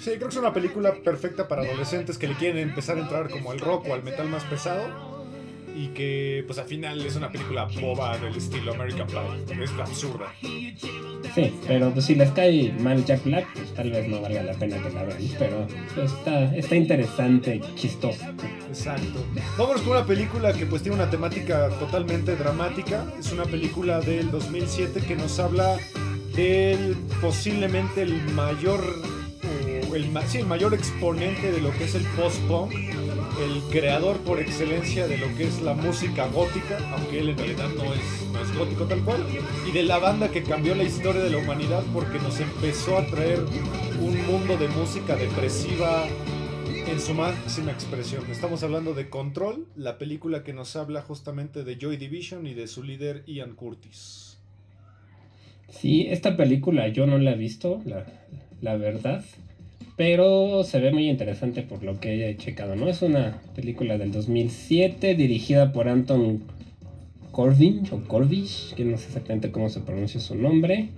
Sí, 0.01 0.11
creo 0.11 0.29
que 0.29 0.29
es 0.29 0.37
una 0.37 0.53
película 0.53 0.95
perfecta 0.95 1.49
para 1.49 1.63
adolescentes 1.63 2.19
que 2.19 2.29
le 2.29 2.35
quieren 2.35 2.59
empezar 2.59 2.99
a 2.99 3.01
entrar 3.01 3.31
como 3.31 3.51
al 3.51 3.61
rock 3.61 3.87
o 3.89 3.95
al 3.95 4.03
metal 4.03 4.29
más 4.29 4.45
pesado 4.45 5.13
y 5.75 5.89
que 5.89 6.45
pues 6.47 6.59
al 6.59 6.67
final 6.67 7.01
es 7.05 7.17
una 7.17 7.31
película 7.31 7.67
boba 7.81 8.19
del 8.19 8.37
estilo 8.37 8.75
American 8.75 9.07
Pie. 9.07 9.63
Es 9.63 9.71
absurda. 9.73 10.27
Sí, 11.35 11.55
pero 11.67 11.91
pues 11.93 12.05
si 12.05 12.15
les 12.15 12.31
cae 12.33 12.73
mal 12.81 13.05
Jack 13.05 13.25
Black, 13.25 13.47
pues 13.55 13.73
tal 13.73 13.91
vez 13.91 14.07
no 14.07 14.21
valga 14.21 14.43
la 14.43 14.53
pena 14.53 14.77
que 14.83 14.91
la 14.91 15.05
vean, 15.05 15.19
pero 15.39 15.67
está, 16.05 16.55
está 16.55 16.77
interesante, 16.77 17.61
chistoso. 17.75 18.23
Exacto. 18.69 19.25
Vámonos 19.57 19.81
con 19.83 19.93
una 19.93 20.05
película 20.05 20.53
que 20.53 20.67
pues 20.67 20.83
tiene 20.83 20.97
una 20.97 21.09
temática 21.09 21.71
totalmente 21.79 22.37
dramática. 22.37 23.07
Es 23.19 23.33
una 23.33 23.45
película 23.45 24.01
del 24.01 24.31
2007 24.31 25.01
que 25.01 25.17
nos 25.17 25.39
habla 25.39 25.79
del 26.35 26.97
posiblemente 27.21 28.03
el 28.03 28.23
mayor 28.33 28.83
el, 29.95 30.11
sí, 30.27 30.39
el 30.39 30.47
mayor 30.47 30.75
exponente 30.75 31.53
de 31.53 31.61
lo 31.61 31.71
que 31.73 31.85
es 31.85 31.95
el 31.95 32.05
post-punk, 32.17 32.73
el 32.73 33.63
creador 33.71 34.19
por 34.19 34.41
excelencia 34.41 35.07
de 35.07 35.19
lo 35.19 35.27
que 35.37 35.45
es 35.45 35.61
la 35.61 35.75
música 35.75 36.27
gótica, 36.29 36.79
aunque 36.93 37.21
él 37.21 37.31
en 37.31 37.39
realidad 37.39 37.69
no 37.77 37.93
es, 37.93 38.33
no 38.33 38.41
es 38.41 38.57
gótico 38.57 38.85
tal 38.85 39.03
cual, 39.03 39.25
y 39.67 39.73
de 39.73 39.83
la 39.83 39.99
banda 39.99 40.31
que 40.31 40.43
cambió 40.43 40.75
la 40.75 40.85
historia 40.85 41.23
de 41.23 41.31
la 41.31 41.39
humanidad 41.39 41.83
porque 41.93 42.19
nos 42.19 42.41
empezó 42.41 42.99
a 42.99 43.07
traer 43.07 43.41
un 44.01 44.27
mundo 44.27 44.57
de 44.57 44.69
música 44.69 45.17
depresiva 45.17 46.07
en 46.87 47.01
su 47.01 47.15
máxima 47.15 47.73
expresión. 47.73 48.25
Estamos 48.31 48.63
hablando 48.63 48.95
de 48.95 49.09
Control, 49.09 49.67
la 49.77 49.99
película 49.99 50.43
que 50.43 50.53
nos 50.53 50.77
habla 50.77 51.03
justamente 51.03 51.65
de 51.65 51.79
Joy 51.79 51.97
Division 51.97 52.47
y 52.47 52.55
de 52.55 52.67
su 52.67 52.83
líder 52.83 53.25
Ian 53.27 53.55
Curtis. 53.55 54.22
Sí, 55.73 56.07
esta 56.09 56.37
película 56.37 56.89
yo 56.89 57.07
no 57.07 57.19
la 57.19 57.33
he 57.33 57.37
visto, 57.37 57.83
la, 57.85 58.05
la 58.61 58.77
verdad, 58.77 59.25
pero 59.97 60.63
se 60.65 60.79
ve 60.79 60.93
muy 60.93 61.09
interesante 61.09 61.63
por 61.63 61.83
lo 61.83 61.99
que 61.99 62.31
he 62.31 62.37
checado, 62.37 62.77
¿no? 62.77 62.89
Es 62.89 63.03
una 63.03 63.41
película 63.55 63.99
del 63.99 64.13
2007 64.13 65.15
dirigida 65.17 65.73
por 65.73 65.89
Anton 65.89 66.43
Corbin 67.33 67.83
o 67.91 68.01
Corvish, 68.07 68.75
que 68.75 68.85
no 68.85 68.97
sé 68.97 69.07
exactamente 69.07 69.51
cómo 69.51 69.69
se 69.69 69.81
pronuncia 69.81 70.21
su 70.21 70.37
nombre. 70.37 70.91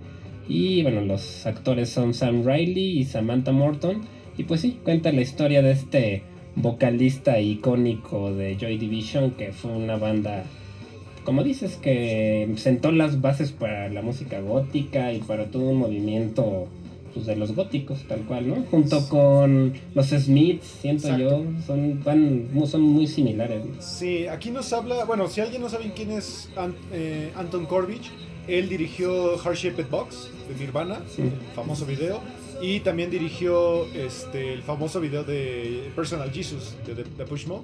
Y 0.47 0.83
bueno, 0.83 1.01
los 1.01 1.45
actores 1.45 1.89
son 1.89 2.13
Sam 2.13 2.45
Riley 2.45 2.99
y 2.99 3.05
Samantha 3.05 3.51
Morton. 3.51 4.01
Y 4.37 4.43
pues 4.43 4.61
sí, 4.61 4.79
cuenta 4.83 5.11
la 5.11 5.21
historia 5.21 5.61
de 5.61 5.71
este 5.71 6.23
vocalista 6.55 7.39
icónico 7.39 8.33
de 8.33 8.57
Joy 8.57 8.77
Division, 8.77 9.31
que 9.31 9.51
fue 9.51 9.71
una 9.71 9.97
banda, 9.97 10.43
como 11.25 11.43
dices, 11.43 11.75
que 11.75 12.49
sentó 12.55 12.91
las 12.93 13.19
bases 13.19 13.51
para 13.51 13.89
la 13.89 14.01
música 14.01 14.39
gótica 14.39 15.11
y 15.11 15.19
para 15.19 15.45
todo 15.47 15.63
un 15.63 15.77
movimiento 15.79 16.67
pues, 17.13 17.25
de 17.25 17.35
los 17.35 17.53
góticos, 17.55 18.03
tal 18.07 18.21
cual, 18.21 18.47
¿no? 18.47 18.55
Junto 18.71 19.07
con 19.09 19.73
los 19.93 20.07
Smiths, 20.07 20.65
siento 20.81 21.07
Exacto. 21.09 21.43
yo, 21.43 21.61
son, 21.65 22.01
van, 22.03 22.49
son 22.67 22.81
muy 22.81 23.07
similares. 23.07 23.65
¿no? 23.65 23.81
Sí, 23.81 24.27
aquí 24.27 24.51
nos 24.51 24.71
habla, 24.71 25.03
bueno, 25.05 25.27
si 25.27 25.41
alguien 25.41 25.61
no 25.61 25.69
sabe 25.69 25.91
quién 25.95 26.11
es 26.11 26.49
An- 26.55 26.75
eh, 26.93 27.31
Anton 27.35 27.65
Corbich, 27.65 28.11
él 28.47 28.69
dirigió 28.69 29.37
Heart 29.39 29.57
Shaped 29.57 29.87
Box 29.89 30.29
de 30.47 30.55
Nirvana, 30.63 30.99
Sí. 31.07 31.23
famoso 31.55 31.85
video, 31.85 32.19
y 32.61 32.79
también 32.81 33.09
dirigió 33.09 33.85
este, 33.95 34.53
el 34.53 34.61
famoso 34.61 35.01
video 35.01 35.23
de 35.23 35.89
Personal 35.95 36.31
Jesus 36.31 36.75
de, 36.85 36.95
de 36.95 37.25
Push 37.25 37.47
Mode 37.47 37.63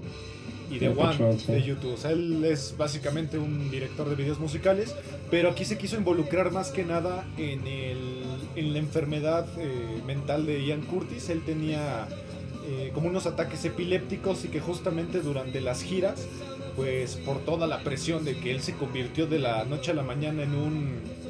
y 0.72 0.80
de 0.80 0.90
De 0.90 0.96
One 0.96 1.38
sí. 1.38 1.52
de 1.52 1.64
YouTube. 1.64 1.94
O 1.94 1.98
sea, 1.98 2.12
él 2.12 2.44
es 2.46 2.76
básicamente 2.78 3.38
un 3.38 3.70
director 3.70 4.10
de 4.10 4.16
videos 4.16 4.40
musicales, 4.40 4.96
pero 5.30 5.50
aquí 5.50 5.66
se 5.66 5.78
quiso 5.78 5.98
involucrar 5.98 6.52
más 6.52 6.70
que 6.70 6.84
nada 6.86 7.26
en, 7.38 7.68
el, 7.68 8.24
en 8.56 8.74
la 8.74 8.80
enfermedad 8.80 9.48
eh, 9.58 10.02
mental 10.06 10.46
de 10.46 10.66
Ian 10.66 10.82
Curtis. 10.82 11.30
Él 11.30 11.42
tenía 11.46 12.08
eh, 12.68 12.92
como 12.94 13.10
unos 13.10 13.26
ataques 13.26 13.66
epilépticos 13.66 14.46
y 14.46 14.48
que 14.48 14.60
justamente 14.60 15.22
durante 15.22 15.62
las 15.62 15.84
giras, 15.84 16.28
pues 16.76 17.16
por 17.16 17.40
toda 17.40 17.68
la 17.68 17.84
presión 17.84 18.24
de 18.24 18.38
que 18.38 18.52
él 18.52 18.62
se 18.62 18.74
convirtió 18.74 19.28
de 19.28 19.40
la 19.40 19.66
noche 19.66 19.92
a 19.92 19.94
la 19.94 20.04
mañana 20.04 20.44
en 20.44 20.56
un 20.56 21.21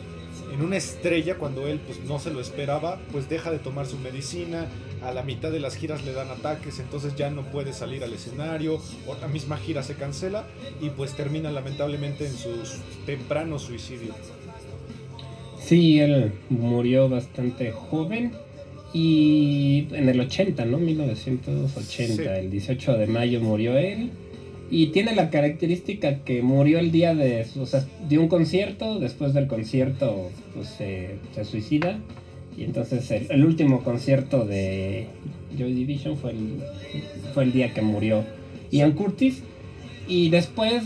en 0.51 0.61
una 0.61 0.77
estrella 0.77 1.35
cuando 1.37 1.67
él 1.67 1.79
pues 1.85 1.99
no 2.01 2.19
se 2.19 2.31
lo 2.31 2.41
esperaba, 2.41 2.99
pues 3.11 3.29
deja 3.29 3.51
de 3.51 3.59
tomar 3.59 3.85
su 3.85 3.97
medicina, 3.97 4.67
a 5.01 5.11
la 5.11 5.23
mitad 5.23 5.51
de 5.51 5.59
las 5.59 5.75
giras 5.75 6.05
le 6.05 6.13
dan 6.13 6.29
ataques, 6.29 6.79
entonces 6.79 7.15
ya 7.15 7.29
no 7.29 7.43
puede 7.43 7.73
salir 7.73 8.03
al 8.03 8.13
escenario, 8.13 8.79
o 9.07 9.15
la 9.19 9.27
misma 9.27 9.57
gira 9.57 9.81
se 9.81 9.95
cancela 9.95 10.45
y 10.81 10.89
pues 10.89 11.13
termina 11.13 11.51
lamentablemente 11.51 12.25
en 12.27 12.33
su 12.33 12.49
temprano 13.05 13.57
suicidio. 13.59 14.13
Sí, 15.59 15.99
él 15.99 16.33
murió 16.49 17.07
bastante 17.07 17.71
joven 17.71 18.33
y 18.93 19.87
en 19.91 20.09
el 20.09 20.19
80, 20.19 20.65
¿no? 20.65 20.77
1980, 20.77 21.83
Sí. 21.85 22.21
el 22.21 22.51
18 22.51 22.97
de 22.97 23.07
mayo 23.07 23.39
murió 23.39 23.77
él. 23.77 24.11
Y 24.71 24.87
tiene 24.87 25.13
la 25.13 25.29
característica 25.29 26.19
que 26.19 26.41
murió 26.41 26.79
el 26.79 26.91
día 26.91 27.13
de, 27.13 27.45
o 27.59 27.65
sea, 27.65 27.85
dio 28.07 28.21
un 28.21 28.29
concierto, 28.29 28.99
después 28.99 29.33
del 29.33 29.47
concierto 29.47 30.31
pues 30.55 30.69
se, 30.69 31.17
se 31.35 31.43
suicida. 31.43 31.99
Y 32.57 32.63
entonces 32.63 33.11
el, 33.11 33.27
el 33.29 33.45
último 33.45 33.83
concierto 33.83 34.45
de 34.45 35.07
Joy 35.57 35.73
Division 35.73 36.17
fue 36.17 36.31
el, 36.31 36.63
fue 37.33 37.43
el 37.43 37.51
día 37.51 37.73
que 37.73 37.81
murió 37.81 38.23
Ian 38.71 38.93
Curtis. 38.93 39.43
Y 40.07 40.29
después 40.29 40.83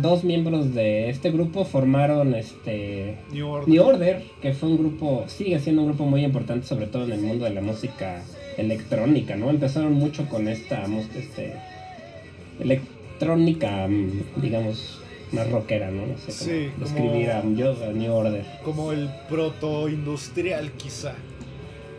dos 0.00 0.24
miembros 0.24 0.74
de 0.74 1.10
este 1.10 1.30
grupo 1.30 1.64
formaron 1.64 2.34
este 2.34 3.16
New 3.32 3.48
Order. 3.48 3.68
New 3.68 3.82
Order, 3.82 4.22
que 4.40 4.52
fue 4.52 4.70
un 4.70 4.78
grupo, 4.78 5.24
sigue 5.28 5.58
siendo 5.58 5.82
un 5.82 5.88
grupo 5.88 6.06
muy 6.06 6.24
importante, 6.24 6.66
sobre 6.66 6.86
todo 6.86 7.04
en 7.04 7.12
el 7.12 7.20
mundo 7.20 7.44
de 7.44 7.50
la 7.50 7.60
música 7.60 8.22
electrónica, 8.56 9.36
¿no? 9.36 9.50
Empezaron 9.50 9.92
mucho 9.92 10.28
con 10.28 10.48
esta 10.48 10.84
este, 11.16 11.54
electrónica, 12.60 13.86
mm, 13.88 14.40
digamos, 14.40 15.00
más 15.32 15.50
rockera, 15.50 15.90
¿no? 15.90 16.06
No 16.06 16.16
sé 16.18 16.24
cómo 16.26 16.32
Sí, 16.32 16.70
describir 16.78 17.30
a, 17.30 17.44
yo- 17.54 17.76
a 17.84 17.92
New 17.92 18.12
Order. 18.12 18.44
Como 18.64 18.92
el 18.92 19.08
proto-industrial 19.28 20.72
quizá. 20.72 21.14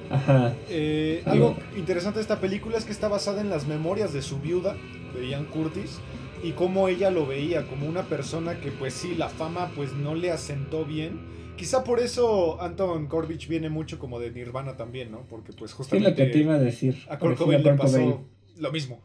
Ajá. 0.09 0.53
Eh, 0.69 1.23
algo 1.25 1.55
interesante 1.75 2.19
de 2.19 2.21
esta 2.21 2.39
película 2.39 2.77
es 2.77 2.85
que 2.85 2.91
está 2.91 3.07
basada 3.07 3.41
en 3.41 3.49
las 3.49 3.67
memorias 3.67 4.13
de 4.13 4.21
su 4.21 4.39
viuda, 4.39 4.75
de 5.15 5.27
Ian 5.29 5.45
Curtis, 5.45 5.99
y 6.43 6.51
cómo 6.51 6.87
ella 6.89 7.09
lo 7.09 7.25
veía 7.25 7.65
como 7.67 7.87
una 7.87 8.03
persona 8.03 8.59
que 8.59 8.71
pues 8.71 8.93
sí, 8.93 9.15
la 9.15 9.29
fama 9.29 9.71
pues 9.75 9.93
no 9.93 10.13
le 10.13 10.31
asentó 10.31 10.85
bien. 10.85 11.33
Quizá 11.57 11.83
por 11.83 11.99
eso 11.99 12.61
Anton 12.61 13.07
Corbich 13.07 13.47
viene 13.47 13.69
mucho 13.69 13.97
como 13.97 14.19
de 14.19 14.29
Nirvana 14.29 14.75
también, 14.77 15.09
¿no? 15.11 15.21
Porque 15.29 15.53
pues 15.53 15.73
justamente 15.73 16.09
lo 16.11 16.15
que 16.15 16.25
te 16.27 16.37
iba 16.39 16.55
a 16.55 16.59
decir. 16.59 16.95
a 17.09 17.17
Kurt 17.17 17.37
Parecido 17.37 17.45
Cobain 17.45 17.63
le 17.63 17.73
pasó 17.73 17.97
Cobain. 17.97 18.17
lo 18.57 18.71
mismo. 18.71 18.99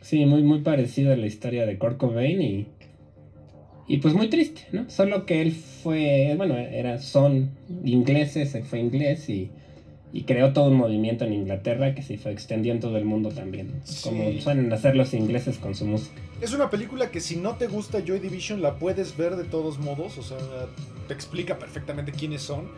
Sí, 0.00 0.24
muy, 0.26 0.42
muy 0.42 0.60
parecida 0.60 1.12
a 1.12 1.16
la 1.16 1.26
historia 1.26 1.66
de 1.66 1.78
Kurt 1.78 1.98
Cobain 1.98 2.40
y, 2.40 2.66
y 3.86 3.98
pues 3.98 4.14
muy 4.14 4.28
triste, 4.28 4.62
¿no? 4.72 4.88
Solo 4.88 5.26
que 5.26 5.42
él 5.42 5.52
fue, 5.52 6.34
bueno, 6.36 6.56
era, 6.56 6.98
son 6.98 7.50
ingleses, 7.84 8.50
se 8.50 8.62
fue 8.62 8.78
inglés 8.80 9.28
y, 9.28 9.50
y 10.12 10.22
creó 10.22 10.52
todo 10.52 10.70
un 10.70 10.76
movimiento 10.76 11.24
en 11.24 11.32
Inglaterra 11.34 11.94
que 11.94 12.02
se 12.02 12.16
fue 12.18 12.32
extendió 12.32 12.72
en 12.72 12.80
todo 12.80 12.96
el 12.96 13.04
mundo 13.04 13.28
también, 13.30 13.72
Sí. 13.84 14.08
como 14.08 14.40
suelen 14.40 14.72
hacer 14.72 14.96
los 14.96 15.12
ingleses 15.14 15.58
con 15.58 15.74
su 15.74 15.86
música. 15.86 16.20
Es 16.40 16.54
una 16.54 16.70
película 16.70 17.10
que 17.10 17.20
si 17.20 17.36
no 17.36 17.56
te 17.56 17.66
gusta 17.66 18.00
Joy 18.04 18.18
Division 18.20 18.62
la 18.62 18.76
puedes 18.78 19.16
ver 19.16 19.36
de 19.36 19.44
todos 19.44 19.78
modos, 19.78 20.16
o 20.18 20.22
sea, 20.22 20.38
te 21.06 21.12
explica 21.14 21.58
perfectamente 21.58 22.12
quiénes 22.12 22.40
son. 22.42 22.68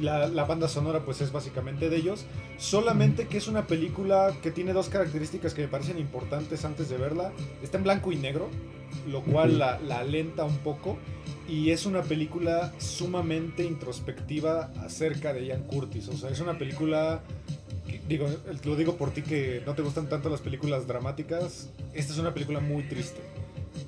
La, 0.00 0.28
la 0.28 0.44
banda 0.44 0.68
sonora 0.68 1.04
pues 1.04 1.20
es 1.20 1.32
básicamente 1.32 1.88
de 1.88 1.96
ellos. 1.96 2.24
Solamente 2.58 3.26
que 3.26 3.38
es 3.38 3.48
una 3.48 3.66
película 3.66 4.34
que 4.42 4.50
tiene 4.50 4.72
dos 4.72 4.88
características 4.88 5.54
que 5.54 5.62
me 5.62 5.68
parecen 5.68 5.98
importantes 5.98 6.64
antes 6.64 6.88
de 6.88 6.96
verla. 6.96 7.32
Está 7.62 7.78
en 7.78 7.84
blanco 7.84 8.12
y 8.12 8.16
negro, 8.16 8.48
lo 9.08 9.22
cual 9.22 9.58
la, 9.58 9.78
la 9.80 10.00
alenta 10.00 10.44
un 10.44 10.58
poco. 10.58 10.98
Y 11.48 11.70
es 11.70 11.86
una 11.86 12.02
película 12.02 12.72
sumamente 12.78 13.64
introspectiva 13.64 14.72
acerca 14.82 15.32
de 15.32 15.46
Ian 15.46 15.64
Curtis. 15.64 16.08
O 16.08 16.16
sea, 16.16 16.30
es 16.30 16.40
una 16.40 16.56
película 16.58 17.22
digo, 18.08 18.28
lo 18.64 18.76
digo 18.76 18.96
por 18.96 19.10
ti 19.10 19.22
que 19.22 19.62
no 19.66 19.74
te 19.74 19.82
gustan 19.82 20.08
tanto 20.08 20.28
las 20.28 20.40
películas 20.40 20.86
dramáticas. 20.86 21.70
Esta 21.92 22.12
es 22.12 22.18
una 22.18 22.34
película 22.34 22.60
muy 22.60 22.82
triste. 22.84 23.20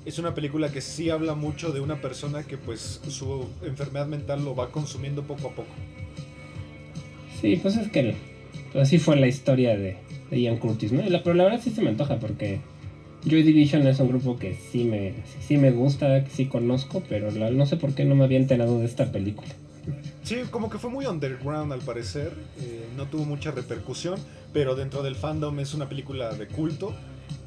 Es 0.05 0.19
una 0.19 0.33
película 0.33 0.71
que 0.71 0.81
sí 0.81 1.09
habla 1.09 1.35
mucho 1.35 1.71
de 1.71 1.79
una 1.79 2.01
persona 2.01 2.43
que 2.43 2.57
pues 2.57 3.01
su 3.09 3.47
enfermedad 3.63 4.07
mental 4.07 4.43
lo 4.43 4.55
va 4.55 4.71
consumiendo 4.71 5.23
poco 5.23 5.49
a 5.49 5.51
poco. 5.51 5.69
Sí, 7.41 7.57
pues 7.61 7.77
es 7.77 7.89
que 7.89 8.15
pues 8.71 8.87
así 8.87 8.97
fue 8.97 9.15
la 9.15 9.27
historia 9.27 9.77
de, 9.77 9.97
de 10.29 10.41
Ian 10.41 10.57
Curtis, 10.57 10.91
¿no? 10.91 11.01
La- 11.07 11.23
pero 11.23 11.35
la 11.35 11.45
verdad 11.45 11.61
sí 11.63 11.69
se 11.71 11.81
me 11.81 11.89
antoja 11.89 12.17
porque 12.19 12.59
Joy 13.25 13.43
Division 13.43 13.85
es 13.87 13.99
un 13.99 14.09
grupo 14.09 14.37
que 14.37 14.55
sí 14.71 14.83
me, 14.83 15.11
sí, 15.11 15.37
sí 15.47 15.57
me 15.57 15.71
gusta, 15.71 16.23
que 16.23 16.29
sí 16.31 16.45
conozco, 16.47 17.03
pero 17.07 17.31
la- 17.31 17.49
no 17.51 17.65
sé 17.65 17.77
por 17.77 17.93
qué 17.93 18.05
no 18.05 18.15
me 18.15 18.23
había 18.23 18.37
enterado 18.37 18.79
de 18.79 18.85
esta 18.85 19.11
película. 19.11 19.49
Sí, 20.23 20.37
como 20.51 20.69
que 20.69 20.77
fue 20.77 20.89
muy 20.89 21.05
underground 21.05 21.71
al 21.71 21.79
parecer, 21.79 22.33
eh, 22.59 22.85
no 22.97 23.05
tuvo 23.05 23.23
mucha 23.23 23.51
repercusión, 23.51 24.19
pero 24.51 24.75
dentro 24.75 25.01
del 25.01 25.15
fandom 25.15 25.59
es 25.61 25.73
una 25.73 25.87
película 25.87 26.33
de 26.33 26.47
culto, 26.47 26.93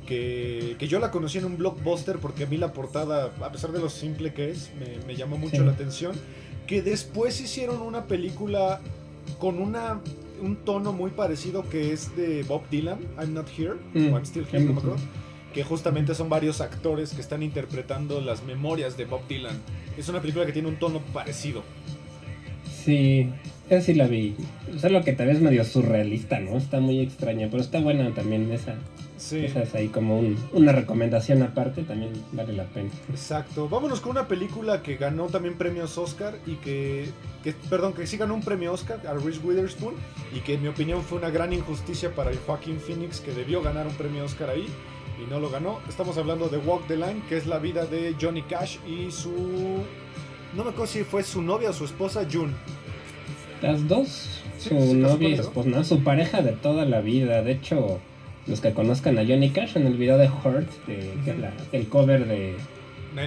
que, 0.07 0.77
que 0.79 0.89
yo 0.89 0.99
la 0.99 1.11
conocí 1.11 1.39
en 1.39 1.45
un 1.45 1.57
blockbuster 1.59 2.17
porque 2.19 2.45
a 2.45 2.47
mí 2.47 2.57
la 2.57 2.73
portada, 2.73 3.31
a 3.41 3.53
pesar 3.53 3.73
de 3.73 3.79
lo 3.81 3.91
simple 3.91 4.33
que 4.33 4.51
es, 4.51 4.71
me, 4.79 5.05
me 5.07 5.17
llamó 5.17 5.37
mucho 5.37 5.57
Sí. 5.59 5.63
la 5.65 5.73
atención, 5.73 6.13
que 6.67 6.81
después 6.83 7.41
hicieron 7.41 7.81
una 7.83 8.07
película 8.07 8.81
con 9.39 9.59
una, 9.61 10.01
un 10.43 10.57
tono 10.57 10.93
muy 10.93 11.11
parecido 11.11 11.69
que 11.69 11.93
es 11.93 12.17
de 12.17 12.43
Bob 12.43 12.63
Dylan, 12.71 12.99
I'm 13.19 13.35
Not 13.35 13.49
Here, 13.57 13.75
Mm, 13.95 14.13
o 14.13 14.17
I'm 14.17 14.25
Still 14.27 14.47
Here, 14.51 14.61
no 14.61 14.67
me 14.67 14.75
mm, 14.75 14.79
acuerdo, 14.79 14.97
que 15.55 15.65
justamente 15.65 16.15
son 16.15 16.29
varios 16.29 16.61
actores 16.61 17.13
que 17.13 17.21
están 17.21 17.43
interpretando 17.43 18.21
las 18.21 18.45
memorias 18.45 18.97
de 18.97 19.05
Bob 19.05 19.27
Dylan. 19.29 19.59
Es 19.97 20.09
una 20.09 20.21
película 20.21 20.47
que 20.47 20.53
tiene 20.53 20.69
un 20.69 20.77
tono 20.79 21.01
parecido. 21.13 21.63
Sí, 22.85 23.29
esa 23.69 23.85
sí 23.85 23.95
la 23.95 24.07
vi. 24.07 24.37
Solo 24.79 25.03
que 25.03 25.13
tal 25.13 25.27
vez 25.27 25.41
medio 25.41 25.65
surrealista, 25.65 26.41
¿no? 26.41 26.57
Está 26.57 26.81
muy 26.81 27.01
extraña, 27.01 27.49
pero 27.51 27.63
está 27.63 27.81
buena 27.81 28.13
también 28.15 28.51
esa. 28.53 28.77
Sí. 29.21 29.45
Esa 29.45 29.63
es 29.63 29.75
ahí 29.75 29.89
como 29.89 30.19
un- 30.19 30.39
una 30.55 30.73
recomendación 30.73 31.43
aparte, 31.43 31.83
también 31.83 32.11
vale 32.33 32.55
la 32.55 32.65
pena. 32.65 32.89
Exacto. 33.11 33.69
Vámonos 33.69 34.01
con 34.01 34.13
una 34.13 34.27
película 34.27 34.83
que 34.83 34.97
ganó 34.97 35.27
también 35.27 35.57
premios 35.59 35.99
Oscar 35.99 36.39
y 36.47 36.55
que, 36.55 37.11
que- 37.45 37.53
perdón, 37.69 37.93
que 37.93 38.07
sí 38.07 38.17
ganó 38.17 38.33
un 38.35 38.41
premio 38.43 38.73
Oscar 38.73 38.99
a 39.07 39.13
Reese 39.13 39.41
Witherspoon 39.45 39.95
y 40.35 40.41
que 40.41 40.55
en 40.55 40.63
mi 40.63 40.69
opinión 40.69 41.03
fue 41.03 41.19
una 41.19 41.29
gran 41.29 41.53
injusticia 41.53 42.15
para 42.15 42.31
el 42.31 42.39
Joaquín 42.39 42.81
Phoenix 42.81 43.21
que 43.21 43.33
debió 43.33 43.61
ganar 43.61 43.87
un 43.87 43.93
premio 43.95 44.25
Oscar 44.25 44.49
ahí 44.49 44.67
y 45.23 45.31
no 45.31 45.39
lo 45.39 45.51
ganó. 45.51 45.81
Estamos 45.87 46.17
hablando 46.17 46.49
de 46.49 46.57
Walk 46.57 46.87
the 46.89 46.97
Line, 46.97 47.23
que 47.29 47.37
es 47.37 47.47
la 47.47 47.59
vida 47.59 47.85
de 47.85 48.17
Johnny 48.19 48.41
Cash 48.41 48.79
y 48.89 49.11
su 49.11 49.31
no 50.57 50.65
me 50.65 50.71
acuerdo 50.71 50.87
si 50.87 51.05
fue 51.05 51.23
su 51.23 51.43
novia 51.43 51.69
o 51.71 51.73
su 51.75 51.85
esposa 51.85 52.27
June. 52.33 52.55
Las 53.61 53.87
dos, 53.87 54.41
Sí, 54.59 54.71
su 54.71 54.95
novia 54.95 55.29
y 55.29 55.37
su 55.37 55.43
esposa, 55.43 55.69
¿no? 55.69 55.85
su 55.85 56.03
pareja 56.03 56.41
de 56.41 56.53
toda 56.53 56.85
la 56.87 57.01
vida. 57.03 57.43
De 57.43 57.53
hecho, 57.53 57.99
los 58.51 58.61
que 58.61 58.73
conozcan 58.75 59.19
a 59.19 59.25
Johnny 59.25 59.51
Cash 59.51 59.77
en 59.77 59.87
el 59.87 59.95
video 59.97 60.19
de 60.19 60.29
Hurt, 60.29 60.69
de- 60.87 61.15
que 61.25 61.31
es 61.31 61.39
la- 61.39 61.53
el 61.73 61.89
cover 61.89 62.27
de, 62.27 62.57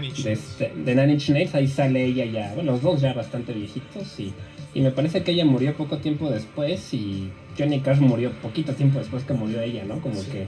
Inch 0.06 0.24
de, 0.24 0.34
este, 0.34 0.72
de 0.76 1.50
ahí 1.54 1.68
sale 1.68 2.06
ella 2.06 2.26
ya, 2.26 2.54
bueno, 2.54 2.74
los 2.74 2.82
dos 2.82 3.02
ya 3.02 3.14
bastante 3.14 3.54
viejitos 3.54 4.20
y, 4.20 4.34
y 4.74 4.82
me 4.82 4.92
parece 4.92 5.24
que 5.24 5.32
ella 5.32 5.46
murió 5.46 5.76
poco 5.76 5.98
tiempo 5.98 6.30
después 6.30 6.94
y 6.94 7.30
Johnny 7.58 7.80
Cash 7.80 8.00
murió 8.00 8.32
poquito 8.42 8.74
tiempo 8.74 9.00
después 9.00 9.24
que 9.24 9.34
murió 9.34 9.62
ella, 9.62 9.84
¿no? 9.86 10.00
Como 10.02 10.16
Sí. 10.22 10.30
que 10.32 10.48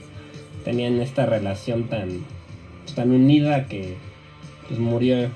tenían 0.64 1.00
esta 1.02 1.26
relación 1.26 1.90
tan, 1.90 2.26
tan 2.96 3.12
unida 3.12 3.68
que 3.68 3.96
pues 4.68 4.80
murió, 4.80 5.30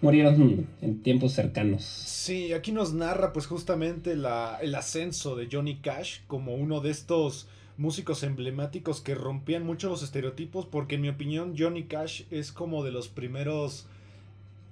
murieron 0.00 0.66
en 0.80 1.02
tiempos 1.02 1.32
cercanos. 1.32 1.82
Sí, 1.84 2.52
aquí 2.52 2.72
nos 2.72 2.94
narra 2.94 3.32
pues 3.32 3.46
justamente 3.46 4.16
la- 4.16 4.58
el 4.62 4.74
ascenso 4.74 5.34
de 5.36 5.48
Johnny 5.50 5.76
Cash 5.76 6.20
como 6.26 6.54
uno 6.54 6.80
de 6.80 6.90
estos 6.90 7.48
músicos 7.78 8.22
emblemáticos 8.22 9.00
que 9.00 9.14
rompían 9.14 9.64
mucho 9.64 9.88
los 9.88 10.02
estereotipos 10.02 10.66
porque 10.66 10.96
en 10.96 11.00
mi 11.02 11.08
opinión 11.08 11.54
Johnny 11.56 11.84
Cash 11.84 12.24
es 12.30 12.52
como 12.52 12.84
de 12.84 12.90
los 12.92 13.08
primeros 13.08 13.86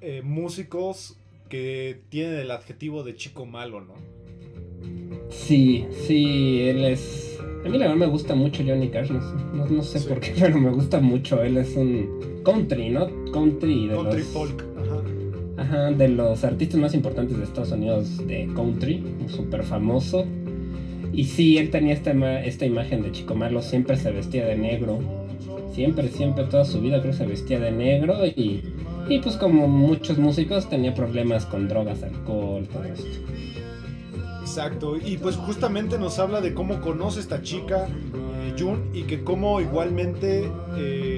eh, 0.02 0.20
músicos 0.22 1.16
que 1.48 2.00
tienen 2.11 2.34
el 2.40 2.50
adjetivo 2.50 3.02
de 3.04 3.14
chico 3.16 3.46
malo, 3.46 3.80
¿no? 3.80 3.94
Sí, 5.30 5.86
sí, 6.07 6.61
él 6.62 6.84
es... 6.84 7.38
A 7.64 7.68
mí 7.68 7.78
la 7.78 7.86
verdad 7.86 7.96
me 7.96 8.07
gusta 8.07 8.34
mucho 8.34 8.62
Johnny 8.66 8.88
Cash, 8.90 9.11
no 9.11 9.20
sé, 9.20 9.34
no- 9.54 9.66
no 9.66 9.82
sé 9.82 9.98
Sí. 10.00 10.09
por 10.09 10.20
qué, 10.20 10.34
pero 10.40 10.59
me 10.59 10.70
gusta 10.70 11.00
mucho. 11.00 11.42
Él 11.42 11.57
es 11.57 11.74
un 11.76 12.40
country, 12.44 12.90
¿no? 12.90 13.09
Country 13.32 13.88
de 13.88 13.94
Country 13.94 14.18
los... 14.20 14.28
folk. 14.28 14.64
Ajá. 14.78 15.62
Ajá, 15.62 15.90
de 15.92 16.09
los 16.09 16.44
artistas 16.44 16.78
más 16.80 16.94
importantes 16.94 17.38
de 17.38 17.44
Estados 17.44 17.72
Unidos 17.72 18.24
de 18.26 18.48
country, 18.54 19.02
súper 19.28 19.64
famoso. 19.64 20.26
Y 21.17 21.25
sí, 21.25 21.57
él 21.57 21.71
tenía 21.71 21.95
esta, 21.95 22.12
esta 22.43 22.67
imagen 22.67 23.03
de 23.03 23.11
chico 23.11 23.35
malo, 23.35 23.62
siempre 23.62 23.97
se 23.97 24.11
vestía 24.11 24.45
de 24.45 24.55
negro. 24.55 25.01
Siempre, 25.73 26.09
siempre, 26.09 26.45
toda 26.45 26.67
su 26.67 26.79
vida 26.79 27.01
creo 27.01 27.12
que 27.12 27.17
se 27.17 27.27
vestía 27.27 27.59
de 27.59 27.71
negro. 27.71 28.27
Y, 28.27 28.62
y 29.09 29.19
pues 29.21 29.39
como 29.39 29.67
muchos 29.67 30.19
músicos 30.19 30.69
tenía 30.69 30.95
problemas 30.95 31.47
con 31.47 31.69
drogas, 31.69 32.03
alcohol, 32.03 32.69
todo 32.71 32.85
esto. 32.85 33.07
Exacto, 34.43 34.97
y 34.97 35.17
pues 35.17 35.37
justamente 35.37 35.99
nos 35.99 36.19
habla 36.19 36.43
de 36.43 36.53
cómo 36.53 36.83
conoce 36.83 37.21
esta 37.21 37.41
chica, 37.41 37.89
eh, 37.89 38.55
June, 38.59 38.79
y 38.93 39.05
que 39.05 39.25
cómo 39.25 39.61
igualmente 39.62 40.51
eh, 40.77 41.16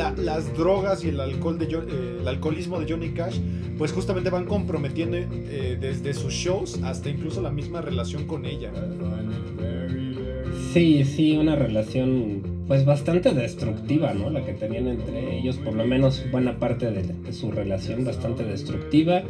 la- 0.00 0.14
las 0.16 0.56
drogas 0.56 1.04
y 1.04 1.08
el 1.08 1.20
alcohol 1.20 1.58
de 1.58 1.66
eh, 1.66 2.18
el 2.20 2.26
alcoholismo 2.28 2.80
de 2.80 2.90
Johnny 2.90 3.10
Cash, 3.10 3.38
pues 3.76 3.92
justamente 3.92 4.30
van 4.30 4.46
comprometiendo 4.46 5.16
eh, 5.18 5.76
desde 5.80 6.14
sus 6.14 6.32
shows 6.32 6.80
hasta 6.82 7.10
incluso 7.10 7.40
la 7.42 7.50
misma 7.50 7.80
relación 7.82 8.26
con 8.26 8.46
ella. 8.46 8.70
Sí, 10.72 11.04
sí, 11.04 11.36
una 11.36 11.56
relación 11.56 12.42
pues 12.68 12.84
bastante 12.84 13.32
destructiva, 13.34 14.14
¿no? 14.14 14.30
La 14.30 14.44
que 14.44 14.52
tenían 14.52 14.86
entre 14.86 15.38
ellos, 15.38 15.56
por 15.56 15.74
lo 15.74 15.84
menos 15.84 16.22
buena 16.30 16.58
parte 16.58 16.90
de, 16.92 17.02
de 17.02 17.32
su 17.32 17.50
relación 17.50 18.04
bastante 18.04 18.44
destructiva. 18.44 19.22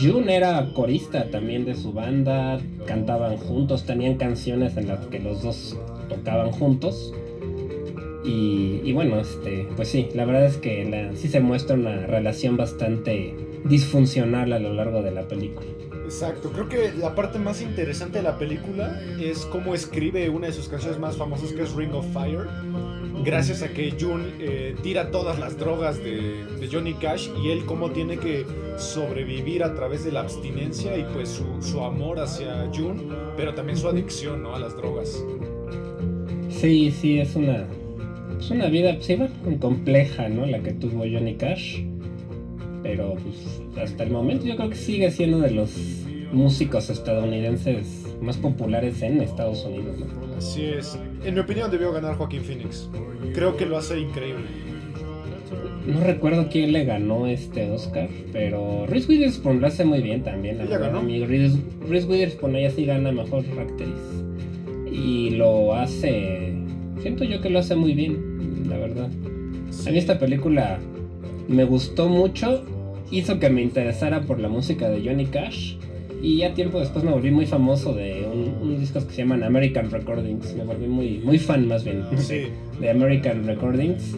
June 0.00 0.34
era 0.34 0.72
corista 0.74 1.30
también 1.30 1.64
de 1.64 1.76
su 1.76 1.92
banda, 1.92 2.60
cantaban 2.86 3.36
juntos, 3.36 3.84
tenían 3.84 4.16
canciones 4.16 4.76
en 4.76 4.88
las 4.88 5.06
que 5.06 5.20
los 5.20 5.42
dos 5.42 5.76
tocaban 6.08 6.50
juntos. 6.50 7.14
Y, 8.24 8.80
y 8.84 8.92
bueno, 8.92 9.18
este, 9.18 9.66
pues 9.76 9.88
sí, 9.88 10.08
la 10.14 10.24
verdad 10.26 10.44
es 10.46 10.56
que 10.58 10.84
la- 10.84 11.16
sí 11.16 11.28
se 11.28 11.40
muestra 11.40 11.74
una 11.76 12.06
relación 12.06 12.56
bastante 12.56 13.34
disfuncional 13.64 14.52
a 14.52 14.58
lo 14.58 14.72
largo 14.74 15.02
de 15.02 15.10
la 15.10 15.26
película. 15.26 15.66
Exacto, 16.04 16.50
creo 16.50 16.68
que 16.68 16.92
la 16.98 17.14
parte 17.14 17.38
más 17.38 17.62
interesante 17.62 18.18
de 18.18 18.24
la 18.24 18.36
película 18.36 19.00
es 19.20 19.46
cómo 19.46 19.74
escribe 19.74 20.28
una 20.28 20.48
de 20.48 20.52
sus 20.52 20.68
canciones 20.68 20.98
más 20.98 21.16
famosas 21.16 21.52
que 21.52 21.62
es 21.62 21.72
Ring 21.74 21.94
of 21.94 22.04
Fire. 22.12 22.46
Gracias 23.24 23.62
a 23.62 23.68
que 23.68 23.94
June 23.98 24.24
eh, 24.40 24.74
tira 24.82 25.10
todas 25.10 25.38
las 25.38 25.56
drogas 25.58 25.98
de, 25.98 26.44
de 26.58 26.68
Johnny 26.72 26.94
Cash 26.94 27.28
y 27.44 27.50
él 27.50 27.64
cómo 27.64 27.90
tiene 27.90 28.16
que 28.18 28.44
sobrevivir 28.76 29.62
a 29.62 29.74
través 29.74 30.04
de 30.04 30.10
la 30.10 30.20
abstinencia 30.20 30.96
y 30.96 31.04
pues 31.12 31.28
su, 31.28 31.44
su 31.62 31.80
amor 31.84 32.18
hacia 32.18 32.68
June, 32.74 33.02
pero 33.36 33.54
también 33.54 33.78
su 33.78 33.88
adicción 33.88 34.42
¿no? 34.42 34.54
a 34.56 34.58
las 34.58 34.74
drogas. 34.76 35.22
Sí, 36.48 36.90
sí, 36.90 37.18
es 37.20 37.36
una, 37.36 37.66
es 38.40 38.50
una 38.50 38.66
vida 38.66 38.94
pues, 38.94 39.10
igual, 39.10 39.30
compleja, 39.60 40.28
¿no? 40.28 40.46
La 40.46 40.60
que 40.60 40.72
tuvo 40.72 41.00
Johnny 41.00 41.34
Cash. 41.34 41.82
Pero 42.82 43.14
pues, 43.14 43.60
hasta 43.82 44.04
el 44.04 44.10
momento 44.10 44.46
yo 44.46 44.56
creo 44.56 44.70
que 44.70 44.76
sigue 44.76 45.10
siendo 45.10 45.38
de 45.40 45.50
los 45.50 45.70
músicos 46.32 46.88
estadounidenses 46.90 48.06
más 48.22 48.36
populares 48.36 49.02
en 49.02 49.20
Estados 49.20 49.64
Unidos, 49.64 49.98
¿no? 49.98 50.06
Así 50.36 50.64
es. 50.64 50.98
En 51.24 51.34
mi 51.34 51.40
opinión 51.40 51.70
debió 51.70 51.92
ganar 51.92 52.16
Joaquín 52.16 52.42
Phoenix. 52.42 52.88
Creo 53.34 53.56
que 53.56 53.66
lo 53.66 53.76
hace 53.76 54.00
increíble. 54.00 54.46
No 55.86 56.00
recuerdo 56.00 56.48
quién 56.50 56.72
le 56.72 56.84
ganó 56.84 57.26
este 57.26 57.70
Oscar, 57.70 58.08
pero 58.32 58.86
Reese 58.86 59.08
Witherspoon 59.08 59.60
lo 59.60 59.66
hace 59.66 59.84
muy 59.84 60.00
bien 60.00 60.22
también. 60.22 60.58
La 60.58 60.64
¿Ella 60.64 60.72
verdad, 60.72 60.86
ganó? 60.88 61.00
amigo. 61.00 61.26
Reese, 61.26 61.58
Reese 61.88 62.06
Witherspoon 62.06 62.56
ella 62.56 62.70
sí 62.70 62.84
gana 62.84 63.10
mejor 63.12 63.44
actriz. 63.58 63.88
Y 64.90 65.30
lo 65.30 65.74
hace... 65.74 66.54
Siento 67.00 67.24
yo 67.24 67.40
que 67.40 67.50
lo 67.50 67.58
hace 67.58 67.76
muy 67.76 67.94
bien, 67.94 68.29
la 68.70 68.78
verdad. 68.78 69.08
A 69.86 69.90
mí 69.90 69.98
esta 69.98 70.18
película 70.18 70.78
me 71.48 71.64
gustó 71.64 72.08
mucho, 72.08 72.64
hizo 73.10 73.38
que 73.38 73.50
me 73.50 73.62
interesara 73.62 74.22
por 74.22 74.38
la 74.40 74.48
música 74.48 74.88
de 74.88 75.02
Johnny 75.04 75.26
Cash 75.26 75.74
y 76.22 76.38
ya 76.38 76.54
tiempo 76.54 76.78
después 76.80 77.04
me 77.04 77.10
volví 77.12 77.30
muy 77.30 77.46
famoso 77.46 77.92
de 77.94 78.26
un- 78.32 78.54
unos 78.68 78.80
discos 78.80 79.04
que 79.04 79.12
se 79.12 79.18
llaman 79.22 79.42
American 79.42 79.90
Recordings, 79.90 80.54
me 80.54 80.64
volví 80.64 80.86
muy, 80.86 81.18
muy 81.24 81.38
fan 81.38 81.66
más 81.66 81.82
bien 81.84 82.02
Sí. 82.18 82.42
de 82.80 82.90
American 82.90 83.44
Recordings, 83.46 84.16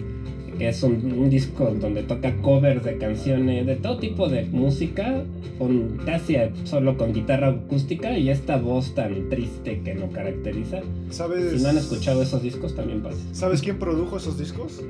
que 0.62 0.68
es 0.68 0.80
un, 0.84 1.14
un 1.18 1.28
disco 1.28 1.74
donde 1.80 2.04
toca 2.04 2.36
covers 2.36 2.84
de 2.84 2.96
canciones 2.96 3.66
de 3.66 3.74
todo 3.74 3.98
tipo 3.98 4.28
de 4.28 4.44
música, 4.44 5.24
con 5.58 5.96
casi 6.06 6.36
solo 6.62 6.96
con 6.96 7.12
guitarra 7.12 7.48
acústica 7.48 8.16
y 8.16 8.30
esta 8.30 8.58
voz 8.58 8.94
tan 8.94 9.28
triste 9.28 9.80
que 9.84 9.96
lo 9.96 10.08
caracteriza. 10.10 10.82
¿Sabes? 11.10 11.50
Si 11.56 11.62
no 11.64 11.70
han 11.70 11.78
escuchado 11.78 12.22
esos 12.22 12.44
discos 12.44 12.76
también 12.76 13.02
pasa. 13.02 13.18
¿Sabes 13.32 13.60
quién 13.60 13.76
produjo 13.80 14.18
esos 14.18 14.38
discos? 14.38 14.80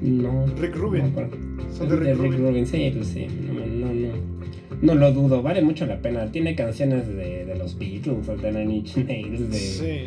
No. 0.00 0.46
Rick 0.58 0.74
Rubin. 0.76 1.12
Son 1.76 1.86
de 1.90 2.14
Rick 2.14 2.38
Rubin. 2.38 2.66
sí, 2.66 2.90
pues 2.96 3.08
sí, 3.08 3.26
no, 3.46 3.66
no, 3.66 3.92
no. 3.92 4.38
No 4.80 4.94
lo 4.94 5.12
dudo, 5.12 5.42
vale 5.42 5.60
mucho 5.60 5.84
la 5.84 5.98
pena. 6.00 6.32
Tiene 6.32 6.54
canciones 6.54 7.06
de, 7.08 7.44
de 7.44 7.54
los 7.58 7.78
Beatles, 7.78 8.26
de 8.40 8.52
Nine 8.52 8.74
Inch 8.76 8.96
Nails, 8.96 9.50
de, 9.50 9.58
Sí. 9.58 10.06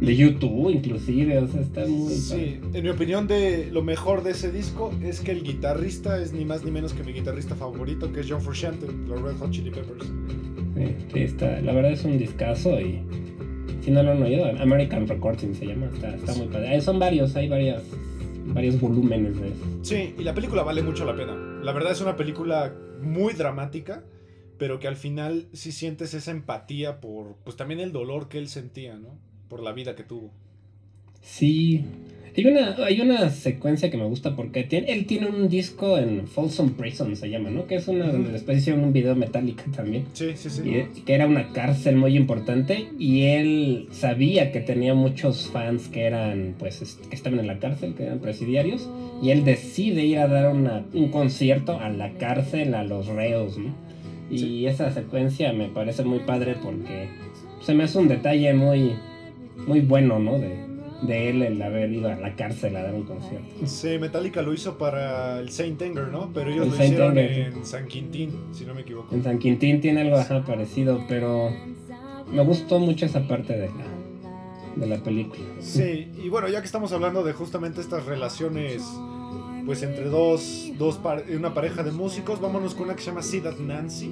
De 0.00 0.16
YouTube 0.16 0.70
inclusive, 0.70 1.38
o 1.38 1.46
sea, 1.46 1.60
está 1.60 1.86
muy... 1.86 2.14
Sí, 2.14 2.58
en 2.72 2.82
mi 2.82 2.88
opinión 2.88 3.26
de 3.26 3.68
lo 3.70 3.82
mejor 3.82 4.22
de 4.22 4.30
ese 4.30 4.50
disco 4.50 4.92
es 5.02 5.20
que 5.20 5.32
el 5.32 5.42
guitarrista 5.42 6.20
es 6.20 6.32
ni 6.32 6.44
más 6.44 6.64
ni 6.64 6.70
menos 6.70 6.94
que 6.94 7.02
mi 7.04 7.12
guitarrista 7.12 7.54
favorito, 7.54 8.10
que 8.12 8.20
es 8.20 8.26
John 8.28 8.40
Frusciante, 8.40 8.86
los 9.06 9.20
Red 9.20 9.36
Hot 9.38 9.50
Chili 9.50 9.70
Peppers. 9.70 10.06
Sí, 10.06 10.96
sí, 11.12 11.18
está, 11.20 11.60
la 11.60 11.72
verdad 11.72 11.92
es 11.92 12.04
un 12.04 12.16
discazo 12.16 12.80
y 12.80 13.02
si 13.82 13.90
no 13.90 14.02
lo 14.02 14.12
han 14.12 14.22
oído, 14.22 14.46
American 14.60 15.06
Recording 15.06 15.54
se 15.54 15.66
llama, 15.66 15.86
está, 15.92 16.14
está 16.14 16.34
muy 16.34 16.46
padre. 16.46 16.76
Eh, 16.76 16.80
Son 16.80 16.98
varios, 16.98 17.36
hay 17.36 17.48
varias, 17.48 17.82
varios 18.46 18.80
volúmenes 18.80 19.38
de 19.38 19.48
eso. 19.48 19.64
Sí, 19.82 20.14
y 20.18 20.22
la 20.22 20.34
película 20.34 20.62
vale 20.62 20.82
mucho 20.82 21.04
la 21.04 21.14
pena. 21.14 21.34
La 21.62 21.72
verdad 21.72 21.92
es 21.92 22.00
una 22.00 22.16
película 22.16 22.74
muy 23.02 23.34
dramática, 23.34 24.04
pero 24.58 24.78
que 24.78 24.88
al 24.88 24.96
final 24.96 25.48
sí 25.52 25.72
sientes 25.72 26.14
esa 26.14 26.30
empatía 26.30 27.00
por, 27.00 27.36
pues 27.44 27.56
también 27.56 27.80
el 27.80 27.92
dolor 27.92 28.28
que 28.28 28.38
él 28.38 28.48
sentía, 28.48 28.96
¿no? 28.96 29.18
Por 29.50 29.62
la 29.62 29.72
vida 29.72 29.94
que 29.94 30.04
tuvo. 30.04 30.30
Sí, 31.22 31.84
hay 32.36 32.46
una, 32.46 32.76
hay 32.84 33.00
una 33.00 33.28
secuencia 33.30 33.90
que 33.90 33.96
me 33.96 34.04
gusta 34.04 34.36
porque 34.36 34.62
tiene, 34.62 34.92
él 34.92 35.04
tiene 35.06 35.26
un 35.26 35.48
disco 35.48 35.98
en 35.98 36.26
Folsom 36.28 36.70
Prison, 36.70 37.14
se 37.16 37.28
llama, 37.28 37.50
¿no? 37.50 37.66
Que 37.66 37.74
es 37.74 37.88
una, 37.88 38.06
Ujú. 38.06 38.30
después 38.32 38.58
hicieron 38.58 38.84
un 38.84 38.92
video 38.92 39.16
metálica 39.16 39.64
también. 39.74 40.06
Sí, 40.12 40.30
sí, 40.36 40.48
sí. 40.48 40.62
Y- 40.64 41.00
que 41.02 41.12
era 41.14 41.26
una 41.26 41.52
cárcel 41.52 41.96
muy 41.96 42.16
importante 42.16 42.86
y 42.98 43.22
él 43.22 43.88
sabía 43.90 44.52
que 44.52 44.60
tenía 44.60 44.94
muchos 44.94 45.48
fans 45.48 45.88
que 45.88 46.04
eran 46.04 46.54
pues 46.58 46.98
que 47.10 47.14
estaban 47.16 47.40
en 47.40 47.48
la 47.48 47.58
cárcel 47.58 47.94
que 47.94 48.04
eran 48.04 48.20
presidiarios 48.20 48.88
y 49.20 49.30
él 49.30 49.44
decide 49.44 50.04
ir 50.06 50.18
a 50.20 50.28
dar 50.28 50.54
una- 50.54 50.86
un 50.94 51.08
concierto 51.10 51.78
a 51.80 51.88
la 51.90 52.12
cárcel 52.12 52.74
a 52.74 52.84
los 52.84 53.08
reos 53.08 53.58
¿no? 53.58 53.74
Y 54.30 54.66
esa 54.66 54.92
secuencia 54.92 55.52
me 55.52 55.66
parece 55.68 56.04
muy 56.04 56.20
padre 56.20 56.54
porque 56.62 57.08
se 57.62 57.74
me 57.74 57.82
hace 57.84 57.98
un 57.98 58.06
detalle 58.06 58.54
muy, 58.54 58.92
muy 59.56 59.80
bueno, 59.80 60.18
¿no? 60.18 60.38
De, 60.38 60.70
de 61.02 61.30
él 61.30 61.42
el 61.42 61.62
haber 61.62 61.90
ido 61.92 62.10
a 62.10 62.14
la 62.14 62.36
cárcel 62.36 62.76
a 62.76 62.82
dar 62.82 62.94
un 62.94 63.04
concierto. 63.04 63.66
Sí, 63.66 63.98
Metallica 63.98 64.42
lo 64.42 64.52
hizo 64.52 64.76
para 64.76 65.40
el 65.40 65.50
Saint 65.50 65.80
Anger, 65.80 66.08
¿no? 66.08 66.30
Pero 66.32 66.50
ellos 66.50 66.64
El 66.64 66.70
lo 66.70 66.76
Saint 66.76 66.92
hicieron 66.92 67.18
Anger, 67.18 67.52
en 67.54 67.64
San 67.64 67.86
Quintín, 67.86 68.32
si 68.52 68.64
no 68.64 68.74
me 68.74 68.82
equivoco. 68.82 69.14
En 69.14 69.22
San 69.22 69.38
Quintín 69.38 69.80
tiene 69.80 70.02
algo 70.02 70.16
ajá, 70.16 70.44
parecido, 70.44 71.04
pero 71.08 71.50
me 72.32 72.42
gustó 72.44 72.78
mucho 72.78 73.06
esa 73.06 73.26
parte 73.26 73.54
de 73.54 73.68
la, 73.68 74.76
de 74.76 74.86
la 74.86 75.02
película. 75.02 75.44
Sí, 75.60 76.12
y 76.22 76.28
bueno, 76.28 76.48
ya 76.48 76.60
que 76.60 76.66
estamos 76.66 76.92
hablando 76.92 77.24
de 77.24 77.32
justamente 77.32 77.80
estas 77.80 78.04
relaciones, 78.04 78.82
pues 79.64 79.82
entre 79.82 80.04
dos, 80.04 80.70
dos 80.78 81.00
una 81.34 81.54
pareja 81.54 81.82
de 81.82 81.92
músicos, 81.92 82.40
vámonos 82.40 82.74
con 82.74 82.84
una 82.84 82.94
que 82.94 83.02
se 83.02 83.06
llama 83.10 83.22
Sid 83.22 83.44
Nancy, 83.60 84.10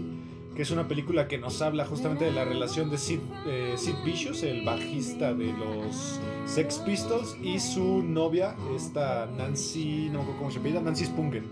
que 0.59 0.63
es 0.63 0.73
una 0.73 0.89
película 0.89 1.29
que 1.29 1.39
nos 1.39 1.63
habla 1.63 1.85
justamente 1.85 2.25
de 2.25 2.33
la 2.33 2.45
relación 2.45 2.91
de 2.91 2.99
Sid, 2.99 3.21
eh, 3.47 3.75
Sid 3.77 3.95
Vicious, 4.05 4.43
el 4.43 4.65
bajista 4.65 5.33
de 5.33 5.53
los 5.53 6.19
Sex 6.47 6.79
Pistols, 6.85 7.37
y 7.41 7.61
su 7.61 8.03
novia, 8.03 8.57
esta 8.75 9.29
Nancy, 9.39 10.11
no 10.13 10.27
cómo 10.37 10.51
se 10.51 10.59
llama, 10.59 10.81
Nancy 10.81 11.05
Spungen. 11.05 11.45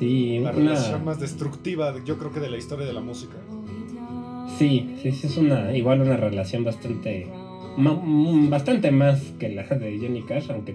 Sí, 0.00 0.40
La 0.40 0.50
una, 0.50 0.72
relación 0.72 1.04
más 1.04 1.20
destructiva, 1.20 1.94
yo 2.04 2.18
creo 2.18 2.32
que 2.32 2.40
de 2.40 2.50
la 2.50 2.56
historia 2.56 2.84
de 2.84 2.92
la 2.92 3.00
música. 3.00 3.36
sí, 4.58 4.96
sí, 5.00 5.12
sí, 5.12 5.28
es 5.28 5.36
una, 5.36 5.72
igual 5.76 6.00
una 6.00 6.16
relación 6.16 6.64
bastante, 6.64 7.28
mm, 7.76 8.50
bastante 8.50 8.90
más 8.90 9.20
que 9.38 9.50
la 9.50 9.62
de 9.62 10.00
Johnny 10.02 10.22
Cash, 10.22 10.50
aunque 10.50 10.74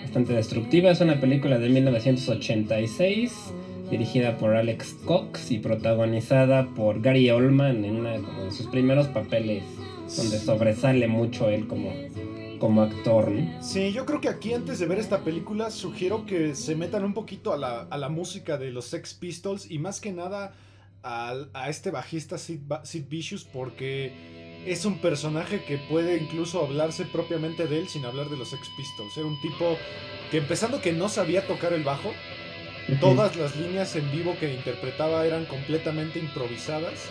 bastante 0.00 0.32
destructiva. 0.32 0.92
Es 0.92 1.00
una 1.00 1.20
película 1.20 1.58
de 1.58 1.68
1986, 1.70 3.52
dirigida 3.90 4.36
por 4.38 4.54
Alex 4.56 4.94
Cox 5.04 5.50
y 5.50 5.58
protagonizada 5.58 6.66
por 6.74 7.00
Gary 7.00 7.30
Oldman 7.30 7.84
en 7.84 7.96
una 7.96 8.16
como 8.16 8.44
de 8.44 8.50
sus 8.52 8.66
primeros 8.66 9.06
papeles, 9.08 9.62
donde 10.16 10.38
sobresale 10.38 11.06
mucho 11.08 11.48
él 11.48 11.66
como, 11.66 11.92
como 12.58 12.82
actor. 12.82 13.30
¿no? 13.30 13.62
Sí, 13.62 13.92
yo 13.92 14.04
creo 14.06 14.20
que 14.20 14.28
aquí 14.28 14.52
antes 14.54 14.78
de 14.78 14.86
ver 14.86 14.98
esta 14.98 15.20
película 15.22 15.70
sugiero 15.70 16.26
que 16.26 16.54
se 16.54 16.74
metan 16.74 17.04
un 17.04 17.14
poquito 17.14 17.52
a 17.52 17.56
la, 17.56 17.82
a 17.82 17.98
la 17.98 18.08
música 18.08 18.58
de 18.58 18.70
los 18.70 18.86
Sex 18.86 19.14
Pistols 19.14 19.70
y 19.70 19.78
más 19.78 20.00
que 20.00 20.12
nada 20.12 20.52
al- 21.02 21.50
a, 21.54 21.68
este 21.70 21.90
bajista 21.90 22.38
Sid, 22.38 22.60
Sid 22.82 23.04
Vicious 23.08 23.44
porque 23.44 24.12
es 24.66 24.84
un 24.84 24.98
personaje 24.98 25.62
que 25.62 25.78
puede 25.78 26.16
incluso 26.16 26.64
hablarse 26.64 27.04
propiamente 27.04 27.68
de 27.68 27.78
él 27.78 27.88
sin 27.88 28.04
hablar 28.04 28.28
de 28.30 28.36
los 28.36 28.50
Sex 28.50 28.62
Pistols. 28.76 29.16
Era 29.16 29.26
un 29.26 29.40
tipo 29.40 29.76
que 30.32 30.38
empezando 30.38 30.80
que 30.80 30.92
no 30.92 31.08
sabía 31.08 31.46
tocar 31.46 31.72
el 31.72 31.84
bajo, 31.84 32.10
Todas 33.00 33.34
las 33.34 33.56
líneas 33.56 33.96
en 33.96 34.10
vivo 34.12 34.36
que 34.38 34.54
interpretaba 34.54 35.26
eran 35.26 35.44
completamente 35.46 36.20
improvisadas. 36.20 37.08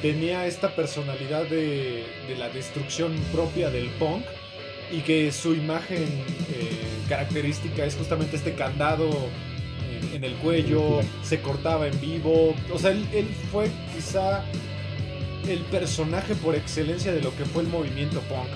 Tenía 0.00 0.46
esta 0.46 0.76
personalidad 0.76 1.44
de, 1.46 2.04
de 2.28 2.36
la 2.38 2.48
destrucción 2.48 3.12
propia 3.32 3.70
del 3.70 3.88
punk 3.90 4.24
y 4.92 5.00
que 5.00 5.32
su 5.32 5.54
imagen 5.54 6.04
eh, 6.04 6.70
característica 7.08 7.84
es 7.84 7.96
justamente 7.96 8.36
este 8.36 8.54
candado 8.54 9.10
en, 9.90 10.14
en 10.14 10.24
el 10.24 10.34
cuello, 10.34 11.00
se 11.24 11.40
cortaba 11.40 11.88
en 11.88 12.00
vivo. 12.00 12.54
O 12.72 12.78
sea, 12.78 12.92
él, 12.92 13.04
él 13.12 13.26
fue 13.50 13.68
quizá 13.94 14.44
el 15.48 15.58
personaje 15.62 16.36
por 16.36 16.54
excelencia 16.54 17.12
de 17.12 17.20
lo 17.20 17.34
que 17.36 17.44
fue 17.44 17.62
el 17.62 17.68
movimiento 17.68 18.20
punk. 18.20 18.48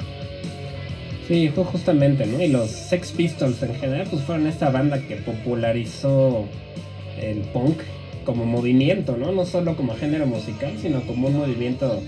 Sí, 1.31 1.49
fue 1.55 1.63
justamente, 1.63 2.27
¿no? 2.27 2.43
Y 2.43 2.49
los 2.49 2.69
Sex 2.71 3.13
Pistols 3.13 3.63
en 3.63 3.77
general, 3.77 4.09
pues 4.11 4.21
fueron 4.23 4.49
esta 4.49 4.69
banda 4.69 5.01
que 5.01 5.15
popularizó 5.15 6.45
el 7.23 7.43
punk 7.53 7.79
como 8.25 8.45
movimiento, 8.45 9.17
¿no? 9.17 9.31
No 9.31 9.47
solo 9.47 9.77
como 9.77 9.95
género 9.95 10.27
musical, 10.27 10.73
sino 10.83 11.03
como 11.03 11.29
un 11.29 11.37
movimiento 11.37 12.03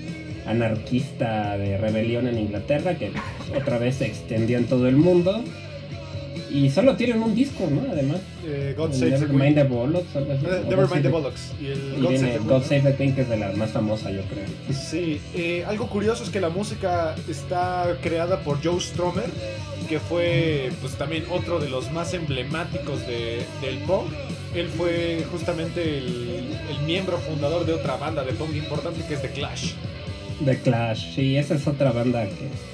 anarquista 0.44 1.56
de 1.56 1.78
rebelión 1.78 2.26
en 2.26 2.36
Inglaterra 2.36 2.96
que 2.96 3.12
pues, 3.12 3.62
otra 3.62 3.78
vez 3.78 3.94
se 3.94 4.06
extendió 4.06 4.58
en 4.58 4.64
todo 4.64 4.88
el 4.88 4.96
mundo. 4.96 5.44
Y 6.52 6.68
solo 6.70 6.96
tienen 6.96 7.22
un 7.22 7.34
disco, 7.34 7.66
¿no? 7.70 7.90
Además. 7.90 8.18
Eh, 8.46 8.74
God 8.76 8.92
el 8.92 8.98
Save 8.98 9.10
the 9.12 9.18
Nevermind 9.20 9.42
Queen. 9.42 9.54
the 9.54 9.62
Bollocks. 9.74 10.16
Eh, 10.16 10.38
God 10.40 10.68
Nevermind 10.68 10.92
the 10.92 11.02
the- 11.02 11.08
Bollocks. 11.08 11.52
Y 11.60 11.66
el 11.66 11.78
Y 11.98 12.00
God 12.02 12.16
Save 12.16 12.32
the. 12.32 12.38
God 12.38 12.62
Save 12.64 12.80
the 12.82 12.94
Queen, 12.96 13.14
que 13.14 13.20
es 13.22 13.28
de 13.28 13.36
la 13.38 13.52
más 13.52 13.70
famosa, 13.70 14.10
yo 14.10 14.22
creo. 14.22 14.44
Sí, 14.74 15.20
eh, 15.34 15.64
algo 15.66 15.88
curioso 15.88 16.22
es 16.24 16.30
que 16.30 16.40
la 16.40 16.50
música 16.50 17.14
está 17.28 17.96
creada 18.02 18.40
por 18.40 18.62
Joe 18.62 18.80
Stromer, 18.80 19.30
que 19.88 19.98
fue 19.98 20.70
pues 20.80 20.94
también 20.94 21.24
otro 21.30 21.58
de 21.58 21.68
los 21.70 21.90
más 21.92 22.12
emblemáticos 22.14 23.06
de- 23.06 23.42
del 23.62 23.78
punk. 23.86 24.08
Él 24.54 24.68
fue 24.68 25.24
justamente 25.32 25.98
el, 25.98 26.46
el 26.70 26.78
miembro 26.86 27.16
fundador 27.18 27.64
de 27.64 27.72
otra 27.72 27.96
banda 27.96 28.22
de 28.24 28.32
punk 28.32 28.54
importante 28.54 29.02
que 29.06 29.14
es 29.14 29.22
The 29.22 29.30
Clash. 29.30 29.72
The 30.44 30.58
Clash, 30.58 31.14
sí, 31.14 31.36
esa 31.36 31.54
es 31.54 31.66
otra 31.66 31.92
banda 31.92 32.24
que. 32.26 32.71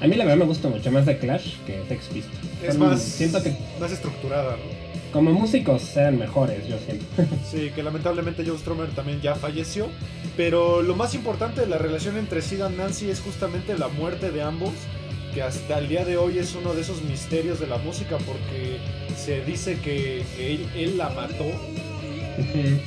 A 0.00 0.06
mí 0.06 0.16
la 0.16 0.24
verdad 0.24 0.38
me 0.38 0.44
gusta 0.46 0.68
mucho 0.68 0.90
más 0.90 1.04
The 1.04 1.18
Clash 1.18 1.56
que 1.66 1.82
Sex 1.88 2.04
Pistols. 2.06 2.38
Es 2.62 2.74
Son- 2.74 2.88
más, 2.88 3.02
Siento 3.02 3.42
que 3.42 3.54
más 3.78 3.92
estructurada, 3.92 4.52
¿no? 4.56 4.90
como 5.12 5.32
músicos 5.32 5.96
eran 5.96 6.18
mejores, 6.18 6.68
yo 6.68 6.76
siento. 6.78 7.04
Sí, 7.50 7.70
que 7.74 7.82
lamentablemente 7.82 8.44
Joe 8.46 8.56
Stromer 8.56 8.88
también 8.90 9.20
ya 9.20 9.34
falleció. 9.34 9.88
Pero 10.36 10.82
lo 10.82 10.94
más 10.94 11.14
importante 11.14 11.60
de 11.62 11.66
la 11.66 11.78
relación 11.78 12.16
entre 12.16 12.40
Sid 12.42 12.58
y 12.64 12.76
Nancy 12.76 13.10
es 13.10 13.20
justamente 13.20 13.76
la 13.76 13.88
muerte 13.88 14.30
de 14.30 14.42
ambos. 14.42 14.70
Que 15.34 15.42
hasta 15.42 15.78
el 15.78 15.88
día 15.88 16.04
de 16.04 16.16
hoy 16.16 16.38
es 16.38 16.54
uno 16.56 16.74
de 16.74 16.80
esos 16.80 17.02
misterios 17.02 17.60
de 17.60 17.66
la 17.68 17.78
música 17.78 18.18
porque 18.18 18.78
se 19.16 19.44
dice 19.44 19.78
que, 19.80 20.24
que 20.36 20.54
él, 20.54 20.66
él 20.76 20.98
la 20.98 21.08
mató 21.10 21.44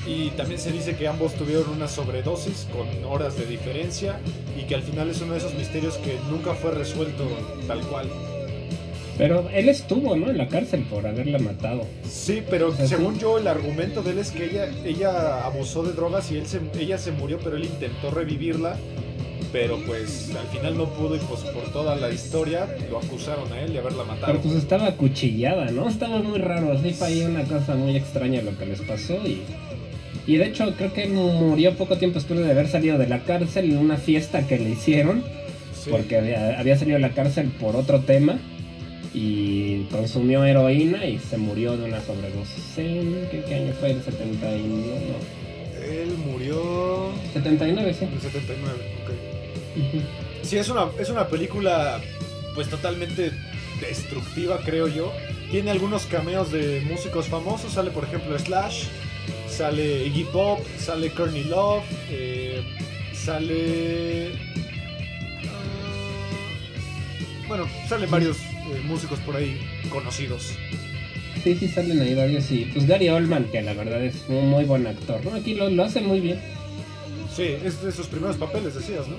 y 0.06 0.30
también 0.32 0.60
se 0.60 0.72
dice 0.72 0.96
que 0.96 1.08
ambos 1.08 1.34
tuvieron 1.34 1.70
una 1.70 1.88
sobredosis 1.88 2.68
con 2.72 2.88
horas 3.06 3.38
de 3.38 3.46
diferencia 3.46 4.20
y 4.60 4.64
que 4.64 4.76
al 4.76 4.84
final 4.84 5.10
es 5.10 5.22
uno 5.22 5.34
de 5.34 5.40
esos 5.40 5.54
misterios 5.56 5.98
que 5.98 6.18
nunca 6.30 6.54
fue 6.54 6.72
resuelto 6.72 7.28
tal 7.68 7.82
cual. 7.88 8.10
Pero 9.18 9.48
él 9.54 9.70
estuvo, 9.70 10.16
¿no? 10.16 10.30
En 10.30 10.38
la 10.38 10.48
cárcel 10.48 10.84
por 10.90 11.06
haberla 11.06 11.38
matado. 11.38 11.86
Sí, 12.10 12.44
pero 12.50 12.76
sea, 12.76 12.88
según 12.88 13.16
sí. 13.16 13.22
yo 13.22 13.38
el 13.38 13.48
argumento 13.48 14.02
de 14.02 14.12
él 14.12 14.18
es 14.18 14.32
que 14.32 14.46
ella, 14.46 14.70
ella 14.84 15.46
abusó 15.46 15.84
de 15.84 15.94
drogas 15.94 16.32
y 16.32 16.38
él 16.38 16.48
se, 16.48 16.60
ella 16.80 16.98
se 16.98 17.12
murió, 17.12 17.38
pero 17.44 17.56
él 17.58 17.66
intentó 17.66 18.10
revivirla, 18.10 18.76
pero 19.54 19.78
pues 19.86 20.32
al 20.36 20.48
final 20.48 20.76
no 20.76 20.90
pudo 20.90 21.16
y 21.16 21.20
pues 21.20 21.42
por 21.42 21.72
toda 21.72 21.96
la 21.96 22.10
historia 22.12 22.68
lo 22.90 22.98
acusaron 22.98 23.54
a 23.54 23.62
él 23.62 23.72
de 23.72 23.80
haberla 23.80 24.04
matado. 24.04 24.26
Pero 24.26 24.42
pues 24.42 24.56
estaba 24.56 24.88
acuchillada, 24.88 25.70
¿no? 25.72 25.88
Estaba 25.88 26.22
muy 26.24 26.40
raro. 26.40 26.76
Sí, 26.82 26.92
fue 26.92 27.08
ahí 27.08 27.22
una 27.22 27.44
cosa 27.44 27.76
muy 27.76 27.96
extraña 27.96 28.42
lo 28.42 28.58
que 28.58 28.66
les 28.66 28.82
pasó 28.82 29.16
y. 29.26 29.44
Y 30.26 30.38
de 30.38 30.46
hecho, 30.48 30.74
creo 30.78 30.92
que 30.94 31.06
murió 31.08 31.76
poco 31.76 31.98
tiempo 31.98 32.16
después 32.16 32.40
de 32.40 32.50
haber 32.50 32.68
salido 32.68 32.98
de 32.98 33.08
la 33.08 33.20
cárcel 33.26 33.72
en 33.72 33.78
una 33.78 33.98
fiesta 33.98 34.48
que 34.48 34.58
le 34.58 34.72
hicieron. 34.72 35.24
Sí. 35.84 35.90
porque 35.92 36.18
había, 36.18 36.60
había 36.60 36.78
salido 36.78 36.96
de 36.96 37.02
la 37.02 37.14
cárcel 37.14 37.48
por 37.60 37.76
otro 37.76 38.00
tema 38.00 38.40
y 39.14 39.84
consumió 39.92 40.44
heroína 40.46 41.06
y 41.06 41.20
se 41.20 41.38
murió 41.38 41.78
de 41.78 41.86
una 41.86 42.00
sobredosis. 42.02 42.78
¿En 42.78 43.28
¿Qué, 43.30 43.44
qué 43.48 43.56
año 43.56 43.74
fue? 43.80 43.92
¿El 43.92 44.02
79? 44.02 44.62
No, 44.64 45.86
Él 45.86 46.14
murió 46.32 47.12
79, 47.34 47.94
sí. 47.94 48.06
el 48.12 48.22
79, 48.22 48.74
ok. 49.76 50.04
Sí, 50.44 50.58
es 50.58 50.70
una, 50.70 50.88
es 51.00 51.10
una 51.10 51.28
película 51.28 52.02
pues 52.56 52.70
totalmente 52.70 53.32
destructiva, 53.80 54.60
creo 54.64 54.88
yo. 54.88 55.12
Tiene 55.52 55.72
algunos 55.72 56.06
cameos 56.06 56.52
de 56.52 56.82
músicos 56.82 57.28
famosos. 57.28 57.74
Sale, 57.74 57.92
por 57.92 58.04
ejemplo, 58.04 58.38
Slash. 58.38 58.86
Sale 59.48 60.08
Iggy 60.08 60.26
Pop. 60.26 60.60
Sale 60.80 61.12
Courtney 61.12 61.44
Love. 61.44 61.84
eh, 62.10 62.62
sale... 63.14 64.32
ah, 65.48 66.28
bueno, 67.48 67.68
salen 67.88 68.10
varios 68.12 68.38
eh, 68.40 68.82
músicos 68.86 69.20
por 69.20 69.36
ahí 69.36 69.60
conocidos. 69.90 70.54
Sí, 71.44 71.56
sí, 71.56 71.68
salen 71.68 72.02
ahí 72.02 72.16
varios 72.16 72.50
y 72.52 72.66
pues 72.66 72.88
Gary 72.88 73.10
Oldman, 73.10 73.46
que 73.46 73.62
la 73.62 73.74
verdad 73.74 74.04
es 74.04 74.16
un 74.28 74.50
muy 74.50 74.66
buen 74.66 74.88
actor, 74.88 75.24
¿no? 75.26 75.36
Aquí 75.36 75.56
lo, 75.56 75.70
lo 75.70 75.84
hace 75.84 76.02
muy 76.02 76.20
bien. 76.20 76.40
Sí, 77.36 77.56
es 77.64 77.82
de 77.82 77.92
sus 77.92 78.08
primeros 78.08 78.38
papeles, 78.38 78.76
decías, 78.76 79.08
¿no? 79.08 79.16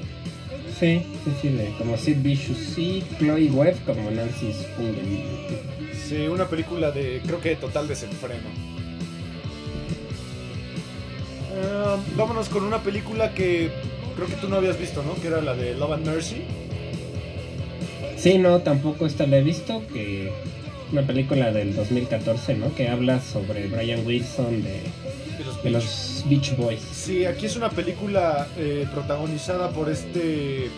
Sí, 0.78 1.02
sí, 1.24 1.30
sí, 1.40 1.48
de- 1.50 1.72
como 1.78 1.96
Sid 1.96 2.16
Vicious, 2.18 2.58
sí, 2.58 3.02
Chloe 3.18 3.50
Webb 3.50 3.76
como 3.84 4.10
Nancy 4.10 4.52
Spungen. 4.52 5.24
Sí, 6.08 6.26
una 6.26 6.46
película 6.48 6.90
de, 6.90 7.20
creo 7.24 7.40
que 7.40 7.50
de 7.50 7.56
total 7.56 7.86
desenfreno. 7.88 8.48
Eh, 11.52 11.96
vámonos 12.16 12.48
con 12.48 12.64
una 12.64 12.78
película 12.82 13.32
que 13.34 13.70
creo 14.16 14.26
que 14.28 14.34
tú 14.34 14.48
no 14.48 14.56
habías 14.56 14.78
visto, 14.78 15.02
¿no? 15.02 15.14
Que 15.20 15.28
era 15.28 15.40
la 15.40 15.54
de 15.54 15.74
Love 15.74 15.92
and 15.92 16.06
Mercy. 16.06 16.42
Sí, 18.16 18.38
no, 18.38 18.60
tampoco 18.60 19.06
esta 19.06 19.26
la 19.26 19.38
he 19.38 19.42
visto, 19.42 19.82
que 19.92 20.30
una 20.92 21.02
película 21.06 21.52
del 21.52 21.74
2014, 21.76 22.54
¿no? 22.56 22.74
Que 22.74 22.88
habla 22.88 23.20
sobre 23.20 23.66
Brian 23.68 24.04
Wilson 24.06 24.62
de, 24.62 24.80
De 25.38 25.44
los 25.44 25.62
de 25.62 25.70
Beach. 25.70 25.84
los 25.84 26.24
Beach 26.28 26.56
Boys. 26.56 26.80
Sí, 26.80 27.24
aquí 27.24 27.46
es 27.46 27.56
una 27.56 27.70
película 27.70 28.48
eh, 28.56 28.86
protagonizada 28.92 29.70
por 29.72 29.90
este... 29.90 30.70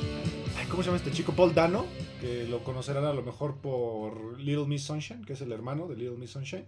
ay, 0.59 0.67
¿Cómo 0.69 0.83
se 0.83 0.89
llama 0.89 0.99
este 0.99 1.13
chico? 1.13 1.33
Paul 1.33 1.55
Dano, 1.55 1.87
que 2.21 2.47
lo 2.49 2.65
conocerán 2.65 3.05
a 3.05 3.13
lo 3.13 3.23
mejor 3.23 3.57
por 3.57 4.39
Little 4.41 4.67
Miss 4.67 4.85
Sunshine, 4.85 5.25
que 5.25 5.35
es 5.35 5.41
el 5.41 5.53
hermano 5.53 5.87
de 5.89 5.97
Little 5.97 6.17
Miss 6.17 6.31
Sunshine. 6.31 6.65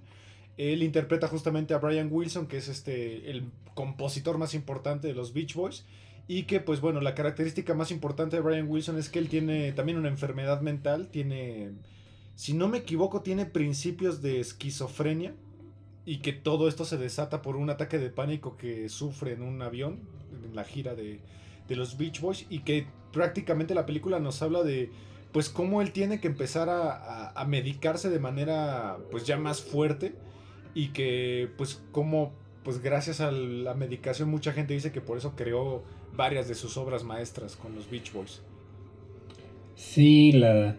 Él 0.56 0.82
interpreta 0.82 1.28
justamente 1.28 1.72
a 1.72 1.78
Brian 1.78 2.08
Wilson, 2.10 2.46
que 2.46 2.58
es 2.58 2.68
este 2.68 3.30
el 3.30 3.44
compositor 3.74 4.38
más 4.38 4.54
importante 4.54 5.06
de 5.06 5.14
los 5.14 5.32
Beach 5.32 5.54
Boys. 5.54 5.84
Y 6.26 6.42
que, 6.42 6.60
pues 6.60 6.82
bueno, 6.82 7.00
la 7.00 7.14
característica 7.14 7.72
más 7.72 7.90
importante 7.90 8.36
de 8.36 8.42
Brian 8.42 8.68
Wilson 8.68 8.98
es 8.98 9.08
que 9.08 9.18
él 9.18 9.28
tiene 9.28 9.72
también 9.72 9.96
una 9.96 10.08
enfermedad 10.08 10.60
mental. 10.60 11.08
Tiene, 11.08 11.70
si 12.34 12.52
no 12.52 12.68
me 12.68 12.78
equivoco, 12.78 13.22
tiene 13.22 13.46
principios 13.46 14.20
de 14.20 14.40
esquizofrenia. 14.40 15.32
Y 16.08 16.20
que 16.20 16.32
todo 16.32 16.68
esto 16.68 16.86
se 16.86 16.96
desata 16.96 17.42
por 17.42 17.56
un 17.56 17.68
ataque 17.68 17.98
de 17.98 18.08
pánico 18.08 18.56
que 18.56 18.88
sufre 18.88 19.32
en 19.32 19.42
un 19.42 19.60
avión, 19.60 20.00
en 20.42 20.56
la 20.56 20.64
gira 20.64 20.94
de, 20.94 21.20
de 21.68 21.76
los 21.76 21.98
Beach 21.98 22.22
Boys. 22.22 22.46
Y 22.48 22.60
que 22.60 22.86
prácticamente 23.12 23.74
la 23.74 23.84
película 23.84 24.18
nos 24.18 24.40
habla 24.40 24.62
de 24.62 24.90
pues 25.32 25.50
cómo 25.50 25.82
él 25.82 25.92
tiene 25.92 26.18
que 26.18 26.28
empezar 26.28 26.70
a, 26.70 27.30
a, 27.30 27.44
medicarse 27.44 28.08
de 28.08 28.18
manera 28.18 28.96
pues 29.10 29.26
ya 29.26 29.36
más 29.36 29.60
fuerte 29.60 30.14
y 30.74 30.88
que 30.88 31.50
pues 31.58 31.82
como 31.92 32.32
pues 32.64 32.80
gracias 32.80 33.20
a 33.20 33.30
la 33.30 33.74
medicación 33.74 34.30
mucha 34.30 34.52
gente 34.52 34.72
dice 34.72 34.90
que 34.90 35.02
por 35.02 35.18
eso 35.18 35.34
creó 35.36 35.82
varias 36.16 36.48
de 36.48 36.54
sus 36.54 36.78
obras 36.78 37.04
maestras 37.04 37.54
con 37.54 37.74
los 37.74 37.90
Beach 37.90 38.14
Boys. 38.14 38.40
Sí, 39.76 40.32
la 40.32 40.76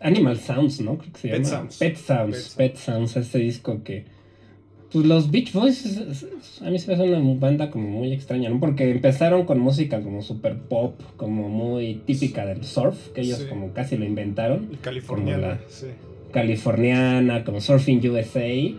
Animal 0.00 0.38
Sounds, 0.38 0.80
¿no? 0.80 0.98
Creo 0.98 1.12
que 1.12 1.18
se 1.18 1.28
Pet 1.28 1.42
llama. 1.44 1.48
Sounds. 1.58 1.76
Pet 1.78 1.96
Sounds. 1.96 2.54
Pet 2.56 2.72
Pet 2.72 2.76
Sounds, 2.76 3.16
este 3.16 3.38
disco 3.38 3.82
que. 3.84 4.04
Pues 4.92 5.06
los 5.06 5.30
Beach 5.30 5.52
Boys, 5.52 5.84
a 6.62 6.68
mí 6.70 6.78
se 6.80 6.88
me 6.88 6.94
hace 6.94 7.04
una 7.04 7.38
banda 7.38 7.70
como 7.70 7.88
muy 7.88 8.12
extraña, 8.12 8.48
¿no? 8.50 8.58
Porque 8.58 8.90
empezaron 8.90 9.44
con 9.46 9.60
música 9.60 10.00
como 10.02 10.20
super 10.20 10.56
pop, 10.58 11.00
como 11.16 11.48
muy 11.48 12.02
típica 12.06 12.44
del 12.44 12.64
surf, 12.64 13.10
que 13.10 13.20
ellos 13.20 13.38
Sí. 13.38 13.46
como 13.48 13.72
casi 13.72 13.96
lo 13.96 14.04
inventaron. 14.04 14.68
Como 15.06 15.30
la- 15.30 15.60
sí. 15.68 15.86
Californiana, 16.32 17.44
como 17.44 17.60
Surfing 17.60 18.00
USA. 18.08 18.74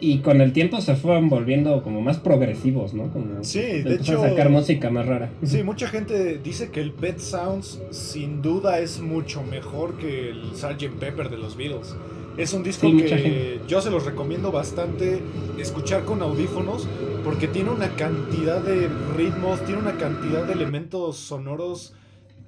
Y 0.00 0.18
con 0.18 0.40
el 0.40 0.52
tiempo 0.52 0.80
se 0.80 0.94
fueron 0.94 1.28
volviendo 1.28 1.82
como 1.82 2.00
más 2.02 2.18
progresivos, 2.18 2.92
¿no? 2.94 3.10
Como 3.10 3.42
Sí, 3.42 3.60
de 3.60 3.94
hecho- 3.94 4.22
a 4.22 4.28
sacar 4.28 4.50
música 4.50 4.90
más 4.90 5.06
rara. 5.06 5.30
Sí, 5.42 5.62
mucha 5.64 5.88
gente 5.88 6.38
dice 6.38 6.70
que 6.70 6.80
el 6.80 6.92
Pet 6.92 7.18
Sounds 7.18 7.80
sin 7.90 8.42
duda 8.42 8.78
es 8.80 9.00
mucho 9.00 9.42
mejor 9.42 9.96
que 9.96 10.30
el 10.30 10.54
Sgt. 10.54 10.98
Pepper 11.00 11.30
de 11.30 11.38
los 11.38 11.56
Beatles. 11.56 11.94
Es 12.36 12.52
un 12.52 12.62
disco 12.62 12.90
Sí, 12.90 12.98
que 12.98 13.60
yo 13.66 13.80
se 13.80 13.90
los 13.90 14.04
recomiendo 14.04 14.52
bastante 14.52 15.20
escuchar 15.58 16.04
con 16.04 16.20
audífonos 16.20 16.86
porque 17.24 17.48
tiene 17.48 17.70
una 17.70 17.88
cantidad 17.96 18.60
de 18.60 18.88
ritmos, 19.16 19.64
tiene 19.64 19.80
una 19.80 19.96
cantidad 19.96 20.44
de 20.44 20.52
elementos 20.52 21.16
sonoros 21.16 21.94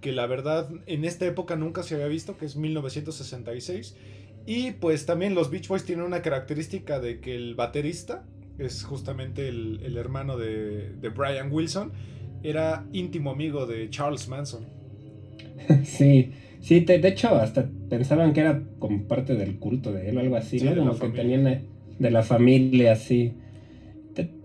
que 0.02 0.12
la 0.12 0.26
verdad 0.26 0.68
en 0.86 1.06
esta 1.06 1.24
época 1.24 1.56
nunca 1.56 1.82
se 1.82 1.94
había 1.94 2.06
visto, 2.06 2.36
que 2.36 2.44
es 2.44 2.54
1966. 2.56 3.96
Y 4.50 4.70
pues 4.72 5.04
también 5.04 5.34
los 5.34 5.50
Beach 5.50 5.68
Boys 5.68 5.84
tienen 5.84 6.06
una 6.06 6.22
característica 6.22 7.00
de 7.00 7.20
que 7.20 7.34
el 7.36 7.54
baterista 7.54 8.24
es 8.58 8.82
justamente 8.82 9.46
el, 9.46 9.80
el 9.84 9.98
hermano 9.98 10.38
de, 10.38 10.94
de 10.94 11.08
Brian 11.10 11.52
Wilson, 11.52 11.92
era 12.42 12.86
íntimo 12.94 13.30
amigo 13.30 13.66
de 13.66 13.90
Charles 13.90 14.26
Manson. 14.26 14.64
Sí, 15.84 16.32
sí, 16.60 16.80
de, 16.80 16.98
de 16.98 17.08
hecho 17.08 17.28
hasta 17.34 17.68
pensaban 17.90 18.32
que 18.32 18.40
era 18.40 18.62
como 18.78 19.06
parte 19.06 19.34
del 19.34 19.58
culto 19.58 19.92
de 19.92 20.08
él 20.08 20.16
o 20.16 20.20
algo 20.20 20.36
así, 20.36 20.58
Sí, 20.58 20.64
¿no? 20.64 20.74
Como 20.76 20.92
que 20.92 20.98
familia. 20.98 21.22
tenían 21.22 21.46
eh, 21.46 21.64
de 21.98 22.10
la 22.10 22.22
familia, 22.22 22.92
así. 22.92 23.34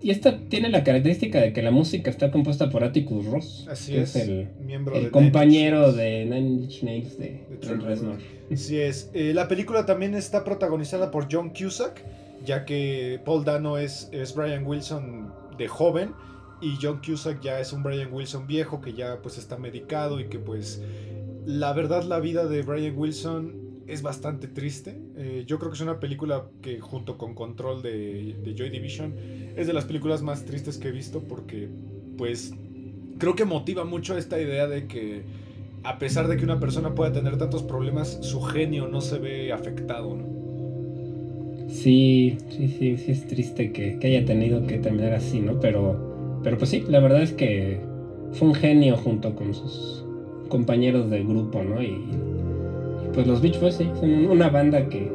Y 0.02 0.12
esta 0.12 0.38
tiene 0.50 0.70
la 0.70 0.84
característica 0.84 1.40
de 1.40 1.54
que 1.54 1.62
la 1.62 1.72
música 1.72 2.10
está 2.10 2.32
compuesta 2.32 2.70
por 2.70 2.84
Atticus 2.84 3.26
Ross, 3.26 3.68
Así 3.70 3.94
que 3.94 4.02
es, 4.02 4.16
es 4.16 4.28
el, 4.28 4.48
miembro 4.66 4.96
el 4.96 5.06
de 5.06 5.12
compañero 5.12 5.92
Nine 5.92 6.04
de 6.04 6.26
Nine 6.26 6.50
Inch 6.64 6.84
Nails 6.84 7.18
de, 7.18 7.46
De 7.62 7.76
Reznor. 7.76 8.18
Así 8.52 8.80
es. 8.80 9.10
Eh, 9.14 9.34
la 9.34 9.48
película 9.48 9.86
también 9.86 10.14
está 10.16 10.44
protagonizada 10.44 11.12
por 11.12 11.28
John 11.32 11.52
Cusack, 11.52 12.04
ya 12.46 12.66
que 12.66 13.20
Paul 13.24 13.46
Dano 13.46 13.78
es, 13.78 14.10
es 14.12 14.36
Brian 14.36 14.66
Wilson 14.66 15.32
de 15.58 15.68
joven 15.68 16.12
y 16.62 16.78
John 16.82 17.02
Cusack 17.06 17.42
ya 17.42 17.60
es 17.60 17.74
un 17.74 17.84
Brian 17.84 18.12
Wilson 18.12 18.48
viejo 18.48 18.80
que 18.82 18.94
ya 18.94 19.22
pues 19.22 19.38
está 19.38 19.58
medicado 19.58 20.20
y 20.20 20.26
que 20.26 20.40
pues 20.40 20.82
la 21.46 21.74
verdad 21.74 22.04
la 22.04 22.20
vida 22.20 22.46
de 22.46 22.62
Brian 22.62 22.98
Wilson 22.98 23.63
es 23.88 24.02
bastante 24.02 24.48
triste. 24.48 24.98
Eh, 25.18 25.44
yo 25.48 25.60
creo 25.60 25.72
que 25.72 25.76
es 25.76 25.82
una 25.82 26.00
película 26.00 26.46
que 26.62 26.80
junto 26.80 27.18
con 27.18 27.34
Control 27.34 27.82
de, 27.82 28.36
Joy 28.56 28.70
Division 28.70 29.14
es 29.56 29.68
de 29.68 29.74
las 29.74 29.86
películas 29.86 30.22
más 30.22 30.46
tristes 30.46 30.78
que 30.78 30.90
he 30.90 30.92
visto 30.92 31.22
porque 31.22 31.68
pues 32.18 32.54
creo 33.18 33.36
que 33.36 33.46
motiva 33.46 33.86
mucho 33.86 34.18
esta 34.18 34.40
idea 34.40 34.68
de 34.68 34.88
que 34.88 35.24
a 35.84 36.00
pesar 36.00 36.28
de 36.28 36.38
que 36.38 36.46
una 36.46 36.60
persona 36.60 36.96
pueda 36.96 37.12
tener 37.12 37.38
tantos 37.38 37.64
problemas, 37.64 38.20
su 38.22 38.42
genio 38.42 38.88
no 38.88 39.02
se 39.02 39.20
ve 39.20 39.52
afectado, 39.52 40.16
¿no? 40.16 40.44
Sí, 41.68 42.38
sí, 42.50 42.68
sí, 42.68 42.98
sí 42.98 43.12
es 43.12 43.28
triste 43.28 43.72
que, 43.74 44.00
que 44.00 44.08
haya 44.08 44.26
tenido 44.26 44.66
que 44.66 44.78
terminar 44.78 45.14
así, 45.14 45.42
¿no? 45.42 45.60
Pero, 45.60 46.40
pero 46.44 46.58
pues 46.58 46.70
sí, 46.70 46.86
la 46.88 47.00
verdad 47.00 47.22
es 47.22 47.34
que 47.34 47.82
fue 48.34 48.48
un 48.48 48.54
genio 48.54 48.96
junto 48.96 49.36
con 49.36 49.54
sus 49.54 50.06
compañeros 50.48 51.10
de 51.10 51.24
grupo, 51.24 51.64
¿no? 51.64 51.82
Y, 51.82 51.98
pues 53.14 53.28
los 53.28 53.42
Beach 53.42 53.60
Boys 53.60 53.76
sí, 53.76 53.90
son 54.00 54.28
una 54.28 54.50
banda 54.50 54.88
que, 54.90 55.12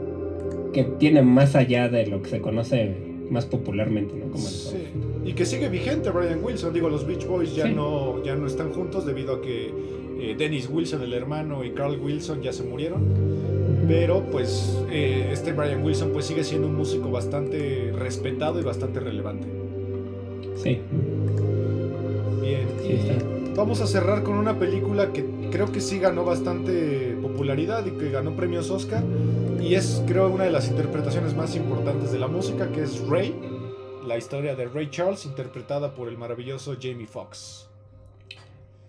que 0.72 0.84
tiene 0.84 1.22
más 1.22 1.55
allá 1.57 1.88
de 1.88 2.07
lo 2.07 2.22
que 2.22 2.30
se 2.30 2.40
conoce 2.40 2.96
más 3.30 3.44
popularmente, 3.46 4.14
¿no? 4.14 4.26
Como 4.32 4.44
Sí. 4.44 4.76
Y 5.24 5.32
que 5.34 5.44
sigue 5.44 5.68
vigente 5.68 6.09
Brian 6.11 6.38
Wilson. 6.42 6.72
Digo, 6.72 6.88
los 6.88 7.07
Beach 7.07 7.26
Boys 7.26 7.55
ya, 7.55 7.66
Sí. 7.66 7.72
no, 7.74 8.22
ya 8.24 8.34
no 8.34 8.46
están 8.46 8.72
juntos 8.72 9.05
debido 9.05 9.34
a 9.34 9.40
que 9.42 9.70
eh, 10.20 10.34
Dennis 10.38 10.68
Wilson, 10.72 11.03
el 11.03 11.12
hermano, 11.12 11.62
y 11.64 11.70
Carl 11.72 11.99
Wilson 12.01 12.40
ya 12.42 12.53
se 12.53 12.62
murieron. 12.64 13.03
Pero 13.86 14.22
pues 14.30 14.78
eh, 14.90 15.30
este 15.32 15.53
Brian 15.53 15.82
Wilson 15.84 16.11
pues 16.12 16.24
sigue 16.26 16.44
siendo 16.44 16.66
un 16.68 16.74
músico 16.76 17.11
bastante 17.11 17.92
respetado 17.96 18.61
y 18.61 18.62
bastante 18.62 19.01
relevante. 19.01 19.46
Sí, 20.57 20.78
Bien, 22.42 22.66
sí, 22.82 22.88
y 22.92 23.11
está. 23.11 23.24
vamos 23.57 23.80
a 23.80 23.86
cerrar 23.86 24.22
con 24.22 24.36
una 24.36 24.59
película 24.59 25.12
que 25.12 25.24
creo 25.51 25.70
que 25.70 25.80
sí 25.80 25.99
ganó 25.99 26.24
bastante 26.24 27.14
popularidad 27.39 27.86
y 27.86 27.93
que 27.93 28.11
ganó 28.11 28.34
premios 28.34 28.68
Oscar. 28.68 29.05
Y 29.62 29.74
es 29.74 30.03
creo 30.09 30.28
una 30.28 30.43
de 30.43 30.51
las 30.51 30.68
interpretaciones 30.68 31.36
más 31.36 31.55
importantes 31.55 32.11
de 32.11 32.18
la 32.18 32.26
música, 32.26 32.72
que 32.72 32.82
es 32.82 32.99
Ray, 33.07 33.32
la 34.05 34.18
historia 34.18 34.57
de 34.57 34.64
Ray 34.64 34.91
Charles, 34.91 35.24
interpretada 35.24 35.95
por 35.95 36.09
el 36.09 36.18
maravilloso 36.18 36.76
Jamie 36.82 37.07
Foxx. 37.07 37.68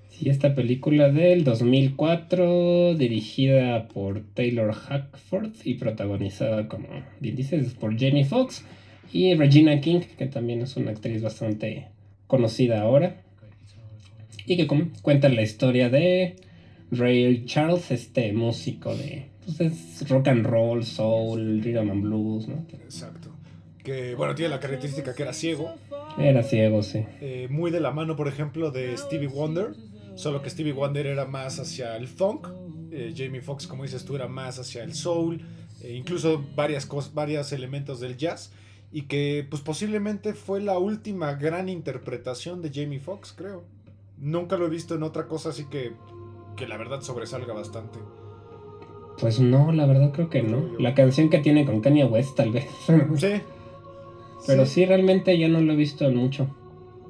Sí, 0.09 0.29
esta 0.29 0.55
película 0.55 1.09
del 1.09 1.43
2004, 1.43 2.95
dirigida 2.95 3.87
por 3.87 4.23
Taylor 4.33 4.73
Hackford 4.73 5.51
y 5.63 5.75
protagonizada, 5.75 6.67
como 6.67 6.87
bien 7.19 7.35
dices, 7.35 7.75
por 7.75 7.99
Jamie 7.99 8.25
Foxx 8.25 8.65
y 9.13 9.35
Regina 9.35 9.79
King, 9.79 9.99
que 10.17 10.25
también 10.25 10.63
es 10.63 10.75
una 10.75 10.89
actriz 10.89 11.21
bastante 11.21 11.89
conocida 12.25 12.81
ahora. 12.81 13.21
Y 14.47 14.57
que 14.57 14.65
cuenta 15.03 15.29
la 15.29 15.43
historia 15.43 15.89
de 15.89 16.48
Ray 16.91 17.45
Charles, 17.45 17.91
este 17.91 18.33
músico 18.33 18.95
de 18.95 19.29
pues 19.45 19.61
es 19.61 20.09
rock 20.09 20.27
and 20.27 20.45
roll, 20.45 20.83
soul, 20.83 21.61
rhythm 21.63 21.89
and 21.89 22.03
blues, 22.03 22.47
¿no? 22.47 22.65
Exacto. 22.71 23.29
Que 23.83 24.13
bueno, 24.15 24.35
tiene 24.35 24.49
la 24.49 24.59
característica 24.59 25.13
que 25.15 25.23
era 25.23 25.33
ciego, 25.33 25.73
Era 26.17 26.43
ciego, 26.43 26.83
sí. 26.83 27.05
eh, 27.21 27.47
muy 27.49 27.71
de 27.71 27.79
la 27.79 27.91
mano, 27.91 28.15
por 28.15 28.27
ejemplo, 28.27 28.71
de 28.71 28.95
Stevie 28.97 29.27
Wonder, 29.27 29.73
solo 30.15 30.41
que 30.41 30.49
Stevie 30.49 30.73
Wonder 30.73 31.07
era 31.07 31.25
más 31.25 31.59
hacia 31.59 31.95
el 31.95 32.07
funk, 32.07 32.47
eh, 32.91 33.13
Jamie 33.15 33.41
Foxx, 33.41 33.67
como 33.67 33.83
dices 33.83 34.03
tú, 34.05 34.15
era 34.15 34.27
más 34.27 34.59
hacia 34.59 34.83
el 34.83 34.93
soul, 34.93 35.41
eh, 35.81 35.93
incluso 35.93 36.45
varias 36.55 36.85
cosas, 36.85 37.13
varios 37.13 37.51
elementos 37.53 37.99
del 37.99 38.17
jazz, 38.17 38.51
y 38.91 39.03
que 39.03 39.45
pues 39.49 39.61
posiblemente 39.61 40.33
fue 40.33 40.61
la 40.61 40.77
última 40.77 41.33
gran 41.35 41.69
interpretación 41.69 42.61
de 42.61 42.71
Jamie 42.73 42.99
Foxx, 42.99 43.33
creo. 43.33 43.63
Nunca 44.17 44.57
lo 44.57 44.65
he 44.67 44.69
visto 44.69 44.95
en 44.95 45.03
otra 45.03 45.27
cosa, 45.27 45.49
así 45.49 45.65
que 45.65 45.93
que 46.59 46.67
la 46.67 46.77
verdad 46.77 47.01
sobresalga 47.01 47.53
bastante. 47.53 47.99
Pues 49.19 49.39
no, 49.39 49.71
la 49.71 49.85
verdad 49.85 50.11
creo 50.11 50.29
que 50.29 50.43
no. 50.43 50.61
La 50.77 50.93
canción 50.93 51.29
que 51.29 51.39
tiene 51.39 51.65
con 51.65 51.79
Kanye 51.79 52.05
West, 52.05 52.35
tal 52.35 52.51
vez. 52.51 52.67
Sí. 53.15 53.41
Pero 54.47 54.65
sí, 54.65 54.85
realmente 54.85 55.37
ya 55.37 55.49
no 55.49 55.59
lo 55.59 55.73
he 55.73 55.75
visto 55.75 56.05
en 56.05 56.15
mucho. 56.15 56.47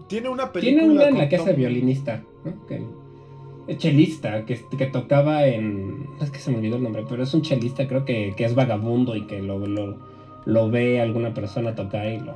Tiene 0.08 0.30
una 0.30 0.52
película. 0.52 0.82
Tiene 0.82 0.94
una 0.94 1.08
en 1.08 1.18
la 1.18 1.30
que 1.30 1.36
hace 1.36 1.54
violinista, 1.54 2.24
¿no? 2.44 2.66
Que, 2.68 3.78
chelista, 3.78 4.46
que, 4.46 4.60
que 4.76 4.86
tocaba 4.88 5.46
en... 5.46 6.08
Es 6.20 6.32
que 6.32 6.40
se 6.40 6.50
me 6.50 6.58
olvidó 6.58 6.78
el 6.78 6.84
nombre, 6.84 7.06
pero 7.08 7.22
es 7.22 7.32
un 7.36 7.44
chelista, 7.44 7.88
creo 7.88 8.04
que, 8.04 8.34
que 8.36 8.46
es 8.46 8.56
vagabundo 8.56 9.16
y 9.16 9.28
que 9.28 9.44
lo, 9.44 9.60
lo, 9.60 9.98
lo 10.46 10.72
ve 10.72 11.00
alguna 11.00 11.36
persona 11.36 11.76
tocar 11.76 12.08
y 12.08 12.20
lo, 12.20 12.36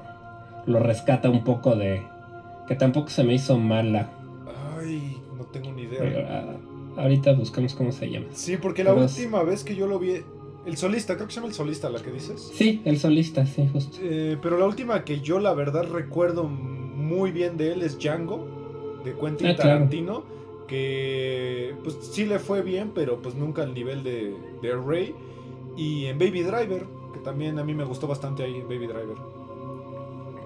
lo 0.68 0.80
rescata 0.80 1.32
un 1.32 1.44
poco 1.44 1.76
de... 1.76 2.04
Que 2.68 2.76
tampoco 2.76 3.10
se 3.10 3.24
me 3.24 3.34
hizo 3.34 3.58
mala. 3.58 4.12
Ay, 4.78 5.18
no 5.36 5.44
tengo 5.46 5.72
ni 5.72 5.82
idea. 5.82 6.60
Ah, 6.98 7.04
ahorita 7.04 7.34
buscamos 7.34 7.74
cómo 7.74 7.92
se 7.92 8.10
llama. 8.10 8.28
Sí, 8.34 8.58
porque 8.58 8.84
la 8.84 8.94
Pero 8.94 9.06
es- 9.06 9.18
última 9.18 9.44
vez 9.44 9.64
que 9.64 9.76
yo 9.76 9.88
lo 9.88 10.00
vi, 10.00 10.18
el 10.66 10.78
solista, 10.78 11.16
creo 11.16 11.28
que 11.28 11.34
se 11.34 11.38
llama 11.40 11.50
el 11.50 11.56
solista 11.56 11.90
la 11.90 12.00
que 12.02 12.12
dices. 12.12 12.52
Sí, 12.54 12.82
el 12.86 12.98
solista, 13.00 13.46
sí, 13.46 13.68
justo. 13.72 13.98
Eh, 14.02 14.38
pero 14.42 14.58
la 14.58 14.66
última 14.66 15.04
que 15.04 15.20
yo 15.22 15.40
la 15.40 15.54
verdad 15.54 15.84
recuerdo 15.92 16.44
muy 16.46 17.32
bien 17.32 17.58
de 17.58 17.74
él 17.74 17.82
es 17.82 17.98
Django, 18.00 18.48
de 19.04 19.14
Quentin 19.14 19.48
Ah, 19.48 19.56
claro. 19.56 19.70
Tarantino, 19.72 20.24
que 20.68 21.74
pues 21.84 21.98
sí 22.02 22.26
le 22.26 22.40
fue 22.40 22.62
bien, 22.62 22.92
pero 22.96 23.22
pues 23.22 23.36
nunca 23.36 23.64
al 23.64 23.74
nivel 23.74 24.04
de, 24.04 24.34
de 24.62 24.76
Ray. 24.76 25.14
Y 25.76 26.06
en 26.06 26.18
Baby 26.20 26.44
Driver, 26.44 26.86
que 27.14 27.20
también 27.24 27.60
a 27.60 27.64
mí 27.64 27.74
me 27.74 27.84
gustó 27.84 28.08
bastante 28.08 28.44
ahí, 28.44 28.62
Baby 28.62 28.88
Driver. 28.88 29.18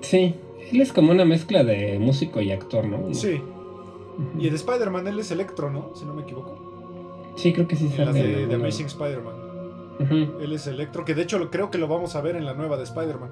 Sí, 0.02 0.36
él 0.72 0.82
es 0.82 0.94
como 0.94 1.12
una 1.12 1.26
mezcla 1.26 1.64
de 1.64 2.00
músico 2.00 2.42
y 2.42 2.52
actor, 2.52 2.86
¿no? 2.86 3.14
Sí. 3.14 3.42
Y 4.40 4.50
de 4.50 4.56
Spider-Man 4.56 5.08
él 5.08 5.20
es 5.20 5.32
Electro, 5.32 5.70
¿no? 5.72 5.92
Si 5.96 6.06
no 6.06 6.14
me 6.14 6.24
equivoco. 6.24 7.34
Sí, 7.36 7.54
creo 7.54 7.68
que 7.68 7.76
sí 7.76 7.90
En 7.98 8.06
las 8.06 8.14
de, 8.16 8.48
Amazing 8.56 8.88
Spider-Man. 8.88 9.36
Él 10.42 10.54
es 10.54 10.68
Electro, 10.68 11.06
que 11.06 11.14
de 11.16 11.24
hecho 11.24 11.40
lo- 11.40 11.50
creo 11.52 11.70
que 11.72 11.78
lo 11.78 11.88
vamos 11.88 12.16
a 12.16 12.22
ver 12.22 12.36
en 12.36 12.46
la 12.46 12.54
nueva 12.54 12.78
de 12.78 12.84
Spider-Man. 12.84 13.32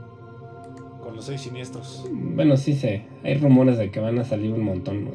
Con 1.01 1.15
los 1.15 1.25
seis 1.25 1.41
siniestros. 1.41 2.07
Bueno, 2.11 2.57
sí 2.57 2.73
sé. 2.73 3.05
Hay 3.23 3.35
rumores 3.37 3.77
de 3.77 3.91
que 3.91 3.99
van 3.99 4.17
a 4.19 4.23
salir 4.25 4.51
un 4.51 4.63
montón 4.63 5.05
de, 5.05 5.11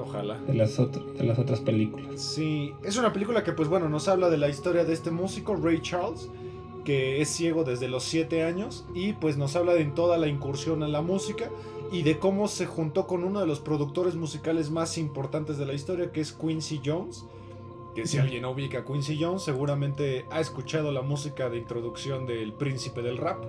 Ojalá. 0.00 0.38
de 0.46 0.54
las 0.54 0.78
otras, 0.78 1.04
de 1.18 1.24
las 1.24 1.38
otras 1.38 1.60
películas. 1.60 2.20
Sí, 2.20 2.72
es 2.82 2.96
una 2.96 3.12
película 3.12 3.44
que 3.44 3.52
pues 3.52 3.68
bueno, 3.68 3.88
nos 3.90 4.08
habla 4.08 4.30
de 4.30 4.38
la 4.38 4.48
historia 4.48 4.84
de 4.84 4.92
este 4.94 5.10
músico, 5.10 5.54
Ray 5.54 5.80
Charles, 5.82 6.30
que 6.84 7.20
es 7.20 7.28
ciego 7.28 7.64
desde 7.64 7.88
los 7.88 8.02
7 8.04 8.42
años 8.44 8.84
y 8.94 9.12
pues 9.14 9.36
nos 9.36 9.54
habla 9.56 9.74
de 9.74 9.84
toda 9.86 10.18
la 10.18 10.26
incursión 10.28 10.82
en 10.82 10.92
la 10.92 11.00
música 11.02 11.50
y 11.92 12.02
de 12.02 12.18
cómo 12.18 12.48
se 12.48 12.66
juntó 12.66 13.06
con 13.06 13.22
uno 13.24 13.40
de 13.40 13.46
los 13.46 13.60
productores 13.60 14.14
musicales 14.14 14.70
más 14.70 14.96
importantes 14.98 15.58
de 15.58 15.66
la 15.66 15.74
historia, 15.74 16.10
que 16.10 16.20
es 16.20 16.32
Quincy 16.32 16.80
Jones. 16.84 17.24
Que 17.94 18.06
si 18.06 18.16
alguien 18.16 18.46
ubica 18.46 18.78
a 18.78 18.84
Quincy 18.86 19.18
Jones, 19.20 19.42
seguramente 19.42 20.24
ha 20.30 20.40
escuchado 20.40 20.90
la 20.92 21.02
música 21.02 21.50
de 21.50 21.58
introducción 21.58 22.24
del 22.26 22.54
Príncipe 22.54 23.02
del 23.02 23.18
Rap, 23.18 23.44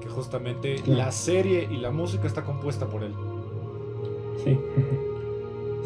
que 0.00 0.08
justamente 0.08 0.76
Claro. 0.76 0.98
la 0.98 1.10
serie 1.12 1.68
y 1.68 1.78
la 1.78 1.90
música 1.90 2.28
está 2.28 2.44
compuesta 2.44 2.88
por 2.88 3.02
él. 3.02 3.12
Sí. 4.44 4.56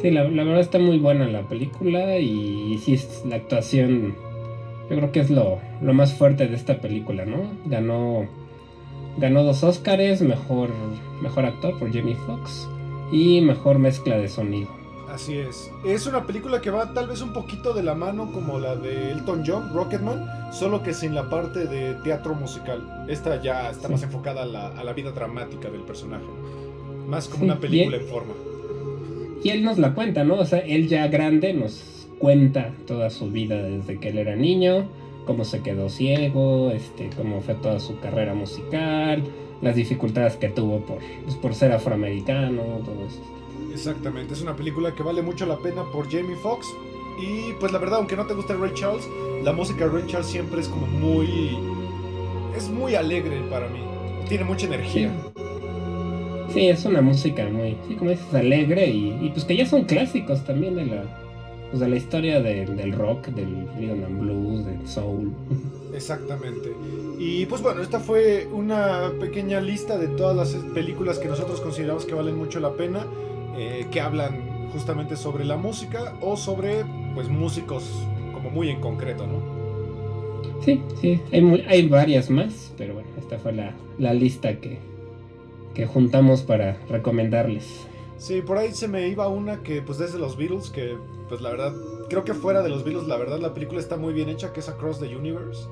Sí, 0.02 0.10
la, 0.10 0.24
la 0.24 0.44
verdad 0.44 0.60
está 0.60 0.78
muy 0.78 0.98
buena 0.98 1.26
la 1.26 1.48
película 1.48 2.18
y 2.18 2.78
sí, 2.84 2.92
es 2.92 3.22
la 3.24 3.36
actuación, 3.36 4.14
yo 4.90 4.96
creo 4.96 5.12
que 5.12 5.20
es 5.20 5.30
lo, 5.30 5.58
lo 5.80 5.94
más 5.94 6.14
fuerte 6.14 6.46
de 6.46 6.54
esta 6.56 6.80
película, 6.80 7.24
¿no? 7.24 7.38
Ganó, 7.66 8.26
ganó 9.18 9.42
dos 9.42 9.62
Oscars, 9.64 10.20
mejor, 10.22 10.70
mejor 11.22 11.44
actor 11.44 11.78
por 11.78 11.92
Jamie 11.92 12.16
Foxx 12.26 12.68
y 13.12 13.40
mejor 13.40 13.78
mezcla 13.78 14.16
de 14.18 14.28
sonido. 14.28 14.68
Así 15.12 15.38
es. 15.38 15.70
Es 15.86 16.06
una 16.06 16.26
película 16.26 16.60
que 16.60 16.68
va 16.70 16.92
tal 16.92 17.06
vez 17.08 17.22
un 17.22 17.32
poquito 17.32 17.72
de 17.72 17.82
la 17.82 17.94
mano 17.94 18.30
como 18.32 18.58
la 18.58 18.76
de 18.76 19.12
Elton 19.12 19.44
John, 19.46 19.72
Rocketman, 19.72 20.52
solo 20.52 20.82
que 20.82 20.92
sin 20.92 21.14
la 21.14 21.30
parte 21.30 21.64
de 21.64 21.94
teatro 22.02 22.34
musical. 22.34 23.06
Esta 23.08 23.40
ya 23.40 23.70
está 23.70 23.86
Sí. 23.86 23.92
más 23.94 24.02
enfocada 24.02 24.42
a 24.42 24.46
la, 24.46 24.68
a 24.68 24.84
la 24.84 24.92
vida 24.92 25.12
dramática 25.12 25.70
del 25.70 25.82
personaje. 25.82 26.24
Más 27.08 27.28
como 27.28 27.38
Sí, 27.38 27.44
una 27.44 27.58
película 27.58 27.96
en 27.96 28.06
forma. 28.06 28.34
Y 29.42 29.50
él 29.50 29.62
nos 29.64 29.78
la 29.78 29.94
cuenta, 29.94 30.24
¿no? 30.24 30.34
O 30.34 30.44
sea, 30.44 30.58
él 30.58 30.88
ya 30.88 31.06
grande 31.06 31.54
nos 31.54 31.95
cuenta 32.18 32.72
toda 32.86 33.10
su 33.10 33.30
vida 33.30 33.62
desde 33.62 33.98
que 33.98 34.08
él 34.08 34.18
era 34.18 34.36
niño, 34.36 34.86
cómo 35.26 35.44
se 35.44 35.60
quedó 35.62 35.88
ciego, 35.88 36.70
este, 36.70 37.10
cómo 37.16 37.40
fue 37.40 37.54
toda 37.54 37.80
su 37.80 37.98
carrera 38.00 38.34
musical, 38.34 39.22
las 39.60 39.74
dificultades 39.74 40.36
que 40.36 40.48
tuvo 40.48 40.80
por, 40.80 40.98
pues, 41.24 41.36
por 41.36 41.54
ser 41.54 41.72
afroamericano, 41.72 42.62
todo 42.84 43.06
eso. 43.06 43.20
Exactamente, 43.72 44.34
es 44.34 44.42
una 44.42 44.56
película 44.56 44.94
que 44.94 45.02
vale 45.02 45.22
mucho 45.22 45.44
la 45.46 45.58
pena 45.58 45.82
por 45.92 46.10
Jamie 46.10 46.36
Foxx. 46.36 46.66
Y 47.18 47.54
pues 47.60 47.72
la 47.72 47.78
verdad, 47.78 47.98
aunque 47.98 48.14
no 48.14 48.26
te 48.26 48.34
guste 48.34 48.54
Ray 48.54 48.72
Charles, 48.74 49.08
la 49.42 49.52
música 49.52 49.86
de 49.86 49.90
Ray 49.90 50.06
Charles 50.06 50.26
siempre 50.26 50.60
es 50.60 50.68
como 50.68 50.86
muy... 50.86 51.56
Es 52.54 52.68
muy 52.68 52.94
alegre 52.94 53.40
para 53.50 53.68
mí. 53.68 53.80
Tiene 54.28 54.44
mucha 54.44 54.66
energía. 54.66 55.10
Sí, 56.52 56.68
es 56.68 56.84
una 56.84 57.00
música 57.00 57.46
muy, 57.50 57.76
sí, 57.86 57.94
como 57.96 58.10
dices, 58.10 58.32
alegre 58.34 58.88
y, 58.88 59.18
y 59.20 59.30
pues 59.30 59.44
que 59.44 59.56
ya 59.56 59.66
son 59.66 59.84
clásicos 59.84 60.44
también 60.44 60.76
de 60.76 60.86
la, 60.86 61.04
pues 61.70 61.80
de 61.80 61.88
la 61.88 61.96
historia 61.96 62.40
de- 62.40 62.66
del 62.66 62.92
rock, 62.92 63.26
del 63.28 63.66
rhythm 63.78 64.04
and 64.04 64.20
blues, 64.20 64.64
del 64.66 64.86
soul. 64.86 65.32
Exactamente. 65.94 66.72
Y 67.18 67.46
pues 67.46 67.62
bueno, 67.62 67.80
esta 67.82 68.00
fue 68.00 68.46
una 68.52 69.10
pequeña 69.18 69.60
lista 69.60 69.96
de 69.98 70.08
todas 70.08 70.36
las 70.36 70.62
películas 70.74 71.18
que 71.18 71.28
nosotros 71.28 71.60
consideramos 71.60 72.04
que 72.04 72.14
valen 72.14 72.36
mucho 72.36 72.60
la 72.60 72.72
pena, 72.74 73.06
eh, 73.56 73.86
que 73.90 74.00
hablan 74.00 74.68
justamente 74.72 75.16
sobre 75.16 75.44
la 75.44 75.56
música 75.56 76.14
o 76.20 76.36
sobre 76.36 76.84
pues 77.14 77.28
músicos 77.28 77.84
como 78.34 78.50
muy 78.50 78.68
en 78.68 78.80
concreto, 78.80 79.26
¿no? 79.26 79.40
Sí, 80.62 80.80
sí, 81.00 81.20
hay, 81.32 81.64
hay 81.68 81.88
varias 81.88 82.28
más, 82.28 82.72
pero 82.76 82.94
bueno, 82.94 83.08
esta 83.18 83.38
fue 83.38 83.52
la, 83.52 83.72
la 83.98 84.12
lista 84.12 84.56
que, 84.60 84.78
que 85.74 85.86
juntamos 85.86 86.42
para 86.42 86.76
recomendarles. 86.90 87.86
Sí, 88.18 88.40
por 88.40 88.56
ahí 88.58 88.72
se 88.72 88.88
me 88.88 89.08
iba 89.08 89.28
una 89.28 89.62
que 89.62 89.82
pues 89.82 89.98
desde 89.98 90.18
los 90.18 90.36
Beatles, 90.36 90.70
que 90.70 90.96
pues 91.28 91.40
la 91.40 91.50
verdad, 91.50 91.74
creo 92.08 92.24
que 92.24 92.34
fuera 92.34 92.62
de 92.62 92.68
los 92.70 92.84
Beatles, 92.84 93.06
la 93.06 93.16
verdad 93.16 93.38
la 93.40 93.52
película 93.52 93.80
está 93.80 93.96
muy 93.96 94.14
bien 94.14 94.28
hecha, 94.28 94.52
que 94.52 94.60
es 94.60 94.68
Across 94.68 95.00
the 95.00 95.14
Universe. 95.14 95.66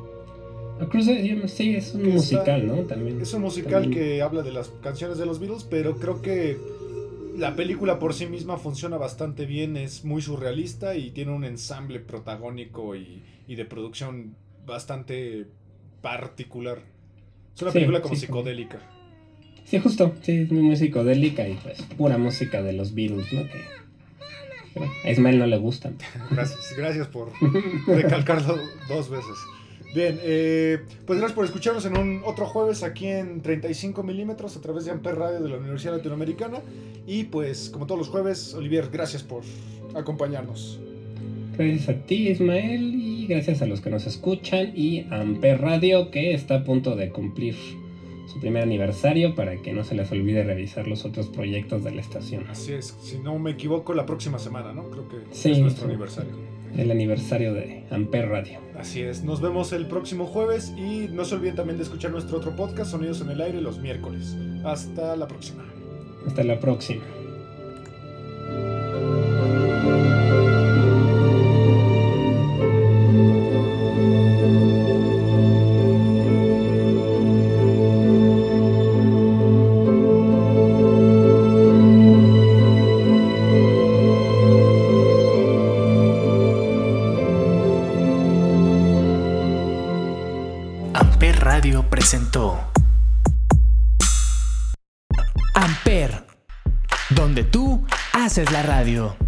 Across 0.80 1.06
the 1.06 1.12
Universe, 1.12 1.56
sí, 1.56 1.76
es 1.76 1.94
un 1.94 2.00
está- 2.02 2.14
musical, 2.14 2.66
¿no? 2.66 2.82
También. 2.82 3.20
Es 3.20 3.32
un 3.32 3.42
musical 3.42 3.82
también- 3.84 3.92
que 3.92 4.22
habla 4.22 4.42
de 4.42 4.52
las 4.52 4.68
canciones 4.82 5.16
de 5.18 5.26
los 5.26 5.38
Beatles, 5.38 5.64
pero 5.64 5.96
creo 5.96 6.20
que 6.20 6.58
la 7.36 7.56
película 7.56 7.98
por 7.98 8.12
sí 8.14 8.26
misma 8.26 8.58
funciona 8.58 8.96
bastante 8.98 9.46
bien, 9.46 9.76
es 9.76 10.04
muy 10.04 10.20
surrealista 10.20 10.96
y 10.96 11.10
tiene 11.10 11.32
un 11.32 11.44
ensamble 11.44 11.98
protagónico 12.00 12.94
y, 12.94 13.22
y 13.48 13.54
de 13.56 13.64
producción 13.64 14.34
bastante 14.66 15.46
particular. 16.02 16.78
Es 17.56 17.62
una 17.62 17.70
Sí, 17.70 17.74
película 17.78 18.02
como 18.02 18.14
sí. 18.16 18.22
psicodélica. 18.22 18.80
Sí, 19.64 19.78
justo, 19.78 20.14
sí, 20.22 20.32
es 20.40 20.52
muy, 20.52 20.76
psicodélica 20.76 21.48
y 21.48 21.54
pues 21.54 21.82
pura 21.96 22.18
música 22.18 22.62
de 22.62 22.72
los 22.72 22.94
Beatles, 22.94 23.32
¿no? 23.32 23.44
Que 23.44 23.84
que, 24.74 24.80
bueno, 24.80 24.92
a 25.04 25.10
Ismael 25.10 25.38
no 25.38 25.46
le 25.46 25.56
gustan. 25.56 25.96
Gracias, 26.30 26.74
gracias 26.76 27.06
por 27.06 27.30
recalcarlo 27.86 28.56
dos 28.88 29.08
veces. 29.08 29.36
Bien, 29.94 30.18
eh, 30.22 30.80
pues 31.06 31.20
gracias 31.20 31.36
por 31.36 31.44
escucharnos 31.44 31.86
en 31.86 31.96
un 31.96 32.22
otro 32.24 32.46
jueves 32.46 32.82
aquí 32.82 33.06
en 33.06 33.42
35 33.42 34.02
milímetros 34.02 34.56
a 34.56 34.60
través 34.60 34.84
de 34.84 34.90
Amper 34.90 35.14
Radio 35.14 35.40
de 35.40 35.48
la 35.48 35.56
Universidad 35.56 35.96
Latinoamericana. 35.96 36.58
Y 37.06 37.24
pues, 37.24 37.70
como 37.70 37.86
todos 37.86 38.00
los 38.00 38.08
jueves, 38.08 38.54
Olivier, 38.54 38.88
gracias 38.92 39.22
por 39.22 39.44
acompañarnos. 39.94 40.80
Gracias 41.56 41.88
a 41.88 41.94
ti, 42.06 42.28
Ismael, 42.30 42.94
y 42.96 43.26
gracias 43.28 43.62
a 43.62 43.66
los 43.66 43.80
que 43.80 43.90
nos 43.90 44.06
escuchan 44.06 44.72
y 44.74 45.02
a 45.10 45.20
Amper 45.20 45.60
Radio, 45.60 46.10
que 46.10 46.34
está 46.34 46.56
a 46.56 46.64
punto 46.64 46.96
de 46.96 47.10
cumplir 47.10 47.54
su 48.26 48.40
primer 48.40 48.62
aniversario 48.62 49.34
para 49.34 49.56
que 49.62 49.72
no 49.72 49.84
se 49.84 49.94
les 49.94 50.10
olvide 50.12 50.42
revisar 50.44 50.86
los 50.88 51.04
otros 51.04 51.28
proyectos 51.28 51.84
de 51.84 51.90
la 51.92 52.00
estación. 52.00 52.46
Así 52.48 52.72
es, 52.72 52.96
si 53.02 53.18
no 53.18 53.38
me 53.38 53.52
equivoco, 53.52 53.94
la 53.94 54.06
próxima 54.06 54.38
semana, 54.38 54.72
¿no? 54.72 54.90
Creo 54.90 55.08
que 55.08 55.16
Sí, 55.30 55.52
es 55.52 55.58
nuestro 55.58 55.86
sí. 55.86 55.90
aniversario. 55.92 56.32
El 56.76 56.90
aniversario 56.90 57.54
de 57.54 57.84
Amper 57.90 58.28
Radio. 58.28 58.58
Así 58.76 59.00
es, 59.00 59.22
nos 59.22 59.40
vemos 59.40 59.72
el 59.72 59.86
próximo 59.86 60.26
jueves 60.26 60.72
y 60.76 61.06
no 61.12 61.24
se 61.24 61.36
olviden 61.36 61.54
también 61.54 61.76
de 61.78 61.84
escuchar 61.84 62.10
nuestro 62.10 62.38
otro 62.38 62.56
podcast, 62.56 62.90
Sonidos 62.90 63.20
en 63.20 63.30
el 63.30 63.40
Aire, 63.40 63.60
los 63.60 63.78
miércoles. 63.78 64.36
Hasta 64.64 65.14
la 65.16 65.28
próxima. 65.28 65.64
Hasta 66.26 66.42
la 66.42 66.58
próxima. 66.58 67.04
Haces 98.34 98.50
la 98.50 98.64
radio. 98.64 99.23